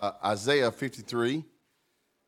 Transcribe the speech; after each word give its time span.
uh, 0.00 0.12
Isaiah 0.24 0.70
53. 0.70 1.44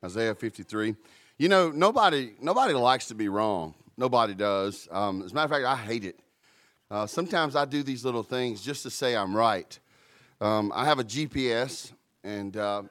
Isaiah 0.03 0.35
53. 0.35 0.95
You 1.37 1.49
know, 1.49 1.71
nobody 1.71 2.33
nobody 2.41 2.73
likes 2.73 3.07
to 3.07 3.15
be 3.15 3.29
wrong. 3.29 3.73
Nobody 3.97 4.33
does. 4.33 4.87
Um, 4.91 5.21
as 5.23 5.31
a 5.31 5.35
matter 5.35 5.45
of 5.45 5.51
fact, 5.51 5.65
I 5.65 5.75
hate 5.75 6.05
it. 6.05 6.19
Uh, 6.89 7.07
sometimes 7.07 7.55
I 7.55 7.65
do 7.65 7.83
these 7.83 8.03
little 8.03 8.23
things 8.23 8.61
just 8.61 8.83
to 8.83 8.89
say 8.89 9.15
I'm 9.15 9.35
right. 9.35 9.79
Um, 10.39 10.71
I 10.75 10.85
have 10.85 10.99
a 10.99 11.03
GPS, 11.03 11.93
and 12.23 12.57
uh, 12.57 12.83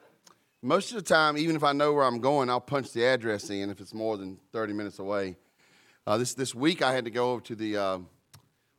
most 0.61 0.91
of 0.91 0.95
the 0.95 1.01
time, 1.03 1.37
even 1.37 1.55
if 1.55 1.63
I 1.63 1.73
know 1.73 1.93
where 1.93 2.05
I'm 2.05 2.19
going, 2.19 2.49
I'll 2.49 2.61
punch 2.61 2.93
the 2.93 3.05
address 3.05 3.49
in 3.49 3.69
if 3.69 3.79
it's 3.79 3.93
more 3.93 4.17
than 4.17 4.39
30 4.53 4.73
minutes 4.73 4.99
away. 4.99 5.35
Uh, 6.07 6.17
this 6.17 6.33
this 6.33 6.55
week, 6.55 6.81
I 6.81 6.93
had 6.93 7.05
to 7.05 7.11
go 7.11 7.33
over 7.33 7.41
to 7.41 7.55
the 7.55 7.77
uh, 7.77 7.99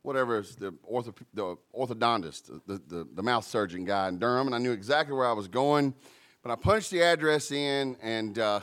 whatever 0.03 0.39
is 0.39 0.55
the, 0.55 0.71
ortho, 0.89 1.13
the 1.33 1.55
orthodontist, 1.75 2.61
the, 2.67 2.81
the, 2.87 3.07
the 3.13 3.23
mouth 3.23 3.45
surgeon 3.45 3.85
guy 3.85 4.07
in 4.09 4.19
Durham, 4.19 4.47
and 4.47 4.55
I 4.55 4.59
knew 4.59 4.71
exactly 4.71 5.15
where 5.15 5.27
I 5.27 5.33
was 5.33 5.47
going. 5.47 5.95
But 6.43 6.51
I 6.51 6.55
punched 6.55 6.91
the 6.91 7.01
address 7.01 7.51
in, 7.51 7.95
and 8.01 8.37
uh, 8.37 8.59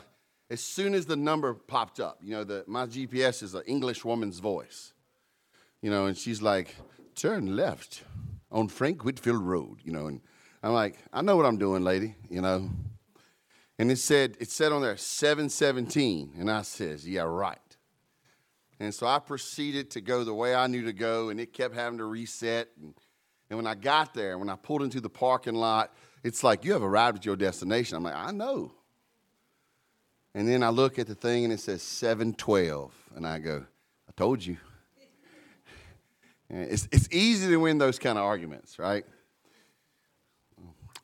as 0.51 0.61
soon 0.61 0.93
as 0.93 1.07
the 1.07 1.15
number 1.15 1.53
popped 1.53 1.99
up, 1.99 2.19
you 2.23 2.31
know, 2.31 2.43
the, 2.43 2.63
my 2.67 2.85
GPS 2.85 3.41
is 3.41 3.55
an 3.55 3.63
English 3.65 4.05
woman's 4.05 4.39
voice, 4.39 4.93
you 5.81 5.89
know, 5.89 6.05
and 6.05 6.15
she's 6.15 6.41
like, 6.41 6.75
turn 7.15 7.55
left 7.55 8.03
on 8.51 8.67
Frank 8.67 9.03
Whitfield 9.03 9.41
Road, 9.41 9.79
you 9.83 9.91
know, 9.91 10.05
and 10.05 10.21
I'm 10.61 10.73
like, 10.73 10.99
I 11.11 11.23
know 11.23 11.35
what 11.35 11.47
I'm 11.47 11.57
doing, 11.57 11.83
lady, 11.83 12.15
you 12.29 12.41
know. 12.41 12.69
And 13.79 13.89
it 13.89 13.97
said, 13.97 14.37
it 14.39 14.51
said 14.51 14.71
on 14.71 14.83
there 14.83 14.95
717, 14.95 16.33
and 16.37 16.51
I 16.51 16.61
says, 16.61 17.07
yeah, 17.07 17.23
right. 17.23 17.57
And 18.81 18.91
so 18.91 19.05
I 19.05 19.19
proceeded 19.19 19.91
to 19.91 20.01
go 20.01 20.23
the 20.23 20.33
way 20.33 20.55
I 20.55 20.65
knew 20.65 20.85
to 20.85 20.91
go, 20.91 21.29
and 21.29 21.39
it 21.39 21.53
kept 21.53 21.75
having 21.75 21.99
to 21.99 22.05
reset. 22.05 22.67
And, 22.81 22.95
and 23.47 23.57
when 23.57 23.67
I 23.67 23.75
got 23.75 24.15
there, 24.15 24.39
when 24.39 24.49
I 24.49 24.55
pulled 24.55 24.81
into 24.81 24.99
the 24.99 25.07
parking 25.07 25.53
lot, 25.53 25.93
it's 26.23 26.43
like, 26.43 26.65
you 26.65 26.73
have 26.73 26.81
arrived 26.81 27.17
at 27.17 27.25
your 27.25 27.35
destination. 27.35 27.95
I'm 27.95 28.01
like, 28.01 28.15
I 28.15 28.31
know. 28.31 28.71
And 30.33 30.47
then 30.47 30.63
I 30.63 30.69
look 30.69 30.97
at 30.97 31.05
the 31.05 31.13
thing 31.13 31.43
and 31.43 31.53
it 31.53 31.59
says 31.59 31.83
712. 31.83 32.91
And 33.15 33.27
I 33.27 33.37
go, 33.37 33.63
I 34.09 34.11
told 34.17 34.43
you. 34.43 34.57
It's, 36.49 36.87
it's 36.91 37.07
easy 37.11 37.49
to 37.49 37.57
win 37.57 37.77
those 37.77 37.99
kind 37.99 38.17
of 38.17 38.23
arguments, 38.23 38.79
right? 38.79 39.05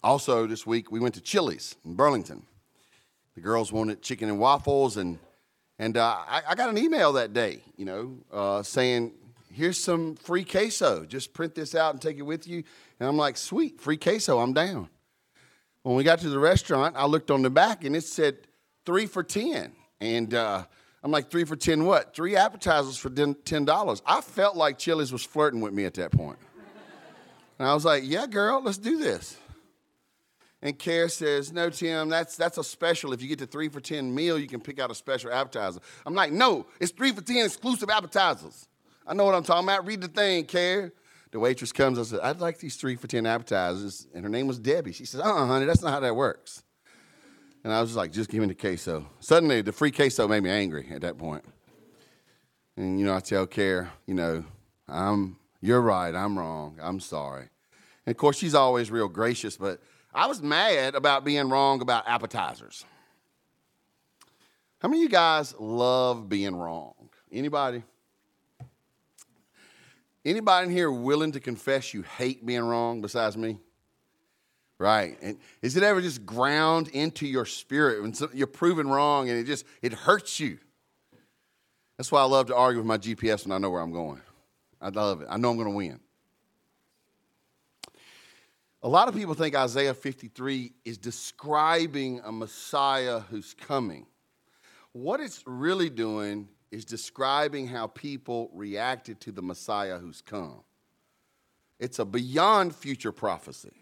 Also, 0.03 0.47
this 0.47 0.65
week 0.65 0.91
we 0.91 0.99
went 0.99 1.13
to 1.13 1.21
Chili's 1.21 1.75
in 1.85 1.93
Burlington. 1.93 2.41
The 3.35 3.41
girls 3.41 3.71
wanted 3.71 4.01
chicken 4.01 4.29
and 4.29 4.39
waffles, 4.39 4.97
and 4.97 5.19
and 5.79 5.97
uh, 5.97 6.17
I, 6.27 6.41
I, 6.49 6.55
got 6.55 6.69
an 6.69 6.77
email 6.77 7.13
that 7.13 7.33
day, 7.33 7.61
you 7.75 7.85
know, 7.85 8.17
uh, 8.31 8.63
saying, 8.63 9.13
here's 9.51 9.77
some 9.79 10.15
free 10.15 10.43
queso. 10.43 11.05
Just 11.05 11.33
print 11.33 11.53
this 11.53 11.75
out 11.75 11.93
and 11.93 12.01
take 12.01 12.17
it 12.17 12.23
with 12.23 12.47
you. 12.47 12.63
And 12.99 13.07
I'm 13.07 13.17
like, 13.17 13.37
sweet, 13.37 13.79
free 13.79 13.97
queso, 13.97 14.39
I'm 14.39 14.53
down. 14.53 14.89
When 15.83 15.95
we 15.95 16.03
got 16.03 16.19
to 16.19 16.29
the 16.29 16.39
restaurant, 16.39 16.95
I 16.97 17.05
looked 17.05 17.31
on 17.31 17.43
the 17.43 17.49
back 17.49 17.83
and 17.83 17.95
it 17.95 18.03
said 18.03 18.37
three 18.85 19.05
for 19.05 19.23
10. 19.23 19.71
And 19.99 20.33
uh, 20.33 20.65
I'm 21.03 21.11
like, 21.11 21.29
three 21.29 21.43
for 21.43 21.55
10 21.55 21.85
what? 21.85 22.15
Three 22.15 22.35
appetizers 22.35 22.97
for 22.97 23.09
$10. 23.09 24.01
I 24.05 24.21
felt 24.21 24.57
like 24.57 24.77
Chili's 24.77 25.11
was 25.11 25.23
flirting 25.23 25.61
with 25.61 25.73
me 25.73 25.85
at 25.85 25.93
that 25.95 26.11
point. 26.11 26.39
And 27.59 27.67
I 27.67 27.73
was 27.73 27.85
like, 27.85 28.03
yeah, 28.05 28.27
girl, 28.27 28.61
let's 28.61 28.77
do 28.77 28.97
this. 28.97 29.37
And 30.61 30.77
Care 30.77 31.07
says, 31.07 31.51
No, 31.51 31.69
Tim, 31.69 32.09
that's, 32.09 32.35
that's 32.35 32.57
a 32.57 32.63
special. 32.63 33.13
If 33.13 33.21
you 33.21 33.27
get 33.27 33.39
the 33.39 33.47
three 33.47 33.69
for 33.69 33.79
10 33.79 34.13
meal, 34.13 34.39
you 34.39 34.47
can 34.47 34.59
pick 34.59 34.79
out 34.79 34.89
a 34.89 34.95
special 34.95 35.31
appetizer. 35.31 35.79
I'm 36.05 36.15
like, 36.15 36.31
No, 36.31 36.65
it's 36.79 36.91
three 36.91 37.11
for 37.11 37.21
10 37.21 37.45
exclusive 37.45 37.89
appetizers. 37.89 38.67
I 39.05 39.13
know 39.13 39.25
what 39.25 39.35
I'm 39.35 39.43
talking 39.43 39.67
about. 39.67 39.85
Read 39.85 40.01
the 40.01 40.07
thing, 40.07 40.45
Care. 40.45 40.91
The 41.31 41.39
waitress 41.39 41.71
comes 41.71 41.97
and 41.97 42.07
says, 42.07 42.19
I'd 42.21 42.39
like 42.39 42.57
these 42.59 42.75
three 42.75 42.95
for 42.95 43.07
10 43.07 43.25
appetizers. 43.25 44.07
And 44.13 44.23
her 44.23 44.29
name 44.29 44.47
was 44.47 44.59
Debbie. 44.59 44.93
She 44.93 45.05
says, 45.05 45.21
Uh 45.21 45.35
uh 45.35 45.45
honey, 45.45 45.65
that's 45.65 45.81
not 45.81 45.91
how 45.91 45.99
that 45.99 46.15
works. 46.15 46.63
And 47.63 47.73
I 47.73 47.81
was 47.81 47.91
just 47.91 47.97
like, 47.97 48.11
Just 48.11 48.29
give 48.29 48.41
me 48.41 48.47
the 48.47 48.55
queso. 48.55 49.07
Suddenly, 49.19 49.61
the 49.61 49.71
free 49.71 49.91
queso 49.91 50.27
made 50.27 50.41
me 50.41 50.49
angry 50.49 50.87
at 50.91 51.01
that 51.01 51.17
point. 51.17 51.45
And, 52.75 52.99
you 52.99 53.05
know, 53.05 53.15
I 53.15 53.19
tell 53.19 53.45
Care, 53.45 53.91
you 54.05 54.13
know, 54.13 54.43
I'm, 54.87 55.37
you're 55.61 55.81
right, 55.81 56.13
I'm 56.13 56.37
wrong, 56.37 56.77
I'm 56.81 56.99
sorry. 56.99 57.49
And 58.05 58.13
of 58.13 58.17
course, 58.17 58.37
she's 58.37 58.55
always 58.55 58.89
real 58.89 59.07
gracious, 59.07 59.57
but 59.57 59.81
I 60.17 60.25
was 60.25 60.41
mad 60.41 60.95
about 60.95 61.23
being 61.23 61.47
wrong 61.47 61.79
about 61.81 62.07
appetizers. 62.07 62.83
How 64.79 64.89
many 64.89 65.01
of 65.01 65.03
you 65.03 65.09
guys 65.09 65.53
love 65.59 66.27
being 66.27 66.55
wrong? 66.55 66.95
Anybody? 67.31 67.83
Anybody 70.25 70.65
in 70.65 70.73
here 70.73 70.91
willing 70.91 71.33
to 71.33 71.39
confess 71.39 71.93
you 71.93 72.01
hate 72.01 72.43
being 72.43 72.63
wrong 72.63 72.99
besides 72.99 73.37
me? 73.37 73.59
Right. 74.79 75.19
And 75.21 75.37
is 75.61 75.77
it 75.77 75.83
ever 75.83 76.01
just 76.01 76.25
ground 76.25 76.87
into 76.89 77.27
your 77.27 77.45
spirit 77.45 78.01
when 78.01 78.15
you're 78.33 78.47
proven 78.47 78.87
wrong 78.89 79.29
and 79.29 79.37
it 79.37 79.43
just 79.43 79.65
it 79.83 79.93
hurts 79.93 80.39
you? 80.39 80.57
That's 81.95 82.11
why 82.11 82.21
I 82.21 82.25
love 82.25 82.47
to 82.47 82.55
argue 82.55 82.79
with 82.79 82.87
my 82.87 82.97
GPS 82.97 83.45
when 83.45 83.51
I 83.51 83.59
know 83.59 83.69
where 83.69 83.81
I'm 83.81 83.93
going. 83.93 84.21
I 84.81 84.89
love 84.89 85.21
it. 85.21 85.27
I 85.29 85.37
know 85.37 85.51
I'm 85.51 85.57
going 85.57 85.69
to 85.69 85.75
win. 85.75 85.99
A 88.87 88.95
lot 88.97 89.09
of 89.09 89.15
people 89.15 89.33
think 89.33 89.53
Isaiah 89.53 89.93
53 89.93 90.71
is 90.85 90.97
describing 90.97 92.21
a 92.23 92.31
Messiah 92.31 93.19
who's 93.19 93.53
coming. 93.53 94.05
What 94.93 95.19
it's 95.19 95.43
really 95.45 95.89
doing 95.89 96.47
is 96.71 96.85
describing 96.85 97.67
how 97.67 97.87
people 97.87 98.49
reacted 98.53 99.19
to 99.19 99.33
the 99.33 99.41
Messiah 99.41 99.97
who's 99.97 100.21
come. 100.21 100.61
It's 101.81 101.99
a 101.99 102.05
beyond 102.05 102.73
future 102.73 103.11
prophecy. 103.11 103.73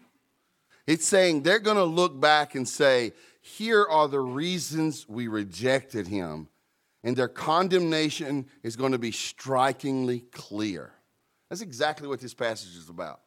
It's 0.88 1.06
saying 1.06 1.44
they're 1.44 1.60
going 1.60 1.76
to 1.76 1.84
look 1.84 2.18
back 2.18 2.56
and 2.56 2.68
say, 2.68 3.12
here 3.40 3.86
are 3.88 4.08
the 4.08 4.18
reasons 4.18 5.08
we 5.08 5.28
rejected 5.28 6.08
him. 6.08 6.48
And 7.04 7.16
their 7.16 7.28
condemnation 7.28 8.48
is 8.64 8.74
going 8.74 8.90
to 8.90 8.98
be 8.98 9.12
strikingly 9.12 10.24
clear. 10.32 10.90
That's 11.48 11.62
exactly 11.62 12.08
what 12.08 12.18
this 12.18 12.34
passage 12.34 12.76
is 12.76 12.88
about. 12.88 13.20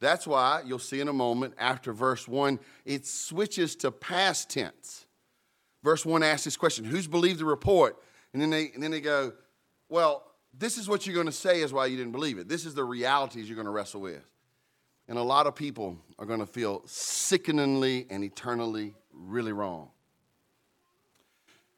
That's 0.00 0.26
why 0.26 0.62
you'll 0.66 0.78
see 0.78 1.00
in 1.00 1.08
a 1.08 1.12
moment 1.12 1.54
after 1.58 1.92
verse 1.92 2.28
1, 2.28 2.58
it 2.84 3.06
switches 3.06 3.76
to 3.76 3.90
past 3.90 4.50
tense. 4.50 5.06
Verse 5.82 6.04
1 6.04 6.22
asks 6.22 6.44
this 6.44 6.56
question 6.56 6.84
Who's 6.84 7.06
believed 7.06 7.38
the 7.40 7.44
report? 7.44 7.96
And 8.32 8.42
then 8.42 8.50
they, 8.50 8.70
and 8.72 8.82
then 8.82 8.90
they 8.90 9.00
go, 9.00 9.32
Well, 9.88 10.24
this 10.58 10.78
is 10.78 10.88
what 10.88 11.06
you're 11.06 11.14
going 11.14 11.26
to 11.26 11.32
say 11.32 11.62
is 11.62 11.72
why 11.72 11.86
you 11.86 11.96
didn't 11.96 12.12
believe 12.12 12.38
it. 12.38 12.48
This 12.48 12.64
is 12.64 12.74
the 12.74 12.84
realities 12.84 13.48
you're 13.48 13.56
going 13.56 13.66
to 13.66 13.72
wrestle 13.72 14.00
with. 14.00 14.24
And 15.08 15.18
a 15.18 15.22
lot 15.22 15.46
of 15.46 15.54
people 15.54 15.98
are 16.18 16.26
going 16.26 16.40
to 16.40 16.46
feel 16.46 16.82
sickeningly 16.86 18.06
and 18.08 18.24
eternally 18.24 18.94
really 19.12 19.52
wrong. 19.52 19.90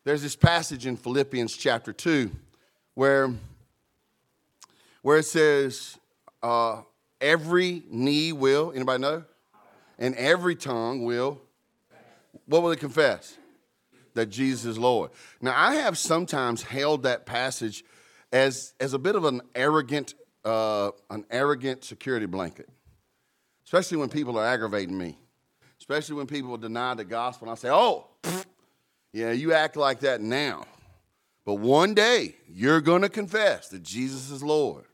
There's 0.04 0.22
this 0.22 0.36
passage 0.36 0.86
in 0.86 0.96
Philippians 0.96 1.56
chapter 1.56 1.92
2 1.92 2.30
where, 2.94 3.32
where 5.02 5.18
it 5.18 5.24
says, 5.24 5.98
uh, 6.42 6.82
Every 7.20 7.82
knee 7.90 8.32
will, 8.32 8.72
anybody 8.74 9.00
know? 9.00 9.24
And 9.98 10.14
every 10.16 10.54
tongue 10.54 11.04
will, 11.04 11.40
what 12.46 12.62
will 12.62 12.70
it 12.70 12.80
confess? 12.80 13.36
That 14.14 14.26
Jesus 14.26 14.64
is 14.64 14.78
Lord. 14.78 15.10
Now, 15.40 15.54
I 15.56 15.76
have 15.76 15.96
sometimes 15.98 16.62
held 16.62 17.02
that 17.04 17.26
passage 17.26 17.84
as, 18.32 18.74
as 18.80 18.92
a 18.92 18.98
bit 18.98 19.14
of 19.14 19.24
an 19.24 19.40
arrogant, 19.54 20.14
uh, 20.44 20.90
an 21.10 21.24
arrogant 21.30 21.84
security 21.84 22.26
blanket, 22.26 22.68
especially 23.64 23.98
when 23.98 24.08
people 24.08 24.38
are 24.38 24.46
aggravating 24.46 24.96
me, 24.96 25.18
especially 25.80 26.16
when 26.16 26.26
people 26.26 26.56
deny 26.56 26.94
the 26.94 27.04
gospel. 27.04 27.48
And 27.48 27.52
I 27.52 27.60
say, 27.60 27.70
oh, 27.70 28.08
yeah, 29.12 29.32
you 29.32 29.52
act 29.54 29.76
like 29.76 30.00
that 30.00 30.20
now. 30.20 30.66
But 31.44 31.54
one 31.54 31.94
day, 31.94 32.34
you're 32.48 32.80
going 32.80 33.02
to 33.02 33.08
confess 33.08 33.68
that 33.68 33.82
Jesus 33.82 34.30
is 34.30 34.42
Lord. 34.42 34.84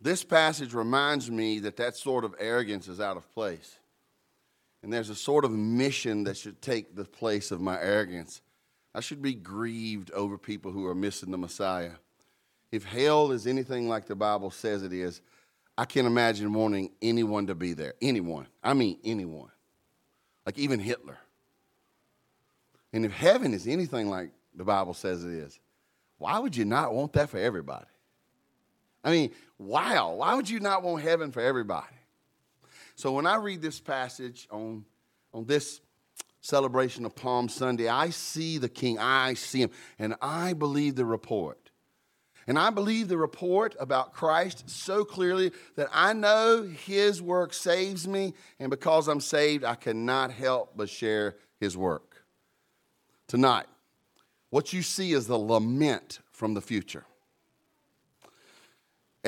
This 0.00 0.22
passage 0.22 0.74
reminds 0.74 1.30
me 1.30 1.58
that 1.60 1.76
that 1.76 1.96
sort 1.96 2.24
of 2.24 2.34
arrogance 2.38 2.88
is 2.88 3.00
out 3.00 3.16
of 3.16 3.32
place. 3.32 3.78
And 4.82 4.92
there's 4.92 5.10
a 5.10 5.14
sort 5.14 5.44
of 5.44 5.50
mission 5.50 6.24
that 6.24 6.36
should 6.36 6.62
take 6.62 6.94
the 6.94 7.04
place 7.04 7.50
of 7.50 7.60
my 7.60 7.80
arrogance. 7.80 8.40
I 8.94 9.00
should 9.00 9.20
be 9.20 9.34
grieved 9.34 10.10
over 10.12 10.38
people 10.38 10.70
who 10.70 10.86
are 10.86 10.94
missing 10.94 11.30
the 11.30 11.38
Messiah. 11.38 11.92
If 12.70 12.84
hell 12.84 13.32
is 13.32 13.46
anything 13.46 13.88
like 13.88 14.06
the 14.06 14.14
Bible 14.14 14.50
says 14.50 14.82
it 14.82 14.92
is, 14.92 15.20
I 15.76 15.84
can't 15.84 16.06
imagine 16.06 16.52
wanting 16.52 16.90
anyone 17.02 17.46
to 17.48 17.54
be 17.54 17.72
there. 17.72 17.94
Anyone. 18.00 18.46
I 18.62 18.74
mean, 18.74 18.98
anyone. 19.04 19.50
Like 20.46 20.58
even 20.58 20.78
Hitler. 20.78 21.18
And 22.92 23.04
if 23.04 23.12
heaven 23.12 23.52
is 23.52 23.66
anything 23.66 24.08
like 24.08 24.30
the 24.54 24.64
Bible 24.64 24.94
says 24.94 25.24
it 25.24 25.32
is, 25.32 25.58
why 26.18 26.38
would 26.38 26.56
you 26.56 26.64
not 26.64 26.94
want 26.94 27.12
that 27.14 27.30
for 27.30 27.38
everybody? 27.38 27.86
I 29.04 29.10
mean, 29.10 29.30
wow, 29.58 30.14
why 30.14 30.34
would 30.34 30.48
you 30.48 30.60
not 30.60 30.82
want 30.82 31.02
heaven 31.02 31.30
for 31.32 31.40
everybody? 31.40 31.86
So 32.96 33.12
when 33.12 33.26
I 33.26 33.36
read 33.36 33.62
this 33.62 33.80
passage 33.80 34.48
on, 34.50 34.84
on 35.32 35.46
this 35.46 35.80
celebration 36.40 37.04
of 37.04 37.14
Palm 37.14 37.48
Sunday, 37.48 37.88
I 37.88 38.10
see 38.10 38.58
the 38.58 38.68
King, 38.68 38.98
I 38.98 39.34
see 39.34 39.62
him, 39.62 39.70
and 39.98 40.14
I 40.20 40.52
believe 40.52 40.96
the 40.96 41.04
report. 41.04 41.70
And 42.48 42.58
I 42.58 42.70
believe 42.70 43.08
the 43.08 43.18
report 43.18 43.76
about 43.78 44.14
Christ 44.14 44.70
so 44.70 45.04
clearly 45.04 45.52
that 45.76 45.88
I 45.92 46.14
know 46.14 46.62
his 46.62 47.20
work 47.20 47.52
saves 47.52 48.08
me, 48.08 48.32
and 48.58 48.70
because 48.70 49.06
I'm 49.06 49.20
saved, 49.20 49.64
I 49.64 49.74
cannot 49.74 50.32
help 50.32 50.72
but 50.74 50.88
share 50.88 51.36
his 51.60 51.76
work. 51.76 52.24
Tonight, 53.26 53.66
what 54.48 54.72
you 54.72 54.80
see 54.80 55.12
is 55.12 55.26
the 55.26 55.36
lament 55.36 56.20
from 56.32 56.54
the 56.54 56.62
future. 56.62 57.04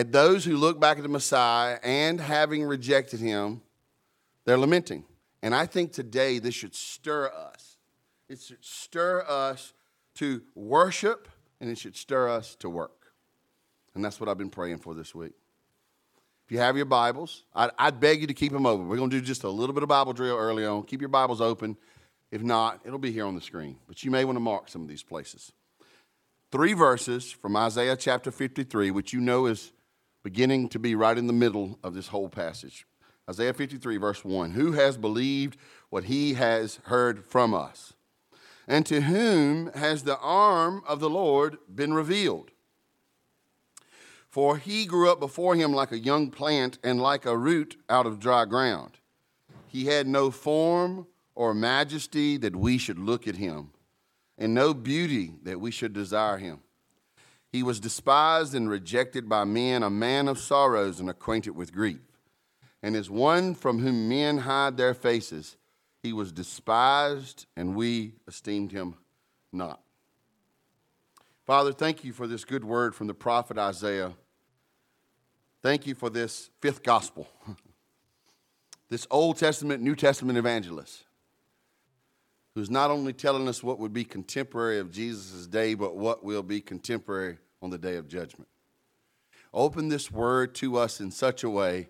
At 0.01 0.13
those 0.13 0.47
who 0.47 0.57
look 0.57 0.81
back 0.81 0.97
at 0.97 1.03
the 1.03 1.11
Messiah 1.11 1.79
and 1.83 2.19
having 2.19 2.65
rejected 2.65 3.21
him, 3.21 3.61
they're 4.47 4.57
lamenting. 4.57 5.05
And 5.43 5.55
I 5.55 5.67
think 5.67 5.93
today 5.93 6.39
this 6.39 6.55
should 6.55 6.75
stir 6.75 7.27
us. 7.27 7.77
It 8.27 8.41
should 8.41 8.65
stir 8.65 9.23
us 9.29 9.75
to 10.15 10.41
worship 10.55 11.29
and 11.61 11.69
it 11.69 11.77
should 11.77 11.97
stir 11.97 12.31
us 12.31 12.55
to 12.61 12.71
work. 12.71 13.13
And 13.95 14.03
that's 14.03 14.19
what 14.19 14.31
I've 14.31 14.39
been 14.39 14.49
praying 14.49 14.79
for 14.79 14.95
this 14.95 15.15
week. 15.15 15.35
If 16.47 16.53
you 16.53 16.61
have 16.61 16.79
your 16.79 16.87
Bibles, 16.87 17.45
I'd, 17.55 17.69
I'd 17.79 18.01
beg 18.01 18.23
you 18.23 18.27
to 18.27 18.33
keep 18.33 18.53
them 18.53 18.65
open. 18.65 18.89
We're 18.89 18.97
going 18.97 19.11
to 19.11 19.21
do 19.21 19.27
just 19.27 19.45
a 19.45 19.51
little 19.51 19.75
bit 19.75 19.83
of 19.83 19.91
Bible 19.91 20.15
drill 20.15 20.39
early 20.39 20.65
on. 20.65 20.85
Keep 20.85 21.03
your 21.03 21.11
Bibles 21.11 21.43
open. 21.43 21.77
If 22.31 22.43
not, 22.43 22.81
it'll 22.87 22.99
be 22.99 23.13
here 23.13 23.27
on 23.27 23.35
the 23.35 23.43
screen. 23.43 23.77
But 23.87 24.03
you 24.03 24.11
may 24.11 24.25
want 24.25 24.37
to 24.37 24.41
mark 24.41 24.71
some 24.71 24.81
of 24.81 24.89
these 24.89 25.03
places. 25.03 25.53
Three 26.51 26.73
verses 26.73 27.31
from 27.31 27.55
Isaiah 27.55 27.97
chapter 27.97 28.31
53, 28.31 28.93
which 28.93 29.13
you 29.13 29.21
know 29.21 29.45
is 29.45 29.73
beginning 30.23 30.69
to 30.71 30.79
be 30.79 30.95
right 30.95 31.17
in 31.17 31.27
the 31.27 31.33
middle 31.33 31.79
of 31.83 31.95
this 31.95 32.09
whole 32.09 32.29
passage. 32.29 32.87
Isaiah 33.29 33.55
53, 33.55 33.97
verse 33.97 34.25
1 34.25 34.53
Who 34.53 34.73
has 34.73 34.97
believed 34.97 35.57
what 35.89 36.05
he 36.05 36.35
has 36.35 36.81
heard 36.85 37.25
from 37.25 37.55
us? 37.55 37.93
And 38.67 38.85
to 38.87 39.03
whom 39.03 39.73
has 39.73 40.03
the 40.03 40.19
arm 40.19 40.83
of 40.87 41.01
the 41.01 41.11
Lord 41.11 41.59
been 41.73 41.95
revealed? 41.95 42.51
For 44.29 44.59
he 44.59 44.87
grew 44.87 45.11
up 45.11 45.19
before 45.19 45.57
him 45.57 45.73
like 45.73 45.91
a 45.91 45.99
young 45.99 46.31
plant 46.31 46.79
and 46.85 47.01
like 47.01 47.27
a 47.27 47.37
root 47.37 47.77
out 47.89 48.07
of 48.07 48.21
dry 48.21 48.45
ground. 48.45 48.99
He 49.67 49.87
had 49.87 50.07
no 50.07 50.31
form 50.31 51.07
or 51.35 51.55
majesty 51.55 52.37
that 52.37 52.55
we 52.55 52.79
should 52.79 52.99
look 52.99 53.27
at 53.27 53.37
him, 53.37 53.71
and 54.39 54.55
no 54.55 54.75
beauty 54.75 55.35
that 55.43 55.61
we 55.61 55.71
should 55.71 55.93
desire 55.93 56.39
him. 56.39 56.61
He 57.53 57.63
was 57.63 57.81
despised 57.81 58.55
and 58.55 58.71
rejected 58.71 59.29
by 59.29 59.45
men, 59.45 59.83
a 59.83 59.91
man 59.91 60.29
of 60.29 60.39
sorrows 60.39 61.01
and 61.01 61.11
acquainted 61.11 61.51
with 61.51 61.73
grief. 61.73 62.01
And 62.83 62.97
as 62.97 63.11
one 63.11 63.55
from 63.55 63.81
whom 63.81 64.09
men 64.09 64.39
hide 64.39 64.77
their 64.77 64.95
faces, 64.95 65.57
he 66.03 66.13
was 66.13 66.33
despised, 66.33 67.47
and 67.57 67.75
we 67.75 68.15
esteemed 68.27 68.73
him 68.73 68.95
not. 69.53 69.81
Father, 71.45 71.73
thank 71.73 72.05
you 72.05 72.13
for 72.13 72.27
this 72.27 72.45
good 72.45 72.65
word 72.65 72.95
from 72.95 73.07
the 73.07 73.15
prophet 73.15 73.59
Isaiah. 73.59 74.13
Thank 75.63 75.87
you 75.87 75.95
for 75.95 76.09
this 76.09 76.49
fifth 76.61 76.83
gospel, 76.83 77.29
this 78.89 79.07
Old 79.11 79.37
Testament, 79.37 79.83
New 79.83 79.97
Testament 79.97 80.39
evangelist, 80.39 81.05
who's 82.55 82.71
not 82.71 82.91
only 82.91 83.13
telling 83.13 83.49
us 83.49 83.63
what 83.63 83.79
would 83.79 83.93
be 83.93 84.05
contemporary 84.05 84.79
of 84.79 84.91
Jesus' 84.91 85.47
day, 85.47 85.75
but 85.75 85.97
what 85.97 86.25
will 86.25 86.43
be 86.43 86.61
contemporary 86.61 87.39
on 87.63 87.71
the 87.71 87.79
day 87.79 87.97
of 87.97 88.09
judgment. 88.09 88.49
Open 89.53 89.89
this 89.89 90.11
word 90.11 90.55
to 90.57 90.77
us 90.77 91.01
in 91.01 91.11
such 91.11 91.43
a 91.43 91.51
way 91.51 91.89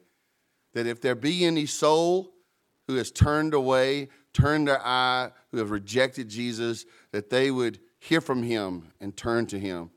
that 0.73 0.87
if 0.87 1.01
there 1.01 1.15
be 1.15 1.45
any 1.45 1.67
soul 1.67 2.33
who 2.87 2.97
has 2.97 3.11
turned 3.11 3.55
away, 3.55 4.09
turned 4.33 4.69
their 4.69 4.85
eye, 4.85 5.31
who 5.51 5.59
have 5.59 5.71
rejected 5.71 6.29
Jesus, 6.29 6.85
that 7.13 7.31
they 7.31 7.51
would 7.51 7.79
hear 7.99 8.21
from 8.21 8.43
him 8.43 8.93
and 9.01 9.17
turn 9.17 9.47
to 9.47 9.59
him. 9.59 9.91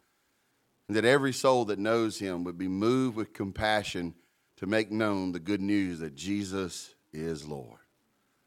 And 0.88 0.98
that 0.98 1.06
every 1.06 1.34
soul 1.34 1.66
that 1.66 1.80
knows 1.80 2.20
him 2.20 2.44
would 2.44 2.58
be 2.58 2.68
moved 2.68 3.16
with 3.16 3.34
compassion 3.34 4.14
to 4.58 4.66
make 4.68 4.92
known 4.92 5.32
the 5.32 5.40
good 5.40 5.62
news 5.62 6.00
that 6.00 6.16
Jesus 6.16 6.94
is 7.14 7.48
Lord. 7.48 7.80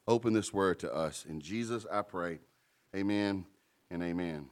Open 0.09 0.33
this 0.33 0.53
word 0.53 0.79
to 0.81 0.95
us. 0.95 1.27
In 1.29 1.41
Jesus, 1.41 1.87
I 1.91 2.03
pray. 2.03 2.39
Amen 2.95 3.45
and 3.91 4.03
amen. 4.03 4.47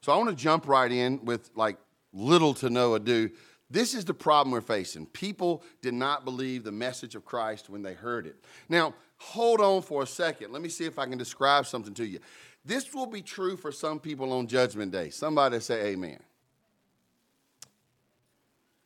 So 0.00 0.12
I 0.12 0.16
want 0.16 0.30
to 0.30 0.36
jump 0.36 0.66
right 0.66 0.90
in 0.90 1.24
with 1.24 1.50
like 1.54 1.76
little 2.12 2.54
to 2.54 2.70
no 2.70 2.94
ado. 2.94 3.30
This 3.70 3.94
is 3.94 4.04
the 4.04 4.14
problem 4.14 4.52
we're 4.52 4.60
facing. 4.60 5.06
People 5.06 5.62
did 5.80 5.94
not 5.94 6.24
believe 6.24 6.64
the 6.64 6.72
message 6.72 7.14
of 7.14 7.24
Christ 7.24 7.70
when 7.70 7.82
they 7.82 7.94
heard 7.94 8.26
it. 8.26 8.36
Now, 8.68 8.94
hold 9.16 9.60
on 9.60 9.80
for 9.82 10.02
a 10.02 10.06
second. 10.06 10.52
Let 10.52 10.60
me 10.60 10.68
see 10.68 10.84
if 10.84 10.98
I 10.98 11.06
can 11.06 11.16
describe 11.16 11.66
something 11.66 11.94
to 11.94 12.04
you. 12.04 12.18
This 12.64 12.92
will 12.92 13.06
be 13.06 13.22
true 13.22 13.56
for 13.56 13.72
some 13.72 13.98
people 13.98 14.32
on 14.32 14.46
Judgment 14.46 14.92
Day. 14.92 15.10
Somebody 15.10 15.58
say 15.60 15.86
amen. 15.86 16.18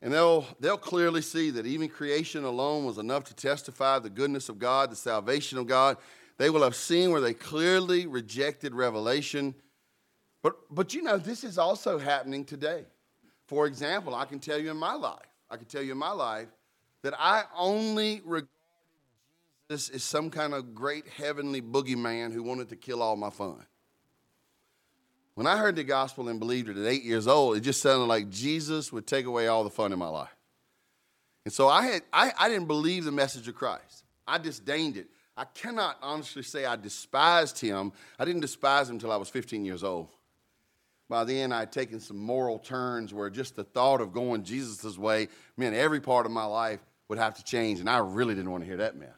And 0.02 0.12
they'll, 0.12 0.46
they'll 0.60 0.76
clearly 0.76 1.22
see 1.22 1.50
that 1.50 1.66
even 1.66 1.88
creation 1.88 2.44
alone 2.44 2.84
was 2.84 2.98
enough 2.98 3.24
to 3.24 3.34
testify 3.34 3.98
the 3.98 4.10
goodness 4.10 4.48
of 4.48 4.58
God, 4.58 4.90
the 4.90 4.96
salvation 4.96 5.58
of 5.58 5.66
God. 5.66 5.96
They 6.38 6.50
will 6.50 6.62
have 6.62 6.76
seen 6.76 7.10
where 7.10 7.20
they 7.20 7.32
clearly 7.32 8.06
rejected 8.06 8.74
revelation. 8.74 9.54
But, 10.42 10.54
but 10.70 10.92
you 10.92 11.02
know, 11.02 11.16
this 11.16 11.44
is 11.44 11.56
also 11.56 11.98
happening 11.98 12.44
today. 12.44 12.84
For 13.46 13.66
example, 13.66 14.14
I 14.14 14.26
can 14.26 14.38
tell 14.38 14.58
you 14.58 14.70
in 14.70 14.76
my 14.76 14.94
life, 14.94 15.26
I 15.50 15.56
can 15.56 15.66
tell 15.66 15.82
you 15.82 15.92
in 15.92 15.98
my 15.98 16.12
life 16.12 16.48
that 17.02 17.14
I 17.18 17.44
only 17.56 18.20
regarded 18.24 18.48
Jesus 19.70 19.90
as 19.90 20.04
some 20.04 20.30
kind 20.30 20.52
of 20.54 20.74
great 20.74 21.06
heavenly 21.08 21.62
boogeyman 21.62 22.32
who 22.32 22.42
wanted 22.42 22.68
to 22.68 22.76
kill 22.76 23.02
all 23.02 23.16
my 23.16 23.30
fun. 23.30 23.64
When 25.36 25.46
I 25.46 25.58
heard 25.58 25.76
the 25.76 25.84
gospel 25.84 26.30
and 26.30 26.40
believed 26.40 26.70
it 26.70 26.78
at 26.78 26.86
eight 26.86 27.04
years 27.04 27.28
old, 27.28 27.58
it 27.58 27.60
just 27.60 27.82
sounded 27.82 28.06
like 28.06 28.30
Jesus 28.30 28.90
would 28.90 29.06
take 29.06 29.26
away 29.26 29.48
all 29.48 29.64
the 29.64 29.70
fun 29.70 29.92
in 29.92 29.98
my 29.98 30.08
life. 30.08 30.34
And 31.44 31.52
so 31.52 31.68
I, 31.68 31.86
had, 31.86 32.02
I, 32.10 32.32
I 32.38 32.48
didn't 32.48 32.66
believe 32.66 33.04
the 33.04 33.12
message 33.12 33.46
of 33.46 33.54
Christ. 33.54 34.04
I 34.26 34.38
disdained 34.38 34.96
it. 34.96 35.08
I 35.36 35.44
cannot 35.44 35.98
honestly 36.00 36.42
say 36.42 36.64
I 36.64 36.76
despised 36.76 37.60
him. 37.60 37.92
I 38.18 38.24
didn't 38.24 38.40
despise 38.40 38.88
him 38.88 38.96
until 38.96 39.12
I 39.12 39.16
was 39.16 39.28
15 39.28 39.66
years 39.66 39.84
old. 39.84 40.08
By 41.10 41.24
then, 41.24 41.52
I 41.52 41.60
had 41.60 41.70
taken 41.70 42.00
some 42.00 42.16
moral 42.16 42.58
turns 42.58 43.12
where 43.12 43.28
just 43.28 43.56
the 43.56 43.64
thought 43.64 44.00
of 44.00 44.14
going 44.14 44.42
Jesus' 44.42 44.96
way 44.96 45.28
meant 45.58 45.76
every 45.76 46.00
part 46.00 46.24
of 46.24 46.32
my 46.32 46.46
life 46.46 46.80
would 47.08 47.18
have 47.18 47.34
to 47.34 47.44
change, 47.44 47.78
and 47.78 47.90
I 47.90 47.98
really 47.98 48.34
didn't 48.34 48.50
want 48.50 48.64
to 48.64 48.66
hear 48.66 48.78
that 48.78 48.96
mess. 48.96 49.10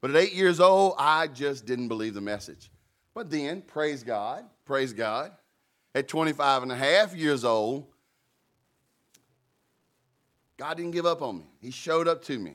But 0.00 0.10
at 0.10 0.16
eight 0.16 0.32
years 0.32 0.60
old, 0.60 0.94
I 0.98 1.26
just 1.26 1.66
didn't 1.66 1.88
believe 1.88 2.14
the 2.14 2.22
message. 2.22 2.70
But 3.14 3.30
then, 3.30 3.60
praise 3.60 4.02
God, 4.02 4.44
praise 4.64 4.92
God, 4.92 5.32
at 5.94 6.08
25 6.08 6.62
and 6.62 6.72
a 6.72 6.76
half 6.76 7.14
years 7.14 7.44
old, 7.44 7.86
God 10.56 10.76
didn't 10.76 10.92
give 10.92 11.06
up 11.06 11.22
on 11.22 11.38
me. 11.38 11.44
He 11.60 11.70
showed 11.70 12.06
up 12.06 12.22
to 12.24 12.38
me. 12.38 12.54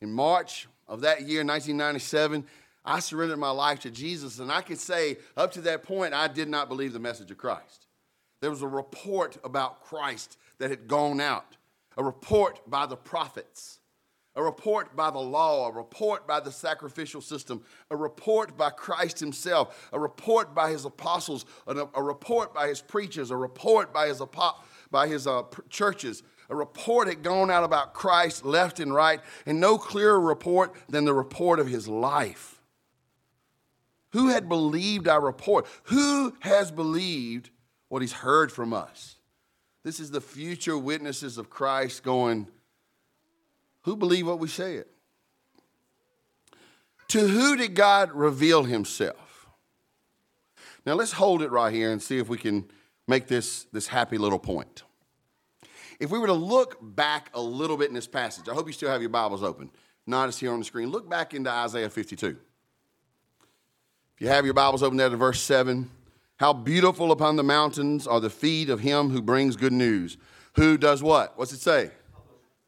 In 0.00 0.12
March 0.12 0.68
of 0.88 1.02
that 1.02 1.22
year, 1.22 1.44
1997, 1.44 2.44
I 2.84 3.00
surrendered 3.00 3.38
my 3.38 3.50
life 3.50 3.80
to 3.80 3.90
Jesus, 3.90 4.38
and 4.38 4.50
I 4.50 4.60
could 4.60 4.78
say 4.78 5.18
up 5.36 5.52
to 5.52 5.60
that 5.62 5.82
point, 5.82 6.14
I 6.14 6.28
did 6.28 6.48
not 6.48 6.68
believe 6.68 6.92
the 6.92 6.98
message 6.98 7.30
of 7.30 7.38
Christ. 7.38 7.86
There 8.40 8.50
was 8.50 8.62
a 8.62 8.68
report 8.68 9.36
about 9.42 9.82
Christ 9.82 10.38
that 10.58 10.70
had 10.70 10.86
gone 10.86 11.20
out, 11.20 11.56
a 11.96 12.04
report 12.04 12.60
by 12.70 12.86
the 12.86 12.96
prophets, 12.96 13.80
a 14.36 14.42
report 14.42 14.94
by 14.94 15.10
the 15.10 15.18
law, 15.18 15.68
a 15.68 15.72
report 15.72 16.26
by 16.26 16.38
the 16.40 16.52
sacrificial 16.52 17.22
system, 17.22 17.62
a 17.90 17.96
report 17.96 18.56
by 18.56 18.68
Christ 18.70 19.18
himself, 19.18 19.88
a 19.92 19.98
report 19.98 20.54
by 20.54 20.70
his 20.70 20.84
apostles, 20.84 21.46
a, 21.66 22.02
report 22.02 22.54
by 22.54 22.68
his 22.68 22.82
preachers, 22.82 23.30
a 23.30 23.36
report 23.36 23.94
by 23.94 24.08
his, 24.08 24.22
by 24.90 25.08
his 25.08 25.26
uh, 25.26 25.42
churches. 25.70 26.22
A 26.50 26.54
report 26.54 27.08
had 27.08 27.22
gone 27.22 27.50
out 27.50 27.64
about 27.64 27.94
Christ 27.94 28.44
left 28.44 28.78
and 28.78 28.94
right, 28.94 29.20
and 29.46 29.58
no 29.58 29.78
clearer 29.78 30.20
report 30.20 30.74
than 30.88 31.06
the 31.06 31.14
report 31.14 31.58
of 31.58 31.66
his 31.66 31.88
life. 31.88 32.60
Who 34.10 34.28
had 34.28 34.48
believed 34.48 35.08
our 35.08 35.20
report? 35.20 35.66
Who 35.84 36.36
has 36.40 36.70
believed 36.70 37.50
what 37.88 38.02
he's 38.02 38.12
heard 38.12 38.52
from 38.52 38.72
us? 38.72 39.16
This 39.82 39.98
is 39.98 40.10
the 40.10 40.20
future 40.20 40.76
witnesses 40.76 41.38
of 41.38 41.48
Christ 41.48 42.02
going, 42.02 42.48
Who 43.86 43.96
believe 43.96 44.26
what 44.26 44.40
we 44.40 44.48
said? 44.48 44.84
To 47.08 47.28
who 47.28 47.56
did 47.56 47.74
God 47.76 48.10
reveal 48.10 48.64
himself? 48.64 49.46
Now 50.84 50.94
let's 50.94 51.12
hold 51.12 51.40
it 51.40 51.52
right 51.52 51.72
here 51.72 51.92
and 51.92 52.02
see 52.02 52.18
if 52.18 52.28
we 52.28 52.36
can 52.36 52.68
make 53.06 53.28
this, 53.28 53.64
this 53.72 53.86
happy 53.86 54.18
little 54.18 54.40
point. 54.40 54.82
If 56.00 56.10
we 56.10 56.18
were 56.18 56.26
to 56.26 56.32
look 56.32 56.78
back 56.82 57.30
a 57.32 57.40
little 57.40 57.76
bit 57.76 57.86
in 57.88 57.94
this 57.94 58.08
passage, 58.08 58.48
I 58.48 58.54
hope 58.54 58.66
you 58.66 58.72
still 58.72 58.90
have 58.90 59.00
your 59.00 59.10
Bibles 59.10 59.44
open. 59.44 59.70
Not 60.04 60.34
here 60.34 60.52
on 60.52 60.58
the 60.58 60.64
screen. 60.64 60.90
Look 60.90 61.08
back 61.08 61.32
into 61.32 61.48
Isaiah 61.48 61.88
52. 61.88 62.26
If 62.26 62.36
you 64.18 64.26
have 64.26 64.44
your 64.44 64.54
Bibles 64.54 64.82
open 64.82 64.96
there 64.96 65.10
to 65.10 65.16
verse 65.16 65.40
7, 65.40 65.88
how 66.38 66.52
beautiful 66.52 67.12
upon 67.12 67.36
the 67.36 67.44
mountains 67.44 68.08
are 68.08 68.20
the 68.20 68.30
feet 68.30 68.68
of 68.68 68.80
him 68.80 69.10
who 69.10 69.22
brings 69.22 69.54
good 69.54 69.72
news. 69.72 70.16
Who 70.54 70.76
does 70.76 71.04
what? 71.04 71.38
What's 71.38 71.52
it 71.52 71.60
say? 71.60 71.92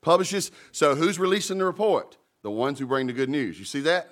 Publishes. 0.08 0.50
So 0.72 0.94
who's 0.94 1.18
releasing 1.18 1.58
the 1.58 1.66
report? 1.66 2.16
The 2.40 2.50
ones 2.50 2.78
who 2.78 2.86
bring 2.86 3.08
the 3.08 3.12
good 3.12 3.28
news. 3.28 3.58
You 3.58 3.66
see 3.66 3.80
that? 3.80 4.10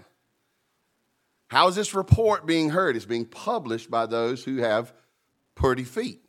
How 1.48 1.68
is 1.68 1.74
this 1.74 1.94
report 1.94 2.44
being 2.44 2.68
heard? 2.68 2.96
It's 2.96 3.06
being 3.06 3.24
published 3.24 3.90
by 3.90 4.04
those 4.04 4.44
who 4.44 4.58
have 4.58 4.92
pretty 5.54 5.84
feet. 5.84 6.20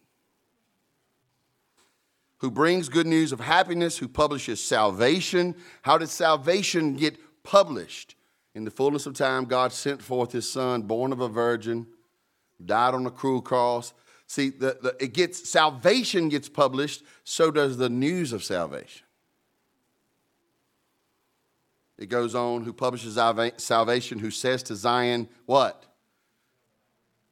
who 2.38 2.52
brings 2.52 2.88
good 2.90 3.08
news 3.08 3.32
of 3.32 3.40
happiness, 3.40 3.98
who 3.98 4.08
publishes 4.08 4.64
salvation. 4.64 5.56
How 5.82 5.98
did 5.98 6.10
salvation 6.10 6.96
get 6.96 7.18
published? 7.44 8.16
In 8.54 8.64
the 8.64 8.72
fullness 8.72 9.06
of 9.06 9.14
time, 9.14 9.46
God 9.46 9.72
sent 9.72 10.02
forth 10.02 10.32
his 10.32 10.50
son, 10.50 10.84
born 10.84 11.12
of 11.12 11.20
a 11.20 11.28
virgin, 11.28 11.88
died 12.64 12.94
on 12.94 13.06
a 13.06 13.12
cruel 13.12 13.42
cross. 13.42 13.94
See, 14.28 14.50
the, 14.50 14.78
the, 14.82 14.96
it 15.00 15.14
gets 15.14 15.50
salvation 15.50 16.30
gets 16.30 16.50
published, 16.50 17.04
so 17.24 17.52
does 17.52 17.78
the 17.78 17.90
news 17.90 18.34
of 18.34 18.44
salvation. 18.44 19.07
It 21.98 22.10
goes 22.10 22.36
on, 22.36 22.64
who 22.64 22.74
publishes 22.74 23.16
salvation, 23.58 24.20
who 24.20 24.30
says 24.30 24.62
to 24.64 24.76
Zion, 24.76 25.28
what? 25.46 25.84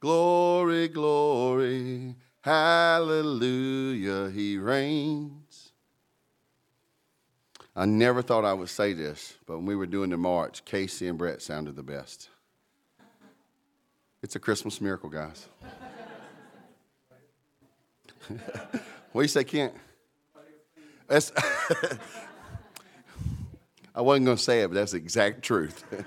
Glory, 0.00 0.88
glory, 0.88 2.16
hallelujah, 2.40 4.30
he 4.30 4.58
reigns. 4.58 5.72
I 7.74 7.84
never 7.84 8.22
thought 8.22 8.44
I 8.44 8.54
would 8.54 8.68
say 8.68 8.92
this, 8.92 9.34
but 9.46 9.58
when 9.58 9.66
we 9.66 9.76
were 9.76 9.86
doing 9.86 10.10
the 10.10 10.16
march, 10.16 10.64
Casey 10.64 11.08
and 11.08 11.18
Brett 11.18 11.42
sounded 11.42 11.76
the 11.76 11.82
best. 11.82 12.30
It's 14.22 14.34
a 14.34 14.40
Christmas 14.40 14.80
miracle, 14.80 15.10
guys. 15.10 15.48
what 18.28 18.40
do 19.14 19.22
you 19.22 19.28
say, 19.28 19.44
Kent? 19.44 19.74
That's 21.06 21.30
I 23.96 24.02
wasn't 24.02 24.26
going 24.26 24.36
to 24.36 24.42
say 24.42 24.60
it, 24.60 24.68
but 24.68 24.74
that's 24.74 24.92
the 24.92 24.98
exact 24.98 25.42
truth. 25.42 25.82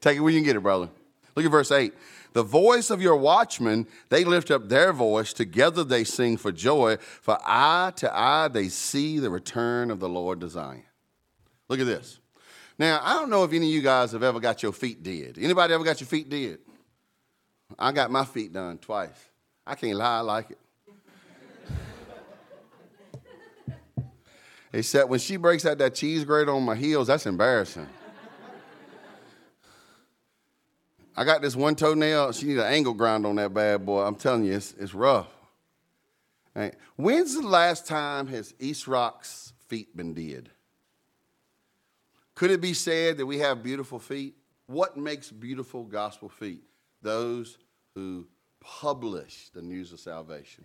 Take 0.00 0.16
it 0.16 0.20
where 0.20 0.32
you 0.32 0.38
can 0.38 0.44
get 0.44 0.56
it, 0.56 0.60
brother. 0.60 0.88
Look 1.36 1.44
at 1.44 1.50
verse 1.50 1.70
8. 1.70 1.94
The 2.32 2.42
voice 2.42 2.90
of 2.90 3.00
your 3.00 3.16
watchmen, 3.16 3.86
they 4.10 4.24
lift 4.24 4.50
up 4.50 4.68
their 4.68 4.92
voice. 4.92 5.32
Together 5.32 5.84
they 5.84 6.04
sing 6.04 6.36
for 6.36 6.52
joy. 6.52 6.96
For 6.96 7.38
eye 7.44 7.92
to 7.96 8.16
eye 8.16 8.48
they 8.48 8.68
see 8.68 9.18
the 9.18 9.30
return 9.30 9.90
of 9.90 10.00
the 10.00 10.08
Lord 10.08 10.40
to 10.40 10.48
Zion. 10.48 10.82
Look 11.68 11.80
at 11.80 11.86
this. 11.86 12.18
Now, 12.78 13.00
I 13.02 13.14
don't 13.14 13.30
know 13.30 13.44
if 13.44 13.52
any 13.52 13.66
of 13.66 13.72
you 13.72 13.82
guys 13.82 14.12
have 14.12 14.22
ever 14.22 14.40
got 14.40 14.62
your 14.62 14.72
feet 14.72 15.02
did. 15.02 15.38
Anybody 15.38 15.74
ever 15.74 15.84
got 15.84 16.00
your 16.00 16.06
feet 16.06 16.28
did? 16.28 16.58
I 17.78 17.92
got 17.92 18.10
my 18.10 18.24
feet 18.24 18.52
done 18.52 18.78
twice. 18.78 19.10
I 19.66 19.74
can't 19.74 19.96
lie, 19.96 20.18
I 20.18 20.20
like 20.20 20.50
it. 20.50 20.58
Except 24.72 25.08
when 25.08 25.18
she 25.18 25.36
breaks 25.36 25.64
out 25.64 25.78
that 25.78 25.94
cheese 25.94 26.24
grate 26.24 26.48
on 26.48 26.62
my 26.62 26.74
heels, 26.74 27.06
that's 27.06 27.26
embarrassing. 27.26 27.86
I 31.16 31.24
got 31.24 31.42
this 31.42 31.56
one 31.56 31.74
toenail. 31.74 32.32
She 32.32 32.46
need 32.46 32.58
an 32.58 32.72
angle 32.72 32.94
grind 32.94 33.26
on 33.26 33.36
that 33.36 33.52
bad 33.52 33.84
boy. 33.84 34.02
I'm 34.02 34.14
telling 34.14 34.44
you, 34.44 34.52
it's, 34.52 34.72
it's 34.78 34.94
rough. 34.94 35.26
Right. 36.54 36.74
When's 36.96 37.34
the 37.34 37.46
last 37.46 37.86
time 37.86 38.28
has 38.28 38.54
East 38.58 38.86
Rock's 38.86 39.52
feet 39.66 39.96
been 39.96 40.14
did? 40.14 40.50
Could 42.34 42.52
it 42.52 42.60
be 42.60 42.72
said 42.72 43.16
that 43.16 43.26
we 43.26 43.38
have 43.38 43.64
beautiful 43.64 43.98
feet? 43.98 44.36
What 44.66 44.96
makes 44.96 45.30
beautiful 45.30 45.82
gospel 45.82 46.28
feet? 46.28 46.62
Those 47.02 47.58
who 47.94 48.28
publish 48.60 49.50
the 49.52 49.62
news 49.62 49.92
of 49.92 49.98
salvation. 49.98 50.64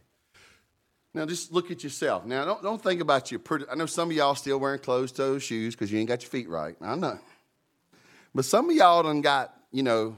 Now, 1.13 1.25
just 1.25 1.51
look 1.51 1.70
at 1.70 1.84
yourself. 1.84 2.25
Now, 2.25 2.43
don't, 2.43 2.63
don't 2.63 2.82
think 2.82 3.00
about 3.00 3.29
your 3.29 3.39
pretty. 3.39 3.65
I 3.70 3.75
know 3.75 3.86
some 3.86 4.10
of 4.10 4.15
y'all 4.15 4.34
still 4.34 4.60
wearing 4.60 4.79
closed 4.79 5.15
toe 5.15 5.38
shoes 5.38 5.75
because 5.75 5.91
you 5.91 6.00
ain't 6.00 6.08
got 6.08 6.24
your 6.24 6.29
feet 6.29 6.50
right. 6.50 6.75
I 6.82 6.96
know. 6.96 7.20
But 8.34 8.46
some 8.46 8.70
of 8.70 8.75
y'all 8.75 9.03
done 9.03 9.22
got, 9.22 9.53
you 9.72 9.84
know, 9.84 10.17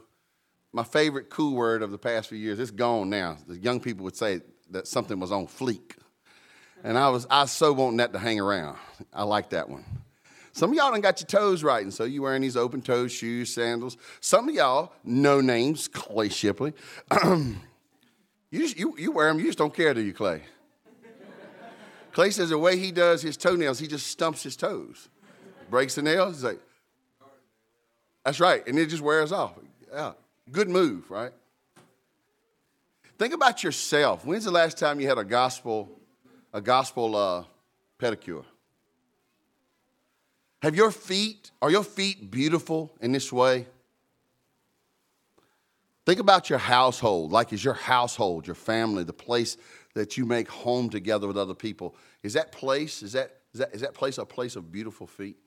my 0.71 0.83
favorite 0.83 1.29
cool 1.29 1.53
word 1.55 1.81
of 1.81 1.91
the 1.91 1.97
past 1.97 2.29
few 2.29 2.37
years. 2.37 2.59
It's 2.59 2.71
gone 2.71 3.09
now. 3.09 3.37
The 3.47 3.57
young 3.57 3.81
people 3.81 4.05
would 4.05 4.15
say 4.15 4.41
that 4.71 4.87
something 4.87 5.19
was 5.19 5.31
on 5.31 5.47
fleek. 5.47 5.97
And 6.83 6.97
I 6.97 7.09
was, 7.09 7.27
I 7.29 7.41
was 7.41 7.51
so 7.51 7.73
wanting 7.73 7.97
that 7.97 8.13
to 8.13 8.19
hang 8.19 8.39
around. 8.39 8.77
I 9.13 9.23
like 9.23 9.49
that 9.49 9.69
one. 9.69 9.83
Some 10.53 10.69
of 10.69 10.77
y'all 10.77 10.91
done 10.91 11.01
got 11.01 11.19
your 11.19 11.27
toes 11.27 11.63
right, 11.63 11.83
and 11.83 11.93
so 11.93 12.05
you 12.05 12.21
wearing 12.21 12.41
these 12.41 12.55
open 12.55 12.81
toe 12.81 13.07
shoes, 13.07 13.53
sandals. 13.53 13.97
Some 14.21 14.47
of 14.47 14.55
y'all, 14.55 14.93
no 15.03 15.41
names, 15.41 15.89
Clay 15.89 16.29
Shipley. 16.29 16.73
you, 17.25 17.55
you, 18.51 18.95
you 18.97 19.11
wear 19.11 19.27
them, 19.27 19.39
you 19.39 19.47
just 19.47 19.57
don't 19.57 19.73
care, 19.73 19.93
do 19.93 19.99
you, 19.99 20.13
Clay? 20.13 20.43
Clay 22.15 22.29
says 22.29 22.47
the 22.47 22.57
way 22.57 22.77
he 22.77 22.93
does 22.93 23.21
his 23.21 23.35
toenails, 23.35 23.77
he 23.77 23.87
just 23.87 24.07
stumps 24.07 24.41
his 24.41 24.55
toes. 24.55 25.09
Breaks 25.69 25.95
the 25.95 26.01
nails, 26.01 26.35
he's 26.35 26.43
like, 26.45 26.61
that's 28.23 28.39
right, 28.39 28.65
and 28.65 28.79
it 28.79 28.85
just 28.85 29.03
wears 29.03 29.33
off. 29.33 29.55
Yeah, 29.91 30.13
good 30.49 30.69
move, 30.69 31.11
right? 31.11 31.33
Think 33.17 33.33
about 33.33 33.65
yourself. 33.65 34.25
When's 34.25 34.45
the 34.45 34.51
last 34.51 34.77
time 34.77 35.01
you 35.01 35.09
had 35.09 35.17
a 35.17 35.25
gospel, 35.25 35.91
a 36.53 36.61
gospel 36.61 37.17
uh, 37.17 37.43
pedicure? 37.99 38.45
Have 40.61 40.73
your 40.73 40.91
feet, 40.91 41.51
are 41.61 41.69
your 41.69 41.83
feet 41.83 42.31
beautiful 42.31 42.93
in 43.01 43.11
this 43.11 43.29
way? 43.33 43.67
Think 46.05 46.21
about 46.21 46.49
your 46.49 46.59
household. 46.59 47.33
Like, 47.33 47.51
is 47.51 47.61
your 47.61 47.73
household, 47.73 48.47
your 48.47 48.55
family, 48.55 49.03
the 49.03 49.11
place 49.11 49.57
that 49.95 50.17
you 50.17 50.25
make 50.25 50.47
home 50.49 50.89
together 50.89 51.25
with 51.25 51.37
other 51.37 51.55
people. 51.55 51.95
Is 52.21 52.33
that 52.33 52.51
place, 52.51 53.01
is 53.01 53.13
that, 53.13 53.39
is 53.53 53.61
that, 53.61 53.73
is 53.73 53.81
that 53.81 53.93
place 53.93 54.17
a 54.17 54.25
place 54.25 54.55
of 54.55 54.71
beautiful 54.71 55.07
feet? 55.07 55.37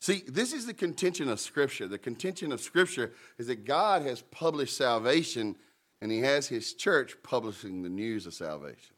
See, 0.00 0.22
this 0.28 0.52
is 0.52 0.66
the 0.66 0.74
contention 0.74 1.28
of 1.28 1.40
Scripture. 1.40 1.88
The 1.88 1.98
contention 1.98 2.52
of 2.52 2.60
Scripture 2.60 3.12
is 3.38 3.46
that 3.46 3.64
God 3.64 4.02
has 4.02 4.20
published 4.20 4.76
salvation 4.76 5.56
and 6.00 6.12
He 6.12 6.20
has 6.20 6.46
His 6.48 6.74
church 6.74 7.16
publishing 7.22 7.82
the 7.82 7.88
news 7.88 8.26
of 8.26 8.34
salvation. 8.34 8.94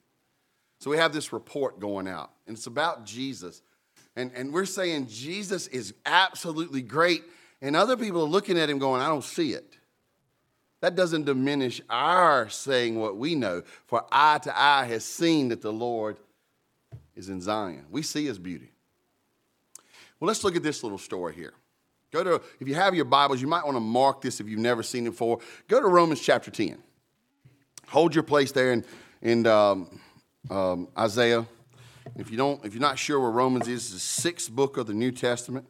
So 0.78 0.90
we 0.90 0.96
have 0.96 1.12
this 1.12 1.32
report 1.32 1.78
going 1.78 2.08
out, 2.08 2.30
and 2.46 2.56
it's 2.56 2.66
about 2.66 3.04
Jesus. 3.04 3.60
And, 4.16 4.32
and 4.34 4.52
we're 4.52 4.64
saying 4.64 5.08
Jesus 5.08 5.66
is 5.66 5.94
absolutely 6.06 6.80
great, 6.80 7.22
and 7.60 7.76
other 7.76 7.98
people 7.98 8.22
are 8.22 8.28
looking 8.28 8.58
at 8.58 8.70
Him 8.70 8.78
going, 8.78 9.02
I 9.02 9.08
don't 9.08 9.24
see 9.24 9.52
it. 9.52 9.76
That 10.80 10.94
doesn't 10.94 11.26
diminish 11.26 11.80
our 11.90 12.48
saying 12.48 12.98
what 12.98 13.16
we 13.16 13.34
know, 13.34 13.62
for 13.86 14.04
eye 14.10 14.38
to 14.38 14.58
eye 14.58 14.84
has 14.86 15.04
seen 15.04 15.48
that 15.48 15.60
the 15.60 15.72
Lord 15.72 16.18
is 17.14 17.28
in 17.28 17.40
Zion. 17.40 17.84
We 17.90 18.02
see 18.02 18.26
his 18.26 18.38
beauty. 18.38 18.70
Well, 20.18 20.28
let's 20.28 20.42
look 20.42 20.56
at 20.56 20.62
this 20.62 20.82
little 20.82 20.98
story 20.98 21.34
here. 21.34 21.52
Go 22.12 22.24
to, 22.24 22.42
if 22.58 22.66
you 22.66 22.74
have 22.74 22.94
your 22.94 23.04
Bibles, 23.04 23.40
you 23.40 23.46
might 23.46 23.64
want 23.64 23.76
to 23.76 23.80
mark 23.80 24.20
this 24.20 24.40
if 24.40 24.48
you've 24.48 24.58
never 24.58 24.82
seen 24.82 25.06
it 25.06 25.10
before. 25.10 25.38
Go 25.68 25.80
to 25.80 25.86
Romans 25.86 26.20
chapter 26.20 26.50
10. 26.50 26.78
Hold 27.88 28.14
your 28.14 28.24
place 28.24 28.52
there 28.52 28.72
in, 28.72 28.84
in 29.22 29.46
um, 29.46 30.00
um, 30.50 30.88
Isaiah. 30.98 31.46
If 32.16 32.30
you 32.30 32.36
don't, 32.36 32.64
if 32.64 32.74
you're 32.74 32.80
not 32.80 32.98
sure 32.98 33.20
where 33.20 33.30
Romans 33.30 33.68
is, 33.68 33.84
it's 33.84 33.92
the 33.92 34.00
sixth 34.00 34.50
book 34.50 34.76
of 34.76 34.86
the 34.86 34.94
New 34.94 35.12
Testament. 35.12 35.66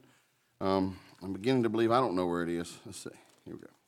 Um, 0.60 0.98
I'm 1.22 1.32
beginning 1.32 1.64
to 1.64 1.68
believe 1.68 1.90
I 1.90 2.00
don't 2.00 2.14
know 2.14 2.26
where 2.26 2.42
it 2.42 2.48
is. 2.48 2.78
Let's 2.86 2.98
see. 2.98 3.10
Here 3.44 3.54
we 3.54 3.60
go. 3.60 3.79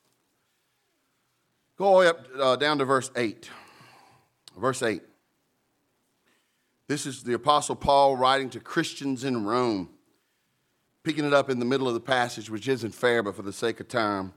Go 1.82 1.88
all 1.88 1.92
the 1.94 1.98
way 1.98 2.06
up 2.06 2.26
uh, 2.38 2.54
down 2.54 2.78
to 2.78 2.84
verse 2.84 3.10
8. 3.16 3.50
Verse 4.56 4.84
8. 4.84 5.02
This 6.86 7.06
is 7.06 7.24
the 7.24 7.32
Apostle 7.32 7.74
Paul 7.74 8.16
writing 8.16 8.50
to 8.50 8.60
Christians 8.60 9.24
in 9.24 9.44
Rome, 9.44 9.90
picking 11.02 11.24
it 11.24 11.32
up 11.32 11.50
in 11.50 11.58
the 11.58 11.64
middle 11.64 11.88
of 11.88 11.94
the 11.94 12.00
passage, 12.00 12.48
which 12.48 12.68
isn't 12.68 12.94
fair, 12.94 13.24
but 13.24 13.34
for 13.34 13.42
the 13.42 13.52
sake 13.52 13.80
of 13.80 13.88
time. 13.88 14.32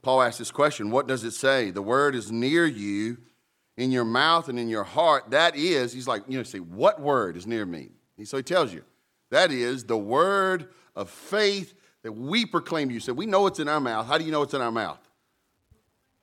Paul 0.00 0.22
asks 0.22 0.38
this 0.38 0.50
question 0.50 0.90
What 0.90 1.06
does 1.06 1.22
it 1.22 1.32
say? 1.32 1.70
The 1.70 1.82
word 1.82 2.14
is 2.14 2.32
near 2.32 2.64
you, 2.64 3.18
in 3.76 3.92
your 3.92 4.06
mouth 4.06 4.48
and 4.48 4.58
in 4.58 4.70
your 4.70 4.84
heart. 4.84 5.32
That 5.32 5.54
is, 5.54 5.92
he's 5.92 6.08
like, 6.08 6.22
you 6.28 6.38
know, 6.38 6.44
say, 6.44 6.60
What 6.60 6.98
word 6.98 7.36
is 7.36 7.46
near 7.46 7.66
me? 7.66 7.90
So 8.24 8.38
he 8.38 8.42
tells 8.42 8.72
you, 8.72 8.84
that 9.28 9.52
is 9.52 9.84
the 9.84 9.98
word 9.98 10.70
of 10.96 11.10
faith 11.10 11.74
that 12.04 12.12
we 12.12 12.46
proclaim 12.46 12.88
to 12.88 12.94
you. 12.94 13.00
So 13.00 13.12
we 13.12 13.26
know 13.26 13.46
it's 13.46 13.60
in 13.60 13.68
our 13.68 13.80
mouth. 13.80 14.06
How 14.06 14.16
do 14.16 14.24
you 14.24 14.32
know 14.32 14.40
it's 14.40 14.54
in 14.54 14.62
our 14.62 14.72
mouth? 14.72 15.07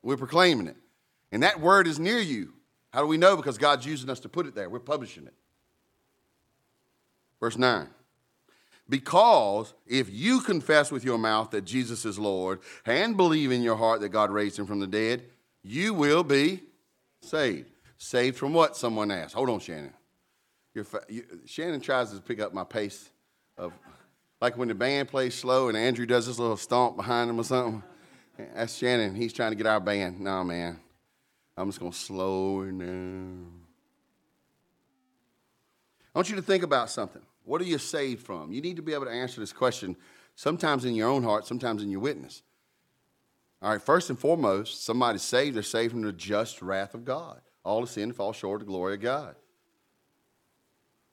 We're 0.06 0.18
proclaiming 0.18 0.68
it. 0.68 0.78
And 1.32 1.42
that 1.42 1.60
word 1.60 1.88
is 1.88 1.98
near 1.98 2.20
you. 2.20 2.54
How 2.94 3.02
do 3.02 3.08
we 3.08 3.18
know? 3.18 3.36
Because 3.36 3.58
God's 3.58 3.88
using 3.88 4.10
us 4.10 4.20
to 4.22 4.30
put 4.30 4.46
it 4.46 4.54
there. 4.54 4.70
We're 4.70 4.80
publishing 4.80 5.26
it. 5.26 5.34
Verse 7.40 7.58
9. 7.58 7.90
Because 8.88 9.74
if 9.88 10.08
you 10.12 10.42
confess 10.42 10.92
with 10.92 11.04
your 11.04 11.18
mouth 11.18 11.50
that 11.50 11.66
Jesus 11.66 12.06
is 12.06 12.20
Lord 12.20 12.60
and 12.86 13.18
believe 13.18 13.52
in 13.52 13.64
your 13.64 13.76
heart 13.76 14.00
that 14.02 14.10
God 14.10 14.30
raised 14.30 14.60
him 14.60 14.68
from 14.68 14.80
the 14.80 14.86
dead, 14.86 15.24
you 15.64 15.96
will 15.96 16.24
be 16.24 16.62
saved. 17.22 17.72
Saved 17.98 18.38
from 18.38 18.54
what? 18.54 18.78
Someone 18.78 19.10
asked. 19.10 19.34
Hold 19.34 19.50
on, 19.50 19.60
Shannon. 19.60 19.94
Fa- 20.84 21.02
you, 21.10 21.26
Shannon 21.46 21.82
tries 21.82 22.12
to 22.12 22.22
pick 22.22 22.40
up 22.40 22.54
my 22.54 22.64
pace 22.64 23.10
of, 23.58 23.74
like 24.40 24.56
when 24.56 24.68
the 24.68 24.76
band 24.76 25.08
plays 25.08 25.34
slow 25.34 25.68
and 25.68 25.76
Andrew 25.76 26.06
does 26.06 26.28
this 26.28 26.38
little 26.38 26.58
stomp 26.58 26.96
behind 26.96 27.32
him 27.32 27.40
or 27.40 27.44
something. 27.44 27.82
That's 28.38 28.76
Shannon. 28.76 29.16
He's 29.16 29.34
trying 29.34 29.52
to 29.52 29.56
get 29.56 29.66
our 29.66 29.80
band. 29.80 30.20
No, 30.20 30.44
man. 30.44 30.80
I'm 31.58 31.68
just 31.70 31.80
going 31.80 31.92
to 31.92 31.98
slow 31.98 32.62
her 32.62 32.72
down. 32.72 33.52
I 36.14 36.18
want 36.18 36.30
you 36.30 36.36
to 36.36 36.42
think 36.42 36.64
about 36.64 36.90
something. 36.90 37.22
What 37.44 37.62
are 37.62 37.66
you 37.66 37.78
saved 37.78 38.26
from? 38.26 38.52
You 38.52 38.62
need 38.62 38.76
to 38.78 38.82
be 38.82 38.94
able 38.94 39.06
to 39.06 39.12
answer 39.12 39.40
this 39.40 39.54
question 39.54 39.96
sometimes 40.36 40.86
in 40.86 40.96
your 40.96 41.10
own 41.10 41.24
heart, 41.24 41.46
sometimes 41.46 41.82
in 41.82 41.90
your 41.90 42.00
witness. 42.02 42.42
All 43.62 43.72
right, 43.72 43.82
first 43.82 44.10
and 44.10 44.20
foremost, 44.20 44.84
somebody's 44.84 45.22
saved, 45.22 45.56
they're 45.56 45.64
saved 45.64 45.92
from 45.92 46.02
the 46.02 46.12
just 46.12 46.62
wrath 46.62 46.94
of 46.94 47.06
God. 47.06 47.42
All 47.64 47.82
the 47.82 47.88
sin 47.88 48.12
falls 48.14 48.36
short 48.36 48.62
of 48.62 48.68
the 48.68 48.72
glory 48.72 48.96
of 48.96 49.02
God. 49.02 49.36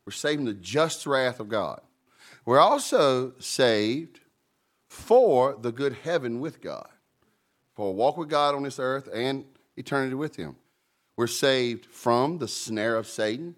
We're 0.05 0.13
saved 0.13 0.39
from 0.39 0.47
the 0.47 0.55
just 0.55 1.07
wrath 1.07 1.41
of 1.41 1.49
God. 1.49 1.81
We're 2.45 2.59
also 2.59 3.33
saved 3.39 4.21
for 4.89 5.57
the 5.59 5.73
good 5.73 5.95
heaven 6.03 6.41
with 6.41 6.61
God, 6.61 6.89
for 7.75 7.89
a 7.89 7.93
walk 7.93 8.17
with 8.17 8.29
God 8.29 8.55
on 8.55 8.63
this 8.63 8.79
earth 8.79 9.09
and 9.13 9.45
eternity 9.77 10.15
with 10.15 10.37
Him. 10.37 10.57
We're 11.17 11.27
saved 11.27 11.87
from 11.87 12.39
the 12.39 12.49
snare 12.49 12.97
of 12.97 13.07
Satan. 13.07 13.55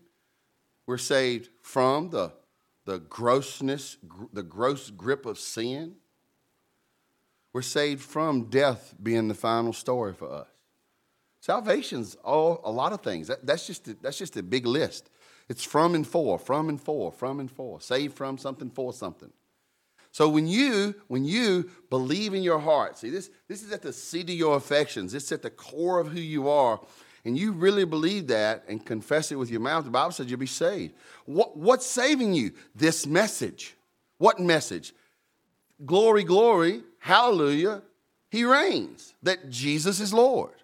We're 0.86 0.98
saved 0.98 1.48
from 1.62 2.10
the, 2.10 2.32
the 2.84 2.98
grossness, 2.98 3.96
the 4.32 4.42
gross 4.42 4.90
grip 4.90 5.26
of 5.26 5.38
sin. 5.38 5.96
We're 7.52 7.62
saved 7.62 8.02
from 8.02 8.50
death 8.50 8.94
being 9.02 9.28
the 9.28 9.34
final 9.34 9.72
story 9.72 10.12
for 10.12 10.32
us. 10.32 10.48
Salvation's 11.40 12.16
all 12.16 12.60
a 12.64 12.70
lot 12.70 12.92
of 12.92 13.02
things. 13.02 13.28
That, 13.28 13.46
that's 13.46 13.66
just 13.66 13.86
a, 13.88 13.96
that's 14.00 14.18
just 14.18 14.36
a 14.36 14.42
big 14.42 14.66
list. 14.66 15.10
It's 15.48 15.62
from 15.62 15.94
and 15.94 16.06
for, 16.06 16.38
from 16.38 16.68
and 16.68 16.80
for, 16.80 17.12
from 17.12 17.38
and 17.38 17.50
for. 17.50 17.80
Saved 17.80 18.16
from 18.16 18.38
something 18.38 18.70
for 18.70 18.92
something. 18.92 19.30
So 20.14 20.28
when 20.28 20.46
you 20.46 20.94
when 21.08 21.24
you 21.24 21.68
believe 21.90 22.34
in 22.34 22.44
your 22.44 22.60
heart, 22.60 22.96
see 22.96 23.10
this 23.10 23.30
this 23.48 23.64
is 23.64 23.72
at 23.72 23.82
the 23.82 23.92
seat 23.92 24.30
of 24.30 24.36
your 24.36 24.56
affections. 24.56 25.12
It's 25.12 25.32
at 25.32 25.42
the 25.42 25.50
core 25.50 25.98
of 25.98 26.06
who 26.06 26.20
you 26.20 26.48
are, 26.48 26.80
and 27.24 27.36
you 27.36 27.50
really 27.50 27.84
believe 27.84 28.28
that 28.28 28.62
and 28.68 28.86
confess 28.86 29.32
it 29.32 29.34
with 29.34 29.50
your 29.50 29.58
mouth. 29.58 29.82
The 29.82 29.90
Bible 29.90 30.12
says 30.12 30.30
you'll 30.30 30.38
be 30.38 30.46
saved. 30.46 30.94
What, 31.26 31.56
what's 31.56 31.84
saving 31.84 32.32
you? 32.32 32.52
This 32.76 33.08
message. 33.08 33.74
What 34.18 34.38
message? 34.38 34.94
Glory, 35.84 36.22
glory, 36.22 36.84
hallelujah. 37.00 37.82
He 38.30 38.44
reigns. 38.44 39.14
That 39.24 39.50
Jesus 39.50 39.98
is 39.98 40.14
Lord. 40.14 40.54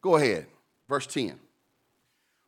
Go 0.00 0.16
ahead, 0.16 0.46
verse 0.88 1.06
ten. 1.06 1.38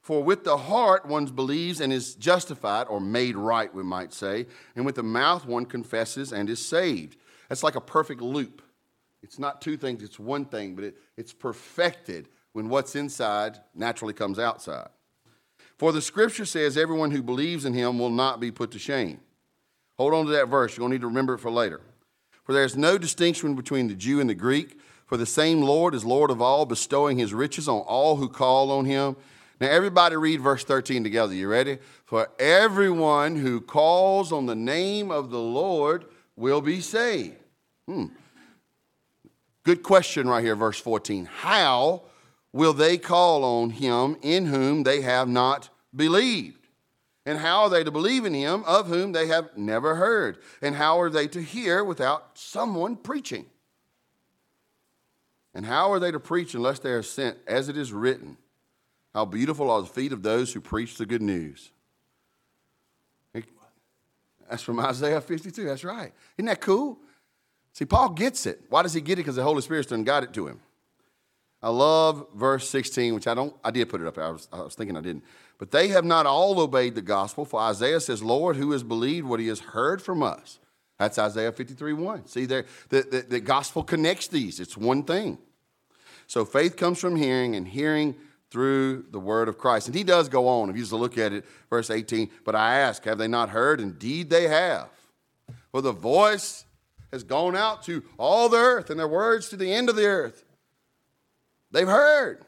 For 0.04 0.23
with 0.23 0.44
the 0.44 0.58
heart 0.58 1.06
one 1.06 1.25
believes 1.25 1.80
and 1.80 1.90
is 1.90 2.14
justified, 2.14 2.88
or 2.88 3.00
made 3.00 3.37
right, 3.37 3.75
we 3.75 3.82
might 3.82 4.12
say, 4.12 4.44
and 4.76 4.84
with 4.84 4.96
the 4.96 5.02
mouth 5.02 5.46
one 5.46 5.64
confesses 5.64 6.30
and 6.30 6.50
is 6.50 6.58
saved. 6.64 7.16
That's 7.49 7.62
like 7.62 7.75
a 7.75 7.80
perfect 7.80 8.20
loop. 8.20 8.61
It's 9.23 9.38
not 9.38 9.62
two 9.62 9.78
things, 9.78 10.02
it's 10.02 10.18
one 10.18 10.44
thing, 10.44 10.75
but 10.75 10.84
it, 10.84 10.99
it's 11.16 11.32
perfected 11.32 12.28
when 12.52 12.68
what's 12.68 12.94
inside 12.94 13.61
naturally 13.75 14.12
comes 14.12 14.38
outside. 14.38 14.90
For 15.78 15.90
the 15.90 16.02
scripture 16.02 16.44
says, 16.44 16.76
everyone 16.76 17.11
who 17.11 17.23
believes 17.23 17.64
in 17.64 17.73
him 17.73 17.99
will 17.99 18.11
not 18.11 18.40
be 18.40 18.50
put 18.50 18.73
to 18.73 18.78
shame. 18.78 19.20
Hold 19.96 20.12
on 20.12 20.26
to 20.26 20.32
that 20.32 20.49
verse. 20.50 20.76
You're 20.76 20.82
going 20.82 20.90
to 20.90 20.94
need 20.96 21.00
to 21.00 21.06
remember 21.06 21.32
it 21.32 21.38
for 21.38 21.50
later. 21.50 21.80
For 22.42 22.52
there 22.52 22.64
is 22.64 22.76
no 22.76 22.99
distinction 22.99 23.54
between 23.54 23.88
the 23.88 23.94
Jew 23.94 24.20
and 24.20 24.28
the 24.28 24.34
Greek, 24.34 24.78
for 25.06 25.16
the 25.16 25.25
same 25.25 25.62
Lord 25.62 25.94
is 25.94 26.04
Lord 26.04 26.30
of 26.30 26.42
all, 26.42 26.66
bestowing 26.66 27.16
his 27.16 27.32
riches 27.32 27.68
on 27.68 27.80
all 27.80 28.16
who 28.16 28.28
call 28.28 28.70
on 28.70 28.84
him. 28.84 29.16
Now, 29.61 29.68
everybody 29.70 30.16
read 30.16 30.40
verse 30.40 30.64
13 30.64 31.04
together. 31.04 31.34
You 31.34 31.49
ready? 31.49 31.78
For 32.04 32.28
everyone 32.38 33.37
who 33.37 33.61
calls 33.61 34.32
on 34.32 34.46
the 34.46 34.54
name 34.54 35.11
of 35.11 35.30
the 35.30 35.40
Lord 35.40 36.06
will 36.37 36.61
be 36.61 36.80
saved. 36.80 37.37
Hmm. 37.87 38.06
Good 39.62 39.82
question 39.82 40.28
right 40.28 40.44
here, 40.44 40.56
verse 40.56 40.78
14. 40.78 41.26
How 41.26 42.02
will 42.52 42.73
they 42.73 42.99
call 42.99 43.44
on 43.44 43.70
him 43.70 44.16
in 44.23 44.46
whom 44.46 44.82
they 44.82 45.00
have 45.00 45.28
not 45.28 45.70
believed? 45.94 46.68
And 47.26 47.38
how 47.38 47.62
are 47.62 47.70
they 47.70 47.84
to 47.84 47.90
believe 47.90 48.26
in 48.26 48.34
him 48.34 48.64
of 48.64 48.88
whom 48.88 49.12
they 49.12 49.28
have 49.28 49.56
never 49.56 49.94
heard? 49.94 50.38
And 50.61 50.75
how 50.75 51.00
are 51.00 51.08
they 51.08 51.26
to 51.28 51.40
hear 51.40 51.82
without 51.82 52.37
someone 52.38 52.96
preaching? 52.96 53.46
And 55.54 55.64
how 55.64 55.90
are 55.92 56.00
they 56.00 56.11
to 56.11 56.20
preach 56.20 56.54
unless 56.54 56.80
they 56.80 56.90
are 56.90 57.02
sent, 57.02 57.38
as 57.46 57.68
it 57.68 57.78
is 57.78 57.92
written? 57.92 58.37
How 59.14 59.25
beautiful 59.25 59.71
are 59.71 59.80
the 59.80 59.87
feet 59.87 60.12
of 60.12 60.23
those 60.23 60.52
who 60.52 60.61
preach 60.61 60.97
the 60.97 61.06
good 61.06 61.23
news. 61.23 61.71
That's 64.50 64.62
from 64.62 64.78
Isaiah 64.80 65.21
52. 65.21 65.64
That's 65.64 65.85
right. 65.85 66.12
Isn't 66.37 66.47
that 66.47 66.61
cool? 66.61 66.99
See, 67.73 67.84
Paul 67.84 68.10
gets 68.10 68.47
it. 68.47 68.60
Why 68.69 68.82
does 68.82 68.93
he 68.95 69.00
get 69.00 69.15
it? 69.15 69.23
Because 69.23 69.36
the 69.36 69.43
Holy 69.43 69.62
Spirit's 69.62 69.89
done 69.89 70.04
got 70.04 70.23
it 70.23 70.32
to 70.34 70.47
him. 70.47 70.60
I 71.62 71.71
love 71.71 72.26
verse 72.34 72.69
16, 72.69 73.15
which 73.15 73.26
I 73.26 73.32
don't, 73.34 73.54
I 73.65 73.71
did 73.71 73.89
put 73.89 74.02
it 74.02 74.06
up. 74.06 74.19
I 74.19 74.30
was, 74.30 74.49
I 74.52 74.60
was 74.60 74.75
thinking 74.75 74.97
I 74.97 75.00
didn't. 75.00 75.25
But 75.58 75.71
they 75.71 75.89
have 75.89 76.04
not 76.04 76.26
all 76.26 76.60
obeyed 76.60 76.95
the 76.95 77.02
gospel, 77.02 77.45
for 77.47 77.58
Isaiah 77.58 78.00
says, 78.00 78.23
Lord, 78.23 78.56
who 78.56 78.73
has 78.73 78.82
believed 78.82 79.26
what 79.26 79.41
he 79.41 79.49
has 79.49 79.60
heard 79.60 80.02
from 80.02 80.23
us? 80.23 80.58
That's 80.99 81.19
Isaiah 81.19 81.52
53 81.52 81.95
1. 81.95 82.26
See, 82.26 82.45
there, 82.45 82.67
the, 82.91 83.02
the, 83.02 83.21
the 83.23 83.41
gospel 83.41 83.82
connects 83.82 84.28
these, 84.28 84.60
it's 84.60 84.76
one 84.76 85.04
thing. 85.04 85.39
So 86.26 86.45
faith 86.45 86.76
comes 86.76 87.00
from 87.00 87.17
hearing, 87.17 87.56
and 87.56 87.67
hearing 87.67 88.15
through 88.54 89.04
the 89.10 89.19
word 89.19 89.49
of 89.49 89.58
Christ. 89.58 89.88
And 89.88 89.97
he 89.97 90.04
does 90.04 90.28
go 90.28 90.47
on. 90.47 90.71
If 90.71 90.76
you 90.76 90.82
just 90.82 90.93
look 90.93 91.19
at 91.19 91.32
it, 91.32 91.45
verse 91.69 91.90
18, 91.90 92.30
but 92.45 92.54
I 92.54 92.76
ask, 92.76 93.04
have 93.04 93.19
they 93.19 93.26
not 93.26 93.49
heard? 93.49 93.80
Indeed, 93.80 94.30
they 94.30 94.47
have. 94.47 94.90
For 95.73 95.82
the 95.82 95.90
voice 95.90 96.64
has 97.10 97.25
gone 97.25 97.56
out 97.56 97.82
to 97.86 98.04
all 98.17 98.49
the 98.49 98.58
earth, 98.58 98.90
and 98.90 99.00
their 99.00 99.08
words 99.08 99.49
to 99.49 99.56
the 99.56 99.75
end 99.75 99.88
of 99.88 99.97
the 99.97 100.06
earth. 100.06 100.45
They've 101.73 101.88
heard. 101.88 102.45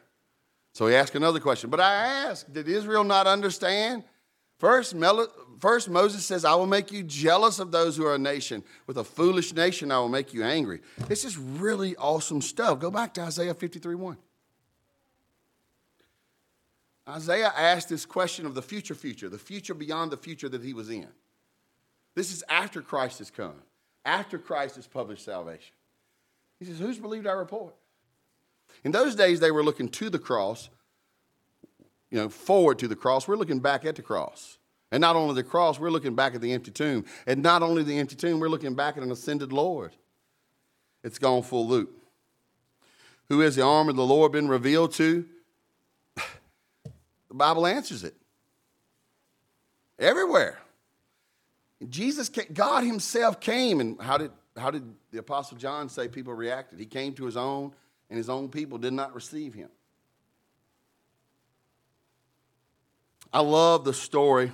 So 0.75 0.87
he 0.87 0.95
asked 0.95 1.17
another 1.17 1.41
question. 1.41 1.71
But 1.71 1.81
I 1.81 1.93
ask, 1.93 2.53
did 2.53 2.69
Israel 2.69 3.03
not 3.03 3.27
understand? 3.27 4.05
First, 4.61 4.95
first, 5.59 5.91
Moses 5.91 6.25
says, 6.25 6.45
I 6.45 6.55
will 6.55 6.67
make 6.67 6.93
you 6.93 7.03
jealous 7.03 7.59
of 7.59 7.73
those 7.73 7.97
who 7.97 8.07
are 8.07 8.15
a 8.15 8.19
nation. 8.19 8.63
With 8.87 8.99
a 8.99 9.05
foolish 9.05 9.53
nation, 9.55 9.91
I 9.91 9.99
will 9.99 10.09
make 10.09 10.33
you 10.33 10.45
angry. 10.45 10.83
This 11.09 11.25
is 11.25 11.37
really 11.37 11.97
awesome 11.97 12.41
stuff. 12.41 12.79
Go 12.79 12.93
back 12.93 13.13
to 13.15 13.23
Isaiah 13.23 13.55
53 13.55 13.97
1. 13.97 14.17
Isaiah 17.09 17.53
asked 17.57 17.89
this 17.89 18.05
question 18.05 18.47
of 18.47 18.55
the 18.55 18.63
future 18.63 18.95
future, 18.95 19.29
the 19.29 19.39
future 19.39 19.75
beyond 19.75 20.11
the 20.11 20.17
future 20.17 20.49
that 20.49 20.63
he 20.63 20.75
was 20.75 20.91
in. 20.91 21.09
This 22.15 22.33
is 22.33 22.43
after 22.49 22.81
Christ 22.83 23.19
has 23.19 23.31
come, 23.31 23.63
after 24.05 24.39
Christ 24.39 24.77
has 24.77 24.87
published 24.87 25.25
salvation. 25.25 25.75
He 26.59 26.65
says, 26.65 26.79
Who's 26.79 26.99
believed 26.99 27.27
our 27.27 27.39
report? 27.39 27.75
In 28.83 28.91
those 28.91 29.15
days, 29.15 29.39
they 29.39 29.51
were 29.51 29.63
looking 29.63 29.89
to 29.91 30.11
the 30.11 30.19
cross, 30.19 30.69
you 32.11 32.19
know, 32.19 32.29
forward 32.29 32.79
to 32.81 32.89
the 32.89 32.97
cross. 32.97 33.29
We're 33.29 33.37
looking 33.37 33.61
back 33.61 33.85
at 33.85 33.97
the 33.97 34.03
cross. 34.03 34.59
And 34.91 35.01
not 35.01 35.17
only 35.17 35.35
the 35.35 35.43
cross, 35.43 35.79
we're 35.79 35.91
looking 35.91 36.15
back 36.15 36.35
at 36.35 36.41
the 36.41 36.53
empty 36.53 36.71
tomb. 36.71 37.05
And 37.27 37.43
not 37.43 37.63
only 37.63 37.83
the 37.83 37.99
empty 37.99 38.17
tomb, 38.17 38.41
we're 38.41 38.49
looking 38.49 38.75
back 38.75 38.97
at 38.97 39.03
an 39.03 39.11
ascended 39.11 39.53
Lord. 39.53 39.93
It's 41.03 41.19
gone 41.19 41.43
full 41.43 41.67
loop. 41.67 41.97
Who 43.29 43.41
has 43.41 43.57
the 43.57 43.63
arm 43.63 43.89
of 43.89 43.97
the 43.97 44.07
Lord 44.07 44.33
been 44.33 44.49
revealed 44.49 44.93
to? 44.95 45.27
The 47.29 47.35
Bible 47.35 47.67
answers 47.67 48.05
it. 48.05 48.15
Everywhere. 49.99 50.59
Jesus, 51.89 52.29
came, 52.29 52.47
God 52.53 52.85
Himself 52.85 53.41
came, 53.41 53.81
and 53.81 54.01
how 54.01 54.19
did, 54.19 54.31
how 54.57 54.71
did 54.71 54.83
the 55.11 55.19
Apostle 55.19 55.59
John 55.59 55.89
say 55.89 56.09
people 56.09 56.33
reacted? 56.33 56.79
He 56.79 56.87
came 56.87 57.13
to 57.15 57.27
His 57.27 57.37
own, 57.37 57.73
and 58.09 58.17
His 58.17 58.31
own 58.31 58.49
people 58.49 58.79
did 58.79 58.93
not 58.93 59.15
receive 59.15 59.55
Him. 59.55 59.69
I 63.33 63.41
love 63.41 63.85
the 63.85 63.93
story 63.93 64.53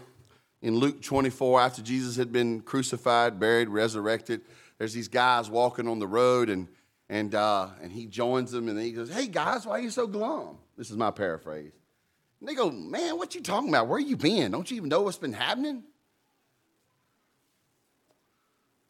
in 0.63 0.77
Luke 0.77 1.03
24 1.03 1.61
after 1.61 1.83
Jesus 1.83 2.17
had 2.17 2.33
been 2.33 2.61
crucified, 2.61 3.39
buried, 3.39 3.69
resurrected. 3.69 4.41
There's 4.79 4.95
these 4.95 5.09
guys 5.09 5.49
walking 5.51 5.87
on 5.87 5.99
the 6.01 6.07
road, 6.07 6.49
and, 6.49 6.69
and, 7.09 7.35
uh, 7.35 7.69
and 7.81 7.93
he 7.93 8.07
joins 8.07 8.51
them, 8.51 8.69
and 8.69 8.81
he 8.81 8.93
goes, 8.93 9.13
Hey, 9.13 9.29
guys, 9.29 9.67
why 9.67 9.79
are 9.79 9.81
you 9.81 9.91
so 9.91 10.07
glum? 10.07 10.59
This 10.77 10.91
is 10.91 10.97
my 10.97 11.11
paraphrase. 11.11 11.73
And 12.43 12.49
they 12.49 12.57
go, 12.57 12.73
Man, 12.73 13.19
what 13.19 13.37
you 13.37 13.41
talking 13.41 13.69
about? 13.69 13.87
Where 13.87 14.01
you 14.01 14.17
been? 14.17 14.51
Don't 14.51 14.69
you 14.69 14.77
even 14.77 14.89
know 14.89 15.03
what's 15.03 15.17
been 15.17 15.33
happening? 15.33 15.85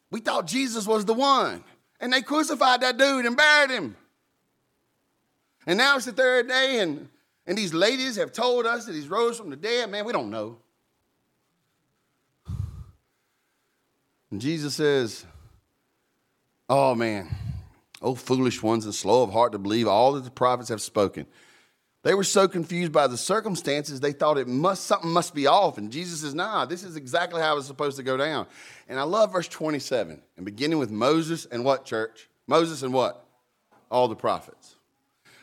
We 0.09 0.21
thought 0.21 0.47
Jesus 0.47 0.87
was 0.87 1.05
the 1.05 1.13
one. 1.13 1.63
And 1.99 2.11
they 2.11 2.23
crucified 2.23 2.81
that 2.81 2.97
dude 2.97 3.27
and 3.27 3.37
buried 3.37 3.69
him. 3.69 3.95
And 5.67 5.77
now 5.77 5.97
it's 5.97 6.05
the 6.05 6.13
third 6.13 6.47
day, 6.47 6.79
and, 6.79 7.07
and 7.45 7.55
these 7.55 7.75
ladies 7.75 8.15
have 8.15 8.31
told 8.31 8.65
us 8.65 8.85
that 8.85 8.95
he's 8.95 9.07
rose 9.07 9.37
from 9.37 9.51
the 9.51 9.55
dead. 9.55 9.91
Man, 9.91 10.03
we 10.03 10.13
don't 10.13 10.31
know. 10.31 10.57
And 14.31 14.41
Jesus 14.41 14.73
says, 14.73 15.27
Oh 16.67 16.95
man, 16.95 17.29
oh 18.01 18.15
foolish 18.15 18.63
ones 18.63 18.85
and 18.85 18.95
slow 18.95 19.21
of 19.21 19.31
heart 19.31 19.51
to 19.51 19.59
believe 19.59 19.87
all 19.87 20.13
that 20.13 20.23
the 20.23 20.31
prophets 20.31 20.69
have 20.69 20.81
spoken. 20.81 21.27
They 22.03 22.13
were 22.13 22.25
so 22.25 22.49
confused 22.49 22.91
by 22.91 23.07
the 23.07 23.17
circumstances, 23.17 24.01
they 24.01 24.11
thought 24.11 24.37
it 24.37 24.47
must 24.47 24.83
something 24.83 25.09
must 25.09 25.33
be 25.33 25.47
off. 25.47 25.77
And 25.77 25.89
Jesus 25.89 26.19
says, 26.19 26.35
nah, 26.35 26.65
this 26.65 26.83
is 26.83 26.97
exactly 26.97 27.41
how 27.41 27.57
it's 27.57 27.65
supposed 27.65 27.95
to 27.95 28.03
go 28.03 28.17
down. 28.17 28.45
And 28.89 28.99
I 28.99 29.03
love 29.03 29.31
verse 29.31 29.47
27. 29.47 30.21
And 30.35 30.45
beginning 30.45 30.79
with 30.79 30.91
Moses 30.91 31.45
and 31.45 31.63
what, 31.63 31.85
church? 31.85 32.29
Moses 32.45 32.83
and 32.83 32.93
what? 32.93 33.25
All 33.89 34.09
the 34.09 34.17
prophets. 34.17 34.75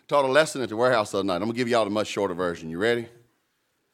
Taught 0.06 0.26
a 0.26 0.28
lesson 0.28 0.60
at 0.60 0.68
the 0.68 0.76
warehouse 0.76 1.12
the 1.12 1.18
other 1.18 1.26
night. 1.26 1.36
I'm 1.36 1.42
gonna 1.42 1.54
give 1.54 1.68
y'all 1.68 1.86
a 1.86 1.90
much 1.90 2.08
shorter 2.08 2.34
version. 2.34 2.68
You 2.68 2.78
ready? 2.78 3.06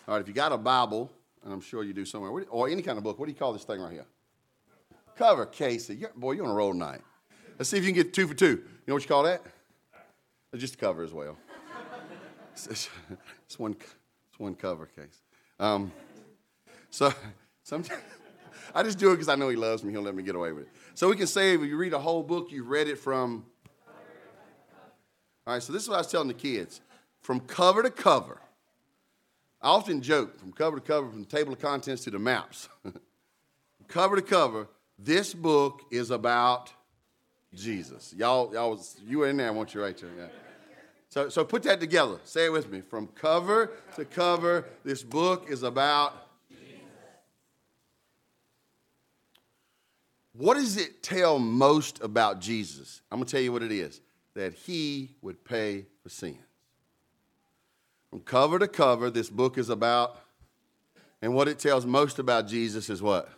All 0.08 0.14
right, 0.14 0.20
if 0.20 0.26
you 0.26 0.34
got 0.34 0.50
a 0.50 0.58
Bible, 0.58 1.12
and 1.44 1.52
I'm 1.52 1.60
sure 1.60 1.84
you 1.84 1.92
do 1.92 2.04
somewhere, 2.04 2.46
or 2.50 2.68
any 2.68 2.82
kind 2.82 2.98
of 2.98 3.04
book, 3.04 3.18
what 3.18 3.26
do 3.26 3.32
you 3.32 3.38
call 3.38 3.52
this 3.52 3.64
thing 3.64 3.80
right 3.80 3.92
here? 3.92 4.06
Cover, 5.16 5.46
Casey. 5.46 5.94
You're, 5.94 6.12
boy, 6.16 6.32
you're 6.32 6.44
on 6.44 6.50
a 6.50 6.54
roll 6.54 6.72
tonight. 6.72 7.00
Let's 7.58 7.70
see 7.70 7.76
if 7.76 7.84
you 7.84 7.92
can 7.92 8.02
get 8.02 8.12
two 8.12 8.26
for 8.26 8.34
two. 8.34 8.46
You 8.46 8.64
know 8.88 8.94
what 8.94 9.02
you 9.02 9.08
call 9.08 9.22
that? 9.22 9.42
Just 10.56 10.74
a 10.74 10.78
cover 10.78 11.02
as 11.02 11.12
well. 11.12 11.36
It's, 12.64 13.58
one, 13.58 13.76
it's 14.28 14.38
one 14.38 14.54
cover 14.54 14.86
case. 14.86 15.20
Um, 15.60 15.92
so 16.90 17.12
sometimes 17.62 18.00
I 18.74 18.82
just 18.82 18.98
do 18.98 19.10
it 19.10 19.14
because 19.14 19.28
I 19.28 19.34
know 19.34 19.48
he 19.48 19.56
loves 19.56 19.84
me. 19.84 19.92
He'll 19.92 20.02
let 20.02 20.14
me 20.14 20.22
get 20.22 20.34
away 20.34 20.52
with 20.52 20.64
it. 20.64 20.70
So 20.94 21.08
we 21.08 21.16
can 21.16 21.26
say 21.26 21.54
if 21.54 21.60
you 21.60 21.76
read 21.76 21.92
a 21.92 21.98
whole 21.98 22.22
book, 22.22 22.50
you 22.50 22.64
read 22.64 22.88
it 22.88 22.98
from. 22.98 23.44
All 25.46 25.54
right, 25.54 25.62
so 25.62 25.72
this 25.72 25.82
is 25.82 25.88
what 25.88 25.96
I 25.96 25.98
was 25.98 26.08
telling 26.08 26.28
the 26.28 26.34
kids 26.34 26.80
from 27.20 27.40
cover 27.40 27.82
to 27.82 27.90
cover. 27.90 28.40
I 29.60 29.68
often 29.68 30.00
joke 30.00 30.38
from 30.38 30.52
cover 30.52 30.80
to 30.80 30.82
cover, 30.82 31.08
from 31.08 31.20
the 31.20 31.28
table 31.28 31.52
of 31.52 31.60
contents 31.60 32.04
to 32.04 32.10
the 32.10 32.18
maps. 32.18 32.68
cover 33.88 34.16
to 34.16 34.22
cover, 34.22 34.68
this 34.98 35.34
book 35.34 35.82
is 35.90 36.10
about 36.10 36.72
Jesus. 37.54 38.14
Y'all, 38.16 38.52
y'all 38.52 38.70
was, 38.70 38.96
you 39.06 39.18
were 39.18 39.28
in 39.28 39.36
there, 39.36 39.48
I 39.48 39.50
want 39.50 39.74
you 39.74 39.82
right 39.82 39.96
there. 39.96 40.10
Yeah. 40.16 40.26
So, 41.16 41.30
so 41.30 41.44
put 41.46 41.62
that 41.62 41.80
together. 41.80 42.18
Say 42.24 42.44
it 42.44 42.52
with 42.52 42.70
me. 42.70 42.82
From 42.82 43.06
cover 43.06 43.72
to 43.94 44.04
cover, 44.04 44.66
this 44.84 45.02
book 45.02 45.46
is 45.48 45.62
about 45.62 46.14
What 50.34 50.58
does 50.58 50.76
it 50.76 51.02
tell 51.02 51.38
most 51.38 52.02
about 52.02 52.42
Jesus? 52.42 53.00
I'm 53.10 53.16
going 53.16 53.26
to 53.26 53.32
tell 53.32 53.40
you 53.40 53.50
what 53.50 53.62
it 53.62 53.72
is 53.72 54.02
that 54.34 54.52
he 54.52 55.14
would 55.22 55.42
pay 55.42 55.86
for 56.02 56.10
sins. 56.10 56.36
From 58.10 58.20
cover 58.20 58.58
to 58.58 58.68
cover, 58.68 59.08
this 59.08 59.30
book 59.30 59.56
is 59.56 59.70
about, 59.70 60.20
and 61.22 61.34
what 61.34 61.48
it 61.48 61.58
tells 61.58 61.86
most 61.86 62.18
about 62.18 62.46
Jesus 62.46 62.90
is 62.90 63.00
what? 63.00 63.30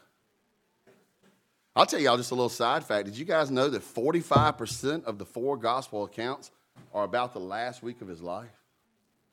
I'll 1.76 1.86
tell 1.86 2.00
y'all 2.00 2.16
just 2.16 2.32
a 2.32 2.34
little 2.34 2.48
side 2.48 2.82
fact. 2.82 3.04
Did 3.04 3.16
you 3.16 3.24
guys 3.24 3.52
know 3.52 3.68
that 3.68 3.82
45% 3.82 5.04
of 5.04 5.18
the 5.18 5.24
four 5.24 5.56
gospel 5.56 6.02
accounts 6.02 6.50
are 6.92 7.04
about 7.04 7.32
the 7.32 7.40
last 7.40 7.82
week 7.82 8.00
of 8.00 8.08
his 8.08 8.20
life? 8.20 8.50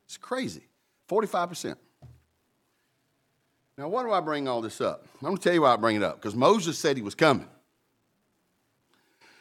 It's 0.06 0.18
crazy. 0.18 0.64
45%. 1.10 1.76
Now, 3.78 3.90
why 3.90 4.04
do 4.04 4.12
I 4.12 4.22
bring 4.22 4.48
all 4.48 4.62
this 4.62 4.80
up? 4.80 5.06
I'm 5.16 5.28
going 5.28 5.38
to 5.38 5.44
tell 5.44 5.54
you 5.54 5.64
why 5.64 5.74
I 5.74 5.76
bring 5.76 5.98
it 5.98 6.04
up. 6.04 6.16
Because 6.16 6.36
Moses 6.36 6.78
said 6.78 6.96
he 6.96 7.04
was 7.04 7.16
coming. 7.16 7.48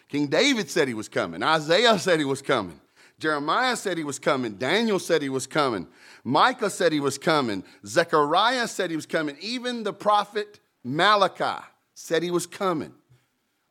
King 0.09 0.27
David 0.27 0.71
said 0.71 0.89
he 0.89 0.95
was 0.95 1.09
coming. 1.09 1.43
Isaiah 1.43 1.99
said 1.99 2.19
he 2.19 2.25
was 2.25 2.43
coming. 2.43 2.81
Jeremiah 3.19 3.77
said 3.77 3.97
he 3.97 4.05
was 4.05 4.19
coming. 4.19 4.55
Daniel 4.55 4.99
said 4.99 5.23
he 5.23 5.29
was 5.29 5.47
coming. 5.47 5.87
Micah 6.25 6.71
said 6.71 6.93
he 6.93 7.01
was 7.01 7.17
coming. 7.17 7.63
Zechariah 7.87 8.67
said 8.67 8.91
he 8.91 8.97
was 8.97 9.07
coming. 9.07 9.37
Even 9.41 9.83
the 9.83 9.93
prophet 9.93 10.61
Malachi 10.83 11.65
said 11.95 12.23
he 12.23 12.31
was 12.31 12.47
coming. 12.47 12.93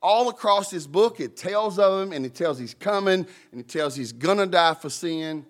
All 0.04 0.28
across 0.28 0.70
this 0.70 0.86
book, 0.86 1.22
it 1.22 1.38
tells 1.38 1.80
of 1.80 2.02
him 2.02 2.12
and 2.12 2.26
it 2.26 2.36
tells 2.36 2.60
he's 2.60 2.74
coming 2.74 3.26
and 3.52 3.60
it 3.62 3.70
tells 3.70 3.96
he's 3.96 4.12
going 4.12 4.38
to 4.38 4.46
die 4.46 4.74
for 4.74 4.90
sin. 4.90 5.46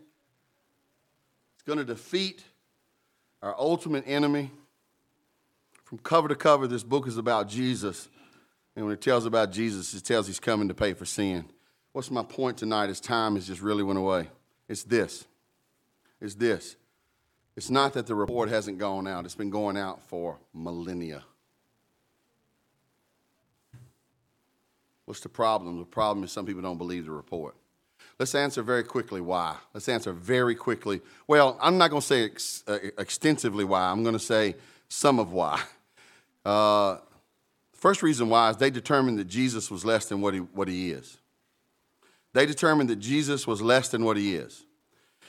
He's 1.56 1.64
going 1.64 1.80
to 1.80 1.86
defeat 1.86 2.44
our 3.42 3.56
ultimate 3.58 4.04
enemy. 4.08 4.52
From 5.84 5.98
cover 5.98 6.28
to 6.28 6.36
cover, 6.36 6.68
this 6.68 6.84
book 6.84 7.08
is 7.08 7.18
about 7.18 7.50
Jesus. 7.50 8.08
And 8.76 8.86
when 8.86 8.94
it 8.94 9.02
tells 9.02 9.26
about 9.26 9.52
Jesus, 9.52 9.94
it 9.96 10.06
tells 10.06 10.28
he's 10.28 10.40
coming 10.40 10.68
to 10.68 10.76
pay 10.76 10.94
for 10.94 11.06
sin. 11.06 11.46
What's 11.92 12.12
my 12.12 12.24
point 12.24 12.58
tonight? 12.58 12.90
As 12.90 13.00
time 13.00 13.36
has 13.36 13.48
just 13.48 13.62
really 13.62 13.84
went 13.84 14.00
away. 14.00 14.30
It's 14.70 14.84
this. 14.84 15.26
It's 16.22 16.36
this. 16.36 16.76
It's 17.56 17.70
not 17.70 17.94
that 17.94 18.08
the 18.08 18.16
report 18.16 18.50
hasn't 18.50 18.78
gone 18.78 19.08
out, 19.08 19.26
it's 19.26 19.36
been 19.36 19.52
going 19.52 19.78
out 19.78 20.02
for 20.08 20.40
millennia. 20.54 21.24
What's 25.06 25.20
the 25.20 25.30
problem? 25.30 25.80
The 25.80 25.86
problem 25.86 26.24
is 26.24 26.32
some 26.32 26.46
people 26.46 26.62
don't 26.62 26.78
believe 26.78 27.06
the 27.06 27.12
report. 27.12 27.56
Let's 28.20 28.36
answer 28.36 28.62
very 28.62 28.84
quickly 28.84 29.22
why. 29.22 29.58
Let's 29.74 29.90
answer 29.90 30.14
very 30.14 30.56
quickly. 30.56 31.02
Well, 31.28 31.58
I'm 31.62 31.78
not 31.78 31.90
going 31.90 32.02
to 32.02 32.08
say 32.08 32.26
ex- 32.26 32.64
uh, 32.68 32.78
extensively 32.98 33.64
why. 33.64 33.90
I'm 33.90 34.04
going 34.04 34.14
to 34.14 34.20
say 34.20 34.56
some 34.88 35.20
of 35.20 35.32
why. 35.32 35.62
Uh, 36.46 36.98
First 37.84 38.02
reason 38.02 38.30
why 38.30 38.50
is 38.50 38.56
they 38.56 38.70
determined 38.70 39.20
that 39.20 39.28
Jesus 39.28 39.70
was 39.70 39.84
less 39.84 40.06
than 40.06 40.22
what 40.22 40.34
he, 40.34 40.40
what 40.40 40.70
he 40.70 40.92
is. 40.92 41.18
They 42.32 42.46
determined 42.46 42.90
that 42.90 42.96
Jesus 42.96 43.46
was 43.46 43.62
less 43.62 43.90
than 43.90 44.06
what 44.06 44.16
he 44.16 44.36
is. 44.36 44.64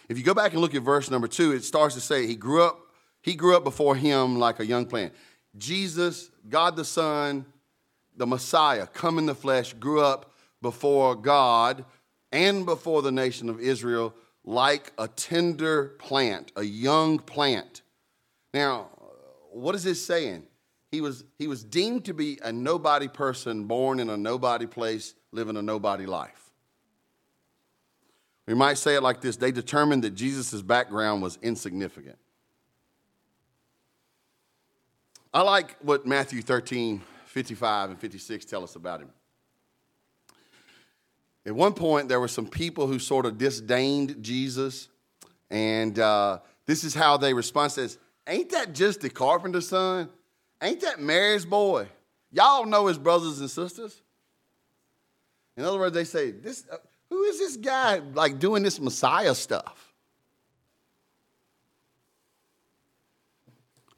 If 0.08 0.18
you 0.18 0.22
go 0.22 0.34
back 0.34 0.52
and 0.52 0.60
look 0.60 0.72
at 0.72 0.82
verse 0.82 1.10
number 1.10 1.26
two, 1.26 1.50
it 1.50 1.64
starts 1.64 1.96
to 1.96 2.00
say 2.00 2.28
he 2.28 2.36
grew 2.36 2.62
up, 2.62 2.78
he 3.22 3.34
grew 3.34 3.56
up 3.56 3.64
before 3.64 3.96
him 3.96 4.38
like 4.38 4.60
a 4.60 4.64
young 4.66 4.86
plant. 4.86 5.12
Jesus, 5.58 6.30
God 6.48 6.76
the 6.76 6.84
Son, 6.84 7.44
the 8.16 8.26
Messiah, 8.26 8.86
come 8.86 9.18
in 9.18 9.26
the 9.26 9.34
flesh, 9.34 9.72
grew 9.74 10.00
up 10.00 10.32
before 10.62 11.14
God 11.14 11.84
and 12.32 12.64
before 12.64 13.02
the 13.02 13.12
nation 13.12 13.48
of 13.48 13.60
Israel 13.60 14.14
like 14.44 14.92
a 14.98 15.08
tender 15.08 15.96
plant, 15.98 16.52
a 16.56 16.62
young 16.62 17.18
plant. 17.18 17.82
Now, 18.52 18.90
what 19.50 19.74
is 19.74 19.84
this 19.84 20.04
saying? 20.04 20.46
He 20.90 21.00
was, 21.00 21.24
he 21.38 21.48
was 21.48 21.64
deemed 21.64 22.04
to 22.04 22.14
be 22.14 22.38
a 22.42 22.52
nobody 22.52 23.08
person 23.08 23.64
born 23.64 23.98
in 23.98 24.10
a 24.10 24.16
nobody 24.16 24.66
place, 24.66 25.14
living 25.32 25.56
a 25.56 25.62
nobody 25.62 26.06
life. 26.06 26.50
We 28.46 28.54
might 28.54 28.78
say 28.78 28.94
it 28.94 29.02
like 29.02 29.20
this 29.20 29.36
they 29.36 29.50
determined 29.52 30.04
that 30.04 30.10
Jesus' 30.10 30.60
background 30.62 31.22
was 31.22 31.38
insignificant. 31.42 32.18
I 35.32 35.42
like 35.42 35.76
what 35.80 36.06
Matthew 36.06 36.42
13, 36.42 37.02
55 37.34 37.90
and 37.90 37.98
56 37.98 38.44
tell 38.44 38.62
us 38.62 38.76
about 38.76 39.00
him. 39.00 39.10
At 41.44 41.54
one 41.54 41.74
point, 41.74 42.08
there 42.08 42.20
were 42.20 42.28
some 42.28 42.46
people 42.46 42.86
who 42.86 42.98
sort 42.98 43.26
of 43.26 43.36
disdained 43.36 44.22
Jesus, 44.22 44.88
and 45.50 45.98
uh, 45.98 46.38
this 46.64 46.84
is 46.84 46.94
how 46.94 47.16
they 47.16 47.34
respond. 47.34 47.72
Says, 47.72 47.98
"Ain't 48.26 48.50
that 48.50 48.72
just 48.72 49.00
the 49.00 49.10
carpenter's 49.10 49.68
son?" 49.68 50.08
Ain't 50.62 50.80
that 50.80 51.00
Mary's 51.00 51.44
boy? 51.44 51.88
Y'all 52.32 52.64
know 52.64 52.86
his 52.86 52.96
brothers 52.96 53.40
and 53.40 53.50
sisters. 53.50 54.00
In 55.56 55.64
other 55.64 55.78
words, 55.78 55.94
they 55.94 56.04
say, 56.04 56.30
this, 56.30 56.64
uh, 56.72 56.76
who 57.10 57.24
is 57.24 57.38
this 57.38 57.56
guy 57.58 57.98
like 57.98 58.38
doing 58.38 58.62
this 58.62 58.80
Messiah 58.80 59.34
stuff? 59.34 59.83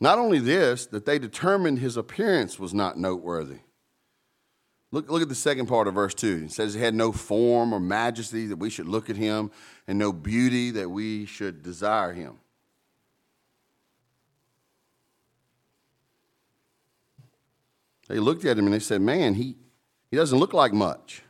Not 0.00 0.18
only 0.18 0.38
this, 0.38 0.87
that 0.87 1.06
they 1.06 1.18
determined 1.18 1.78
his 1.78 1.96
appearance 1.96 2.59
was 2.59 2.74
not 2.74 2.98
noteworthy. 2.98 3.61
Look, 4.92 5.11
look 5.11 5.22
at 5.22 5.28
the 5.28 5.35
second 5.35 5.66
part 5.66 5.88
of 5.88 5.94
verse 5.94 6.14
2. 6.14 6.44
It 6.46 6.52
says 6.52 6.74
he 6.74 6.80
had 6.80 6.94
no 6.94 7.12
form 7.12 7.72
or 7.72 7.80
majesty 7.80 8.46
that 8.46 8.56
we 8.56 8.70
should 8.70 8.87
look 8.87 9.11
at 9.11 9.16
him, 9.16 9.50
and 9.87 9.98
no 9.98 10.12
beauty 10.12 10.70
that 10.72 10.90
we 10.90 11.26
should 11.26 11.62
desire 11.62 12.12
him. 12.12 12.38
They 18.09 18.18
looked 18.18 18.44
at 18.44 18.56
him 18.56 18.66
and 18.66 18.74
they 18.74 18.78
said, 18.78 19.00
Man, 19.00 19.35
he, 19.35 19.56
he 20.11 20.16
doesn't 20.16 20.38
look 20.38 20.52
like 20.52 20.72
much. 20.72 21.22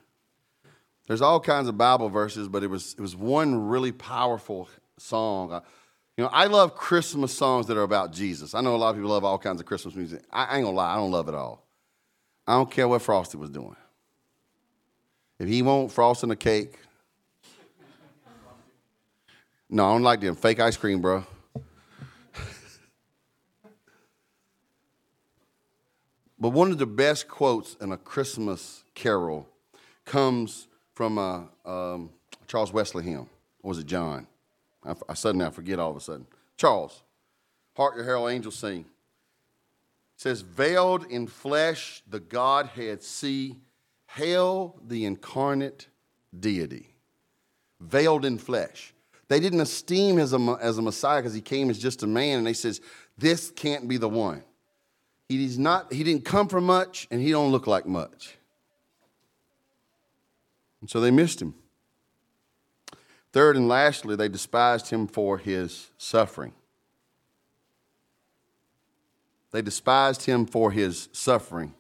There's 1.06 1.22
all 1.22 1.40
kinds 1.40 1.68
of 1.68 1.78
Bible 1.78 2.08
verses, 2.08 2.48
but 2.48 2.62
it 2.62 2.66
was, 2.66 2.94
it 2.94 3.00
was 3.00 3.16
one 3.16 3.68
really 3.68 3.92
powerful 3.92 4.68
song. 4.98 5.62
You 6.16 6.24
know, 6.24 6.30
I 6.32 6.46
love 6.46 6.74
Christmas 6.74 7.34
songs 7.34 7.66
that 7.66 7.76
are 7.76 7.82
about 7.82 8.12
Jesus. 8.12 8.54
I 8.54 8.62
know 8.62 8.74
a 8.74 8.78
lot 8.78 8.90
of 8.90 8.96
people 8.96 9.10
love 9.10 9.24
all 9.24 9.38
kinds 9.38 9.60
of 9.60 9.66
Christmas 9.66 9.94
music. 9.94 10.22
I 10.32 10.56
ain't 10.56 10.64
gonna 10.64 10.76
lie, 10.76 10.94
I 10.94 10.96
don't 10.96 11.10
love 11.10 11.28
it 11.28 11.34
all. 11.34 11.66
I 12.46 12.54
don't 12.54 12.70
care 12.70 12.88
what 12.88 13.02
Frosty 13.02 13.36
was 13.36 13.50
doing. 13.50 13.76
If 15.38 15.48
he 15.48 15.60
won't 15.60 15.92
frost 15.92 16.20
frosting 16.20 16.30
a 16.30 16.36
cake, 16.36 16.78
no, 19.68 19.84
I 19.84 19.92
don't 19.92 20.02
like 20.02 20.20
them 20.20 20.36
fake 20.36 20.60
ice 20.60 20.76
cream, 20.76 21.00
bro. 21.00 21.24
But 26.38 26.50
one 26.50 26.70
of 26.70 26.76
the 26.76 26.86
best 26.86 27.28
quotes 27.28 27.76
in 27.80 27.92
a 27.92 27.96
Christmas 27.96 28.84
carol 28.94 29.48
comes 30.04 30.68
from 30.94 31.16
uh, 31.16 31.44
um, 31.64 32.10
Charles 32.46 32.72
Wesley 32.74 33.04
hymn. 33.04 33.28
Or 33.62 33.70
was 33.70 33.78
it 33.78 33.86
John? 33.86 34.26
I, 34.86 35.14
suddenly 35.14 35.46
I 35.46 35.50
forget 35.50 35.78
all 35.78 35.90
of 35.90 35.96
a 35.96 36.00
sudden. 36.00 36.26
Charles, 36.56 37.02
Hark 37.76 37.94
your 37.94 38.04
herald 38.04 38.30
angels 38.30 38.56
sing. 38.56 38.80
It 38.80 38.86
says, 40.20 40.40
Veiled 40.40 41.04
in 41.10 41.26
flesh, 41.26 42.02
the 42.08 42.20
Godhead 42.20 43.02
see. 43.02 43.56
Hail 44.08 44.80
the 44.86 45.04
incarnate 45.04 45.88
deity. 46.38 46.94
Veiled 47.80 48.24
in 48.24 48.38
flesh. 48.38 48.94
They 49.28 49.40
didn't 49.40 49.60
esteem 49.60 50.16
him 50.16 50.20
as 50.20 50.32
a, 50.32 50.58
as 50.60 50.78
a 50.78 50.82
Messiah 50.82 51.20
because 51.20 51.34
he 51.34 51.40
came 51.40 51.68
as 51.68 51.78
just 51.78 52.02
a 52.02 52.06
man, 52.06 52.38
and 52.38 52.46
they 52.46 52.54
says, 52.54 52.80
This 53.18 53.50
can't 53.50 53.88
be 53.88 53.98
the 53.98 54.08
one. 54.08 54.42
He's 55.28 55.58
not, 55.58 55.92
he 55.92 56.04
didn't 56.04 56.24
come 56.24 56.48
from 56.48 56.64
much 56.64 57.08
and 57.10 57.20
he 57.20 57.32
don't 57.32 57.50
look 57.50 57.66
like 57.66 57.84
much. 57.84 58.36
And 60.80 60.88
so 60.88 61.00
they 61.00 61.10
missed 61.10 61.42
him. 61.42 61.54
Third 63.36 63.58
and 63.58 63.68
lastly, 63.68 64.16
they 64.16 64.30
despised 64.30 64.88
him 64.88 65.06
for 65.06 65.36
his 65.36 65.90
suffering. 65.98 66.54
They 69.50 69.60
despised 69.60 70.24
him 70.24 70.46
for 70.46 70.70
his 70.70 71.10
suffering. 71.12 71.74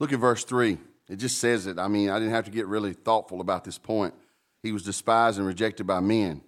Look 0.00 0.12
at 0.12 0.18
verse 0.18 0.42
3. 0.42 0.78
It 1.08 1.16
just 1.20 1.38
says 1.38 1.68
it. 1.68 1.78
I 1.78 1.86
mean, 1.86 2.10
I 2.10 2.18
didn't 2.18 2.34
have 2.34 2.46
to 2.46 2.50
get 2.50 2.66
really 2.66 2.94
thoughtful 2.94 3.40
about 3.40 3.62
this 3.62 3.78
point. 3.78 4.12
He 4.60 4.72
was 4.72 4.82
despised 4.82 5.38
and 5.38 5.46
rejected 5.46 5.86
by 5.86 6.00
men. 6.00 6.40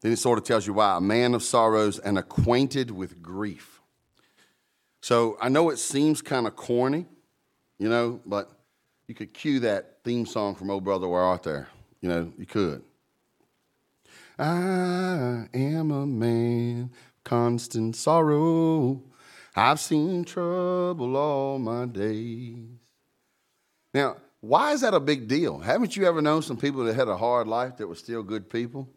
Then 0.00 0.10
it 0.10 0.18
sort 0.18 0.36
of 0.36 0.44
tells 0.44 0.66
you 0.66 0.72
why 0.72 0.96
a 0.96 1.00
man 1.00 1.32
of 1.32 1.44
sorrows 1.44 2.00
and 2.00 2.18
acquainted 2.18 2.90
with 2.90 3.22
grief. 3.22 3.80
So 5.00 5.38
I 5.40 5.48
know 5.48 5.70
it 5.70 5.78
seems 5.78 6.22
kind 6.22 6.48
of 6.48 6.56
corny, 6.56 7.06
you 7.78 7.88
know, 7.88 8.20
but 8.26 8.50
you 9.06 9.14
could 9.14 9.32
cue 9.32 9.60
that 9.60 9.98
theme 10.02 10.26
song 10.26 10.56
from 10.56 10.70
Oh 10.70 10.80
Brother 10.80 11.06
Where 11.06 11.22
Art 11.22 11.44
There. 11.44 11.68
You 12.06 12.12
know, 12.12 12.32
you 12.38 12.46
could. 12.46 12.84
I 14.38 15.48
am 15.52 15.90
a 15.90 16.06
man, 16.06 16.92
constant 17.24 17.96
sorrow. 17.96 19.02
I've 19.56 19.80
seen 19.80 20.24
trouble 20.24 21.16
all 21.16 21.58
my 21.58 21.84
days. 21.86 22.58
Now, 23.92 24.18
why 24.38 24.70
is 24.70 24.82
that 24.82 24.94
a 24.94 25.00
big 25.00 25.26
deal? 25.26 25.58
Haven't 25.58 25.96
you 25.96 26.06
ever 26.06 26.22
known 26.22 26.42
some 26.42 26.56
people 26.56 26.84
that 26.84 26.94
had 26.94 27.08
a 27.08 27.16
hard 27.16 27.48
life 27.48 27.78
that 27.78 27.88
were 27.88 27.96
still 27.96 28.22
good 28.22 28.48
people? 28.48 28.88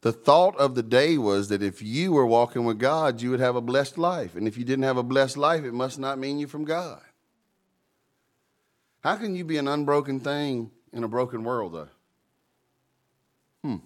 The 0.00 0.12
thought 0.12 0.56
of 0.56 0.74
the 0.74 0.82
day 0.82 1.18
was 1.18 1.50
that 1.50 1.62
if 1.62 1.82
you 1.82 2.12
were 2.12 2.24
walking 2.24 2.64
with 2.64 2.78
God, 2.78 3.20
you 3.20 3.30
would 3.30 3.40
have 3.40 3.56
a 3.56 3.60
blessed 3.60 3.98
life. 3.98 4.36
And 4.36 4.48
if 4.48 4.56
you 4.56 4.64
didn't 4.64 4.84
have 4.84 4.96
a 4.96 5.02
blessed 5.02 5.36
life, 5.36 5.64
it 5.64 5.74
must 5.74 5.98
not 5.98 6.18
mean 6.18 6.38
you 6.38 6.46
from 6.46 6.64
God. 6.64 7.02
How 9.00 9.16
can 9.16 9.36
you 9.36 9.44
be 9.44 9.58
an 9.58 9.68
unbroken 9.68 10.20
thing 10.20 10.70
in 10.92 11.04
a 11.04 11.08
broken 11.08 11.44
world, 11.44 11.74
though? 11.74 11.88
Hmm. 13.62 13.76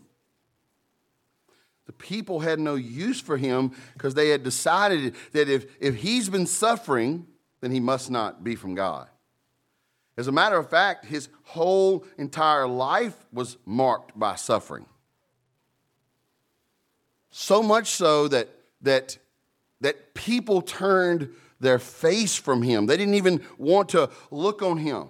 The 1.86 1.92
people 1.92 2.40
had 2.40 2.58
no 2.58 2.74
use 2.74 3.20
for 3.20 3.36
him 3.36 3.72
because 3.92 4.14
they 4.14 4.30
had 4.30 4.42
decided 4.42 5.14
that 5.32 5.48
if, 5.48 5.66
if 5.80 5.96
he's 5.96 6.28
been 6.28 6.46
suffering, 6.46 7.26
then 7.60 7.70
he 7.70 7.80
must 7.80 8.10
not 8.10 8.42
be 8.42 8.56
from 8.56 8.74
God. 8.74 9.08
As 10.16 10.28
a 10.28 10.32
matter 10.32 10.56
of 10.56 10.70
fact, 10.70 11.06
his 11.06 11.28
whole 11.42 12.04
entire 12.18 12.66
life 12.66 13.16
was 13.32 13.56
marked 13.66 14.18
by 14.18 14.36
suffering. 14.36 14.86
So 17.30 17.62
much 17.62 17.88
so 17.88 18.28
that, 18.28 18.48
that, 18.82 19.18
that 19.80 20.14
people 20.14 20.62
turned 20.62 21.30
their 21.58 21.80
face 21.80 22.36
from 22.36 22.62
him. 22.62 22.86
They 22.86 22.96
didn't 22.96 23.14
even 23.14 23.42
want 23.58 23.88
to 23.90 24.08
look 24.30 24.62
on 24.62 24.78
him. 24.78 25.08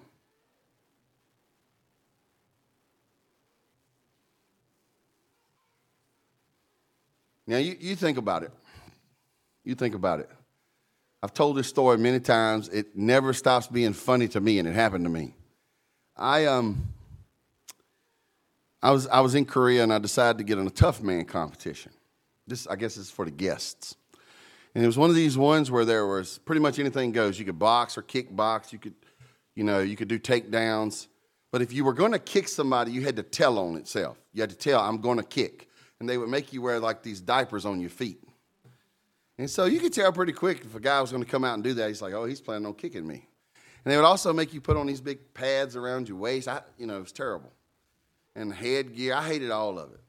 Now, 7.46 7.58
you, 7.58 7.76
you 7.78 7.96
think 7.96 8.18
about 8.18 8.42
it. 8.42 8.52
You 9.64 9.74
think 9.74 9.94
about 9.94 10.20
it. 10.20 10.30
I've 11.22 11.34
told 11.34 11.56
this 11.56 11.68
story 11.68 11.96
many 11.98 12.20
times. 12.20 12.68
It 12.68 12.96
never 12.96 13.32
stops 13.32 13.66
being 13.66 13.92
funny 13.92 14.28
to 14.28 14.40
me, 14.40 14.58
and 14.58 14.68
it 14.68 14.74
happened 14.74 15.04
to 15.04 15.10
me. 15.10 15.34
I, 16.16 16.46
um, 16.46 16.88
I, 18.82 18.90
was, 18.90 19.06
I 19.08 19.20
was 19.20 19.34
in 19.34 19.44
Korea, 19.44 19.82
and 19.82 19.92
I 19.92 19.98
decided 19.98 20.38
to 20.38 20.44
get 20.44 20.58
in 20.58 20.66
a 20.66 20.70
tough 20.70 21.02
man 21.02 21.24
competition. 21.24 21.92
This, 22.46 22.66
I 22.66 22.76
guess, 22.76 22.96
is 22.96 23.10
for 23.10 23.24
the 23.24 23.30
guests. 23.30 23.96
And 24.74 24.82
it 24.82 24.86
was 24.86 24.98
one 24.98 25.08
of 25.08 25.16
these 25.16 25.38
ones 25.38 25.70
where 25.70 25.84
there 25.84 26.06
was 26.06 26.38
pretty 26.38 26.60
much 26.60 26.78
anything 26.78 27.12
goes. 27.12 27.38
You 27.38 27.44
could 27.44 27.58
box 27.58 27.96
or 27.96 28.02
kickbox. 28.02 28.72
You 28.72 28.78
could, 28.78 28.94
you 29.54 29.64
know, 29.64 29.80
you 29.80 29.96
could 29.96 30.08
do 30.08 30.18
takedowns. 30.18 31.06
But 31.52 31.62
if 31.62 31.72
you 31.72 31.84
were 31.84 31.92
going 31.92 32.12
to 32.12 32.18
kick 32.18 32.48
somebody, 32.48 32.90
you 32.90 33.02
had 33.02 33.16
to 33.16 33.22
tell 33.22 33.58
on 33.58 33.76
itself. 33.76 34.18
You 34.32 34.42
had 34.42 34.50
to 34.50 34.56
tell, 34.56 34.80
I'm 34.80 35.00
going 35.00 35.18
to 35.18 35.24
kick 35.24 35.68
and 36.04 36.08
they 36.10 36.18
would 36.18 36.28
make 36.28 36.52
you 36.52 36.60
wear 36.60 36.78
like 36.80 37.02
these 37.02 37.18
diapers 37.18 37.64
on 37.64 37.80
your 37.80 37.88
feet. 37.88 38.20
And 39.38 39.48
so 39.48 39.64
you 39.64 39.80
could 39.80 39.94
tell 39.94 40.12
pretty 40.12 40.34
quick 40.34 40.60
if 40.62 40.74
a 40.74 40.80
guy 40.80 41.00
was 41.00 41.10
going 41.10 41.24
to 41.24 41.28
come 41.28 41.44
out 41.44 41.54
and 41.54 41.64
do 41.64 41.72
that. 41.72 41.88
He's 41.88 42.02
like, 42.02 42.12
oh, 42.12 42.26
he's 42.26 42.42
planning 42.42 42.66
on 42.66 42.74
kicking 42.74 43.06
me. 43.06 43.26
And 43.82 43.90
they 43.90 43.96
would 43.96 44.04
also 44.04 44.30
make 44.34 44.52
you 44.52 44.60
put 44.60 44.76
on 44.76 44.86
these 44.86 45.00
big 45.00 45.32
pads 45.32 45.76
around 45.76 46.06
your 46.10 46.18
waist. 46.18 46.46
I, 46.46 46.60
you 46.76 46.86
know, 46.86 46.98
it 46.98 47.00
was 47.00 47.12
terrible. 47.12 47.50
And 48.36 48.52
headgear, 48.52 49.14
I 49.14 49.26
hated 49.26 49.50
all 49.50 49.78
of 49.78 49.94
it. 49.94 50.00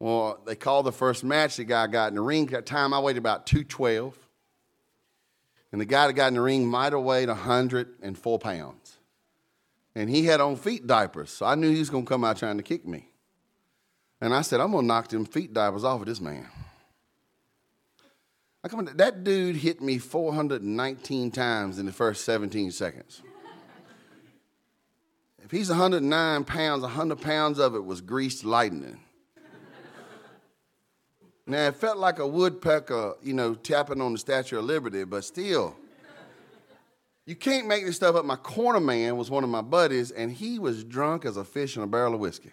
Well, 0.00 0.40
they 0.44 0.56
called 0.56 0.86
the 0.86 0.92
first 0.92 1.22
match. 1.22 1.56
The 1.56 1.64
guy 1.64 1.86
got 1.86 2.08
in 2.08 2.16
the 2.16 2.20
ring. 2.20 2.46
At 2.46 2.50
that 2.50 2.66
time, 2.66 2.92
I 2.92 2.98
weighed 2.98 3.16
about 3.16 3.46
212. 3.46 4.18
And 5.70 5.80
the 5.80 5.84
guy 5.84 6.08
that 6.08 6.14
got 6.14 6.26
in 6.26 6.34
the 6.34 6.40
ring 6.40 6.66
might 6.66 6.92
have 6.92 7.02
weighed 7.02 7.28
104 7.28 8.38
pounds. 8.40 8.98
And 9.94 10.10
he 10.10 10.24
had 10.24 10.40
on 10.40 10.56
feet 10.56 10.84
diapers, 10.84 11.30
so 11.30 11.46
I 11.46 11.54
knew 11.54 11.70
he 11.70 11.78
was 11.78 11.90
going 11.90 12.04
to 12.04 12.08
come 12.08 12.24
out 12.24 12.38
trying 12.38 12.56
to 12.56 12.64
kick 12.64 12.84
me. 12.84 13.08
And 14.20 14.34
I 14.34 14.42
said, 14.42 14.60
I'm 14.60 14.72
gonna 14.72 14.86
knock 14.86 15.08
them 15.08 15.24
feet 15.24 15.52
divers 15.52 15.84
off 15.84 16.00
of 16.00 16.06
this 16.06 16.20
man. 16.20 16.46
I 18.64 18.68
come 18.68 18.84
that 18.96 19.22
dude 19.22 19.56
hit 19.56 19.80
me 19.80 19.98
419 19.98 21.30
times 21.30 21.78
in 21.78 21.86
the 21.86 21.92
first 21.92 22.24
17 22.24 22.72
seconds. 22.72 23.22
if 25.44 25.52
he's 25.52 25.68
109 25.68 26.44
pounds, 26.44 26.82
100 26.82 27.20
pounds 27.20 27.60
of 27.60 27.76
it 27.76 27.84
was 27.84 28.00
greased 28.00 28.44
lightning. 28.44 28.98
now 31.46 31.68
it 31.68 31.76
felt 31.76 31.98
like 31.98 32.18
a 32.18 32.26
woodpecker, 32.26 33.14
you 33.22 33.34
know, 33.34 33.54
tapping 33.54 34.00
on 34.00 34.14
the 34.14 34.18
Statue 34.18 34.58
of 34.58 34.64
Liberty, 34.64 35.04
but 35.04 35.24
still. 35.24 35.76
You 37.24 37.36
can't 37.36 37.68
make 37.68 37.84
this 37.84 37.96
stuff 37.96 38.16
up. 38.16 38.24
My 38.24 38.36
corner 38.36 38.80
man 38.80 39.16
was 39.16 39.30
one 39.30 39.44
of 39.44 39.50
my 39.50 39.62
buddies, 39.62 40.10
and 40.10 40.32
he 40.32 40.58
was 40.58 40.82
drunk 40.82 41.24
as 41.24 41.36
a 41.36 41.44
fish 41.44 41.76
in 41.76 41.82
a 41.82 41.86
barrel 41.86 42.14
of 42.14 42.20
whiskey. 42.20 42.52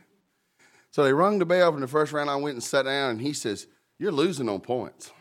So 0.93 1.03
they 1.03 1.11
rung 1.11 1.39
the 1.39 1.45
bell 1.45 1.71
from 1.71 1.81
the 1.81 1.87
first 1.87 2.13
round. 2.13 2.29
I 2.29 2.35
went 2.35 2.53
and 2.53 2.63
sat 2.63 2.85
down, 2.85 3.09
and 3.09 3.21
he 3.21 3.33
says, 3.33 3.65
You're 3.97 4.11
losing 4.11 4.47
on 4.47 4.61
points. 4.61 5.11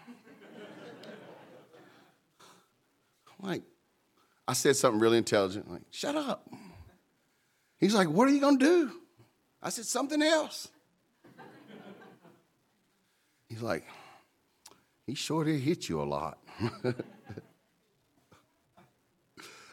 like, 3.41 3.63
I 4.47 4.53
said 4.53 4.77
something 4.77 5.01
really 5.01 5.17
intelligent, 5.17 5.71
like, 5.71 5.81
Shut 5.91 6.15
up. 6.15 6.47
He's 7.79 7.95
like, 7.95 8.09
What 8.09 8.29
are 8.29 8.33
you 8.33 8.41
going 8.41 8.59
to 8.59 8.65
do? 8.65 8.93
I 9.63 9.71
said, 9.71 9.87
Something 9.87 10.21
else. 10.21 10.69
He's 13.49 13.63
like, 13.63 13.87
He 15.07 15.15
sure 15.15 15.43
did 15.43 15.59
hit 15.59 15.89
you 15.89 16.03
a 16.03 16.05
lot. 16.05 16.37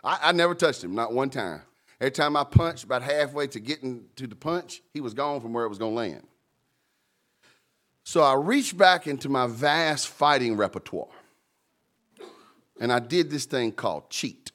I, 0.01 0.19
I 0.21 0.31
never 0.31 0.55
touched 0.55 0.81
him, 0.81 0.95
not 0.95 1.11
one 1.11 1.29
time. 1.29 1.63
Every 2.01 2.11
time 2.11 2.37
I 2.37 2.45
punched, 2.45 2.85
about 2.85 3.01
halfway 3.01 3.47
to 3.47 3.59
getting 3.59 4.05
to 4.15 4.25
the 4.25 4.35
punch, 4.35 4.81
he 4.93 5.01
was 5.01 5.13
gone 5.13 5.41
from 5.41 5.51
where 5.51 5.65
it 5.65 5.69
was 5.69 5.77
going 5.77 5.91
to 5.91 5.97
land. 5.97 6.27
So 8.03 8.21
I 8.23 8.33
reached 8.35 8.77
back 8.77 9.05
into 9.05 9.27
my 9.27 9.47
vast 9.47 10.07
fighting 10.07 10.55
repertoire. 10.55 11.09
And 12.79 12.91
I 12.91 12.99
did 12.99 13.29
this 13.29 13.45
thing 13.45 13.73
called 13.73 14.09
cheat. 14.09 14.51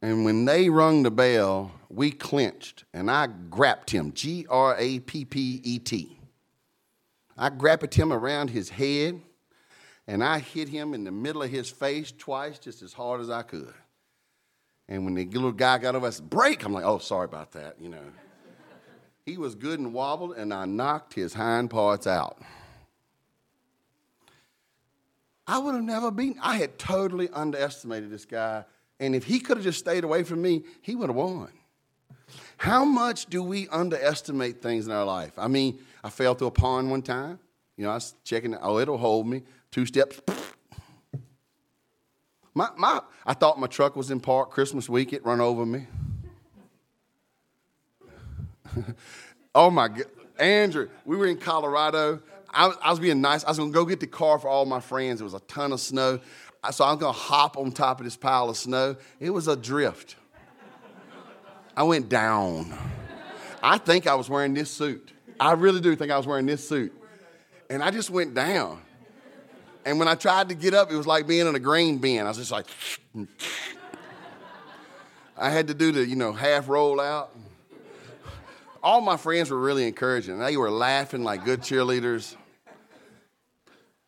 And 0.00 0.24
when 0.24 0.46
they 0.46 0.68
rung 0.68 1.02
the 1.02 1.10
bell, 1.10 1.70
we 1.88 2.10
clinched 2.10 2.84
and 2.92 3.10
I 3.10 3.28
grabbed 3.28 3.90
him 3.90 4.12
G 4.12 4.46
R 4.48 4.74
A 4.78 4.98
P 5.00 5.24
P 5.24 5.60
E 5.62 5.78
T. 5.78 6.18
I 7.36 7.50
grabbed 7.50 7.94
him 7.94 8.12
around 8.12 8.50
his 8.50 8.70
head 8.70 9.20
and 10.08 10.24
I 10.24 10.40
hit 10.40 10.68
him 10.68 10.94
in 10.94 11.04
the 11.04 11.12
middle 11.12 11.42
of 11.42 11.50
his 11.50 11.70
face 11.70 12.10
twice, 12.10 12.58
just 12.58 12.82
as 12.82 12.92
hard 12.92 13.20
as 13.20 13.30
I 13.30 13.42
could. 13.42 13.74
And 14.92 15.06
when 15.06 15.14
the 15.14 15.24
little 15.24 15.52
guy 15.52 15.78
got 15.78 15.96
over, 15.96 16.06
I 16.06 16.10
said, 16.10 16.28
break. 16.28 16.66
I'm 16.66 16.74
like, 16.74 16.84
oh, 16.84 16.98
sorry 16.98 17.24
about 17.24 17.52
that, 17.52 17.76
you 17.80 17.88
know. 17.88 18.04
he 19.24 19.38
was 19.38 19.54
good 19.54 19.80
and 19.80 19.94
wobbled, 19.94 20.36
and 20.36 20.52
I 20.52 20.66
knocked 20.66 21.14
his 21.14 21.32
hind 21.32 21.70
parts 21.70 22.06
out. 22.06 22.36
I 25.46 25.56
would 25.56 25.74
have 25.74 25.82
never 25.82 26.10
been, 26.10 26.36
I 26.42 26.58
had 26.58 26.78
totally 26.78 27.30
underestimated 27.30 28.10
this 28.10 28.26
guy. 28.26 28.66
And 29.00 29.14
if 29.14 29.24
he 29.24 29.40
could 29.40 29.56
have 29.56 29.64
just 29.64 29.78
stayed 29.78 30.04
away 30.04 30.24
from 30.24 30.42
me, 30.42 30.62
he 30.82 30.94
would 30.94 31.08
have 31.08 31.16
won. 31.16 31.48
How 32.58 32.84
much 32.84 33.24
do 33.26 33.42
we 33.42 33.68
underestimate 33.68 34.60
things 34.60 34.84
in 34.84 34.92
our 34.92 35.06
life? 35.06 35.32
I 35.38 35.48
mean, 35.48 35.78
I 36.04 36.10
fell 36.10 36.34
through 36.34 36.48
a 36.48 36.50
pond 36.50 36.90
one 36.90 37.00
time. 37.00 37.38
You 37.78 37.84
know, 37.84 37.92
I 37.92 37.94
was 37.94 38.14
checking, 38.24 38.54
oh, 38.56 38.78
it'll 38.78 38.98
hold 38.98 39.26
me. 39.26 39.42
Two 39.70 39.86
steps, 39.86 40.20
my, 42.54 42.68
my, 42.76 43.00
I 43.26 43.34
thought 43.34 43.58
my 43.58 43.66
truck 43.66 43.96
was 43.96 44.10
in 44.10 44.20
park 44.20 44.50
Christmas 44.50 44.88
week. 44.88 45.12
It 45.12 45.24
run 45.24 45.40
over 45.40 45.64
me. 45.64 45.86
oh 49.54 49.70
my 49.70 49.88
God. 49.88 50.06
Andrew, 50.38 50.88
we 51.04 51.16
were 51.16 51.26
in 51.26 51.38
Colorado. 51.38 52.20
I, 52.50 52.72
I 52.82 52.90
was 52.90 53.00
being 53.00 53.20
nice. 53.20 53.44
I 53.44 53.48
was 53.48 53.58
going 53.58 53.70
to 53.70 53.74
go 53.74 53.84
get 53.84 54.00
the 54.00 54.06
car 54.06 54.38
for 54.38 54.48
all 54.48 54.66
my 54.66 54.80
friends. 54.80 55.20
It 55.20 55.24
was 55.24 55.34
a 55.34 55.40
ton 55.40 55.72
of 55.72 55.80
snow. 55.80 56.20
So 56.70 56.84
I'm 56.84 56.98
going 56.98 57.12
to 57.12 57.18
hop 57.18 57.56
on 57.56 57.72
top 57.72 58.00
of 58.00 58.04
this 58.04 58.16
pile 58.16 58.48
of 58.48 58.56
snow. 58.56 58.96
It 59.18 59.30
was 59.30 59.48
a 59.48 59.56
drift. 59.56 60.16
I 61.76 61.82
went 61.84 62.08
down. 62.08 62.76
I 63.62 63.78
think 63.78 64.06
I 64.06 64.14
was 64.14 64.28
wearing 64.28 64.54
this 64.54 64.70
suit. 64.70 65.12
I 65.40 65.52
really 65.52 65.80
do 65.80 65.96
think 65.96 66.12
I 66.12 66.16
was 66.16 66.26
wearing 66.26 66.46
this 66.46 66.68
suit. 66.68 66.92
And 67.70 67.82
I 67.82 67.90
just 67.90 68.10
went 68.10 68.34
down. 68.34 68.80
And 69.84 69.98
when 69.98 70.08
I 70.08 70.14
tried 70.14 70.48
to 70.50 70.54
get 70.54 70.74
up, 70.74 70.92
it 70.92 70.96
was 70.96 71.06
like 71.06 71.26
being 71.26 71.46
in 71.46 71.54
a 71.54 71.60
grain 71.60 71.98
bin. 71.98 72.24
I 72.24 72.28
was 72.28 72.36
just 72.36 72.52
like, 72.52 72.66
I 75.36 75.50
had 75.50 75.68
to 75.68 75.74
do 75.74 75.90
the, 75.90 76.06
you 76.06 76.14
know, 76.14 76.32
half 76.32 76.68
roll 76.68 77.00
out. 77.00 77.36
All 78.82 79.00
my 79.00 79.16
friends 79.16 79.50
were 79.50 79.58
really 79.58 79.86
encouraging. 79.86 80.38
They 80.38 80.56
were 80.56 80.70
laughing 80.70 81.24
like 81.24 81.44
good 81.44 81.60
cheerleaders. 81.60 82.36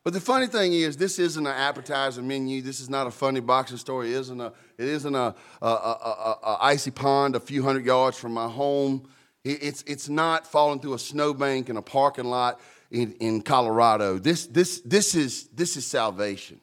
But 0.05 0.13
the 0.13 0.21
funny 0.21 0.47
thing 0.47 0.75
is, 0.75 0.97
this 0.97 1.19
isn't 1.19 1.47
an 1.47 1.53
appetizer 1.53 2.23
menu. 2.23 2.61
This 2.61 2.79
is 2.79 2.91
not 2.91 3.07
a 3.07 3.11
funny 3.11 3.41
boxing 3.41 3.79
story. 3.79 4.13
It 4.13 4.19
isn't 4.19 4.41
a, 4.41 4.53
it 4.77 4.87
isn't 4.87 5.15
a, 5.15 5.35
a, 5.63 5.67
a, 5.67 6.39
a 6.43 6.59
icy 6.61 6.91
pond 6.91 7.37
a 7.37 7.41
few 7.41 7.63
hundred 7.63 7.87
yards 7.87 8.19
from 8.19 8.35
my 8.35 8.49
home. 8.49 9.09
It's, 9.45 9.83
it's 9.87 10.09
not 10.09 10.47
falling 10.47 10.81
through 10.81 10.95
a 10.95 10.99
snowbank 10.99 11.69
in 11.69 11.77
a 11.77 11.83
parking 11.83 12.27
lot 12.27 12.61
in, 12.90 13.12
in 13.14 13.42
Colorado. 13.42 14.18
This, 14.18 14.47
this, 14.47 14.81
this, 14.81 15.14
is, 15.14 15.49
this 15.49 15.77
is 15.77 15.87
salvation. 15.87 16.61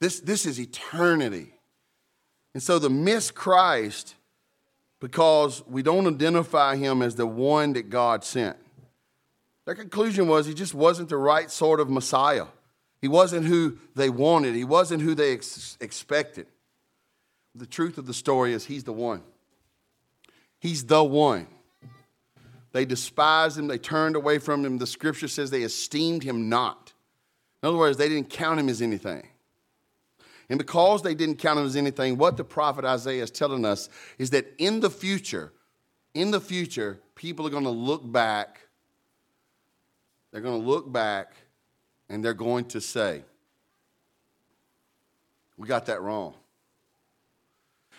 This, 0.00 0.20
this 0.20 0.46
is 0.46 0.60
eternity. 0.60 1.52
And 2.54 2.62
so 2.62 2.78
the 2.78 2.90
miss 2.90 3.30
Christ 3.30 4.14
because 5.00 5.64
we 5.66 5.82
don't 5.82 6.06
identify 6.06 6.76
him 6.76 7.02
as 7.02 7.14
the 7.14 7.26
one 7.26 7.72
that 7.74 7.88
God 7.90 8.24
sent. 8.24 8.56
Their 9.64 9.74
conclusion 9.74 10.28
was 10.28 10.46
he 10.46 10.54
just 10.54 10.74
wasn't 10.74 11.08
the 11.08 11.16
right 11.16 11.50
sort 11.50 11.78
of 11.78 11.90
Messiah. 11.90 12.46
He 13.00 13.08
wasn't 13.08 13.46
who 13.46 13.78
they 13.94 14.08
wanted, 14.10 14.54
he 14.54 14.64
wasn't 14.64 15.02
who 15.02 15.14
they 15.14 15.34
ex- 15.34 15.76
expected. 15.80 16.46
The 17.54 17.66
truth 17.66 17.98
of 17.98 18.06
the 18.06 18.14
story 18.14 18.52
is 18.52 18.66
he's 18.66 18.84
the 18.84 18.92
one. 18.92 19.22
He's 20.60 20.84
the 20.84 21.04
one. 21.04 21.46
They 22.78 22.84
despised 22.84 23.58
him, 23.58 23.66
they 23.66 23.76
turned 23.76 24.14
away 24.14 24.38
from 24.38 24.64
him. 24.64 24.78
The 24.78 24.86
scripture 24.86 25.26
says 25.26 25.50
they 25.50 25.64
esteemed 25.64 26.22
him 26.22 26.48
not. 26.48 26.92
In 27.60 27.68
other 27.68 27.76
words, 27.76 27.98
they 27.98 28.08
didn't 28.08 28.30
count 28.30 28.60
him 28.60 28.68
as 28.68 28.80
anything. 28.80 29.26
And 30.48 30.60
because 30.60 31.02
they 31.02 31.16
didn't 31.16 31.40
count 31.40 31.58
him 31.58 31.66
as 31.66 31.74
anything, 31.74 32.18
what 32.18 32.36
the 32.36 32.44
prophet 32.44 32.84
Isaiah 32.84 33.24
is 33.24 33.32
telling 33.32 33.64
us 33.64 33.88
is 34.16 34.30
that 34.30 34.46
in 34.58 34.78
the 34.78 34.90
future, 34.90 35.52
in 36.14 36.30
the 36.30 36.40
future, 36.40 37.00
people 37.16 37.48
are 37.48 37.50
going 37.50 37.64
to 37.64 37.70
look 37.70 38.08
back. 38.12 38.60
They're 40.30 40.40
going 40.40 40.62
to 40.62 40.68
look 40.68 40.92
back 40.92 41.32
and 42.08 42.24
they're 42.24 42.32
going 42.32 42.66
to 42.66 42.80
say, 42.80 43.24
We 45.56 45.66
got 45.66 45.86
that 45.86 46.00
wrong. 46.00 46.34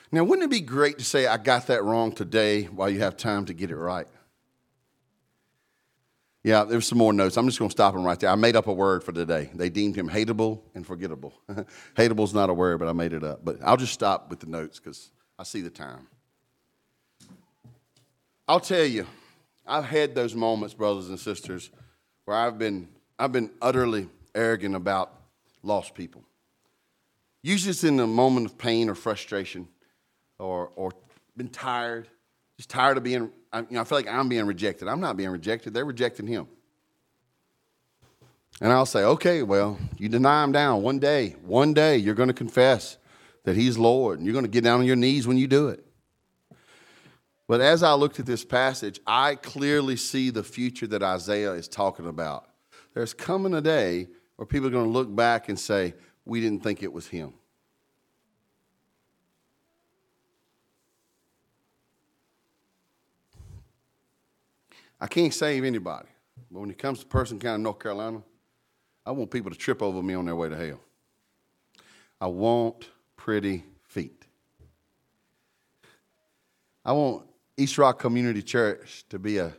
Now, 0.10 0.24
wouldn't 0.24 0.46
it 0.46 0.50
be 0.50 0.62
great 0.62 1.00
to 1.00 1.04
say, 1.04 1.28
I 1.28 1.36
got 1.36 1.68
that 1.68 1.84
wrong 1.84 2.14
today 2.14 2.64
while 2.64 2.90
you 2.90 3.00
have 3.00 3.18
time 3.18 3.44
to 3.48 3.54
get 3.54 3.72
it 3.72 3.76
right? 3.76 4.08
Yeah, 6.44 6.64
there's 6.64 6.88
some 6.88 6.98
more 6.98 7.12
notes. 7.12 7.36
I'm 7.36 7.46
just 7.48 7.60
going 7.60 7.70
to 7.70 7.74
stop 7.74 7.94
them 7.94 8.04
right 8.04 8.18
there. 8.18 8.30
I 8.30 8.36
made 8.36 8.56
up 8.56 8.68
a 8.68 8.74
word 8.74 9.04
for 9.04 9.12
today. 9.12 9.50
They 9.54 9.70
deemed 9.70 9.96
him 9.98 10.10
hateable 10.10 10.62
and 10.74 10.88
forgettable. 10.88 11.34
hateable 11.96 12.24
is 12.24 12.34
not 12.34 12.50
a 12.50 12.54
word, 12.54 12.80
but 12.80 12.88
I 12.88 12.94
made 12.94 13.12
it 13.12 13.24
up. 13.24 13.44
But 13.44 13.58
I'll 13.64 13.78
just 13.78 13.94
stop 13.94 14.30
with 14.30 14.40
the 14.40 14.48
notes 14.48 14.80
because 14.80 15.12
I 15.38 15.44
see 15.44 15.62
the 15.62 15.70
time. 15.70 16.08
I'll 18.48 18.62
tell 18.62 18.86
you, 18.86 19.06
I've 19.68 19.86
had 19.86 20.16
those 20.16 20.34
moments, 20.34 20.74
brothers 20.74 21.10
and 21.10 21.20
sisters, 21.20 21.70
where 22.24 22.38
I've 22.38 22.58
been, 22.58 22.88
I've 23.20 23.34
been 23.34 23.52
utterly 23.62 24.08
arrogant 24.34 24.76
about 24.76 25.14
lost 25.62 25.94
people. 25.94 26.24
Usually 27.42 27.72
it's 27.72 27.84
in 27.84 28.00
a 28.00 28.08
moment 28.08 28.46
of 28.46 28.58
pain 28.58 28.90
or 28.90 28.96
frustration 28.96 29.68
or, 30.40 30.72
or 30.76 30.94
been 31.36 31.50
tired, 31.50 32.08
just 32.58 32.70
tired 32.70 32.98
of 32.98 33.04
being 33.04 33.30
I, 33.52 33.60
you 33.60 33.68
know, 33.72 33.82
I 33.82 33.84
feel 33.84 33.98
like 33.98 34.08
I'm 34.08 34.30
being 34.30 34.46
rejected. 34.46 34.88
I'm 34.88 35.00
not 35.00 35.18
being 35.18 35.30
rejected, 35.30 35.74
they're 35.74 35.86
rejecting 35.86 36.28
him. 36.28 36.48
And 38.62 38.74
I'll 38.74 38.86
say, 38.86 39.04
okay, 39.04 39.42
well, 39.42 39.80
you 39.98 40.10
deny 40.10 40.44
him 40.44 40.52
down. 40.52 40.82
One 40.82 41.00
day, 41.00 41.36
one 41.46 41.74
day, 41.74 41.98
you're 41.98 42.16
going 42.16 42.28
to 42.28 42.34
confess 42.34 42.98
that 43.46 43.56
he's 43.56 43.78
Lord, 43.78 44.20
and 44.20 44.26
you're 44.26 44.34
going 44.34 44.46
to 44.46 44.52
get 44.52 44.64
down 44.64 44.82
on 44.82 44.86
your 44.86 44.98
knees 44.98 45.26
when 45.26 45.38
you 45.38 45.48
do 45.48 45.70
it. 45.70 45.86
But 47.48 47.62
as 47.62 47.82
I 47.82 47.94
looked 47.94 48.20
at 48.20 48.26
this 48.26 48.44
passage, 48.46 49.00
I 49.08 49.36
clearly 49.36 49.96
see 49.96 50.30
the 50.30 50.44
future 50.44 50.88
that 50.88 51.02
Isaiah 51.02 51.54
is 51.54 51.68
talking 51.68 52.08
about. 52.08 52.48
There's 52.94 53.14
coming 53.14 53.54
a 53.54 53.62
day 53.62 54.08
where 54.36 54.46
people 54.46 54.68
are 54.68 54.72
going 54.72 54.86
to 54.86 54.92
look 54.92 55.14
back 55.16 55.50
and 55.50 55.58
say, 55.58 55.94
we 56.26 56.42
didn't 56.42 56.62
think 56.62 56.84
it 56.84 56.94
was 56.94 57.08
him. 57.08 57.34
I 65.00 65.08
can't 65.08 65.34
save 65.34 65.64
anybody. 65.64 66.10
But 66.52 66.60
when 66.60 66.70
it 66.70 66.78
comes 66.78 67.00
to 67.00 67.06
Person 67.06 67.40
County, 67.40 67.64
North 67.64 67.80
Carolina, 67.80 68.22
I 69.06 69.12
want 69.12 69.32
people 69.32 69.52
to 69.52 69.58
trip 69.58 69.82
over 69.82 70.02
me 70.02 70.14
on 70.14 70.26
their 70.26 70.36
way 70.36 70.50
to 70.50 70.56
hell. 70.56 70.80
I 72.22 72.28
want 72.28 72.90
pretty 73.16 73.64
feet. 73.84 74.26
I 76.84 76.92
want 76.92 77.26
East 77.58 77.78
Rock 77.78 78.00
Community 78.00 78.42
Church 78.42 79.06
to 79.10 79.20
be 79.20 79.38
a 79.38 79.54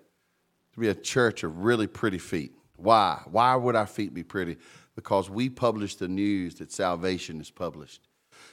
to 0.72 0.80
be 0.80 0.88
a 0.88 0.94
church 0.94 1.42
of 1.42 1.64
really 1.64 1.86
pretty 1.86 2.18
feet. 2.18 2.54
Why? 2.76 3.20
Why 3.30 3.56
would 3.56 3.76
our 3.76 3.86
feet 3.86 4.14
be 4.14 4.22
pretty? 4.22 4.56
Because 4.94 5.28
we 5.28 5.48
publish 5.48 5.96
the 5.96 6.08
news 6.08 6.54
that 6.56 6.70
salvation 6.70 7.40
is 7.40 7.50
published. 7.50 8.08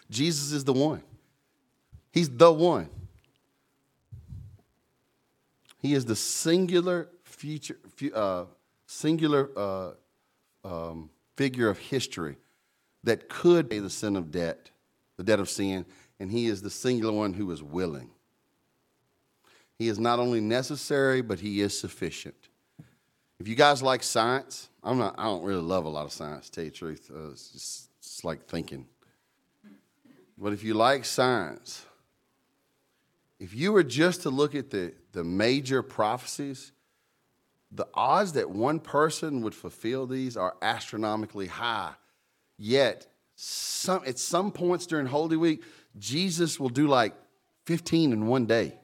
Jesus 0.10 0.52
is 0.52 0.64
the 0.64 0.74
one. 0.74 1.04
He's 2.12 2.30
the 2.30 2.52
one. 2.52 2.90
He 5.80 5.94
is 5.94 6.06
the 6.06 6.16
singular 6.16 7.10
future, 7.24 7.78
uh, 8.14 8.46
singular 8.88 9.50
uh, 9.56 9.92
um, 10.64 11.10
figure 11.36 11.70
of 11.70 11.78
history 11.78 12.38
that 13.04 13.30
could 13.30 13.70
pay 13.70 13.80
the 13.80 13.90
sin 13.90 14.16
of 14.16 14.32
debt, 14.32 14.72
the 15.18 15.24
debt 15.24 15.40
of 15.40 15.50
sin, 15.50 15.86
and 16.20 16.32
he 16.32 16.48
is 16.48 16.62
the 16.62 16.70
singular 16.70 17.14
one 17.14 17.34
who 17.34 17.50
is 17.52 17.62
willing. 17.62 18.10
He 19.78 19.88
is 19.88 20.00
not 20.00 20.20
only 20.20 20.42
necessary, 20.42 21.22
but 21.22 21.40
he 21.40 21.62
is 21.62 21.80
sufficient. 21.80 22.36
If 23.40 23.48
you 23.48 23.56
guys 23.56 23.84
like 23.84 24.02
science, 24.02 24.70
I'm 24.84 24.98
not. 24.98 25.16
I 25.18 25.26
don't 25.26 25.44
really 25.44 25.62
love 25.62 25.86
a 25.86 25.90
lot 25.90 26.06
of 26.06 26.12
science. 26.12 26.50
To 26.50 26.52
tell 26.52 26.64
you 26.64 26.70
the 26.72 26.76
truth, 26.76 27.12
uh, 27.14 27.30
it's 27.30 27.50
just 27.50 27.90
it's 28.00 28.24
like 28.24 28.48
thinking. 28.48 28.88
But 30.40 30.54
if 30.54 30.64
you 30.64 30.74
like 30.74 31.06
science, 31.06 31.86
if 33.40 33.54
you 33.54 33.72
were 33.72 33.84
just 33.84 34.24
to 34.24 34.30
look 34.30 34.56
at 34.56 34.72
the, 34.72 34.94
the 35.18 35.24
major 35.24 35.82
prophecies, 35.82 36.72
the 37.72 37.88
odds 37.96 38.34
that 38.34 38.52
one 38.52 38.80
person 38.80 39.42
would 39.42 39.56
fulfill 39.56 40.06
these 40.06 40.38
are 40.38 40.56
astronomically 40.62 41.48
high. 41.48 41.94
Yet, 42.56 43.08
some, 43.36 44.04
at 44.06 44.20
some 44.20 44.52
points 44.52 44.86
during 44.86 45.08
Holy 45.08 45.36
Week, 45.36 45.64
Jesus 45.98 46.60
will 46.60 46.70
do 46.70 46.88
like 46.88 47.16
15 47.66 48.14
in 48.14 48.28
one 48.28 48.46
day. 48.46 48.76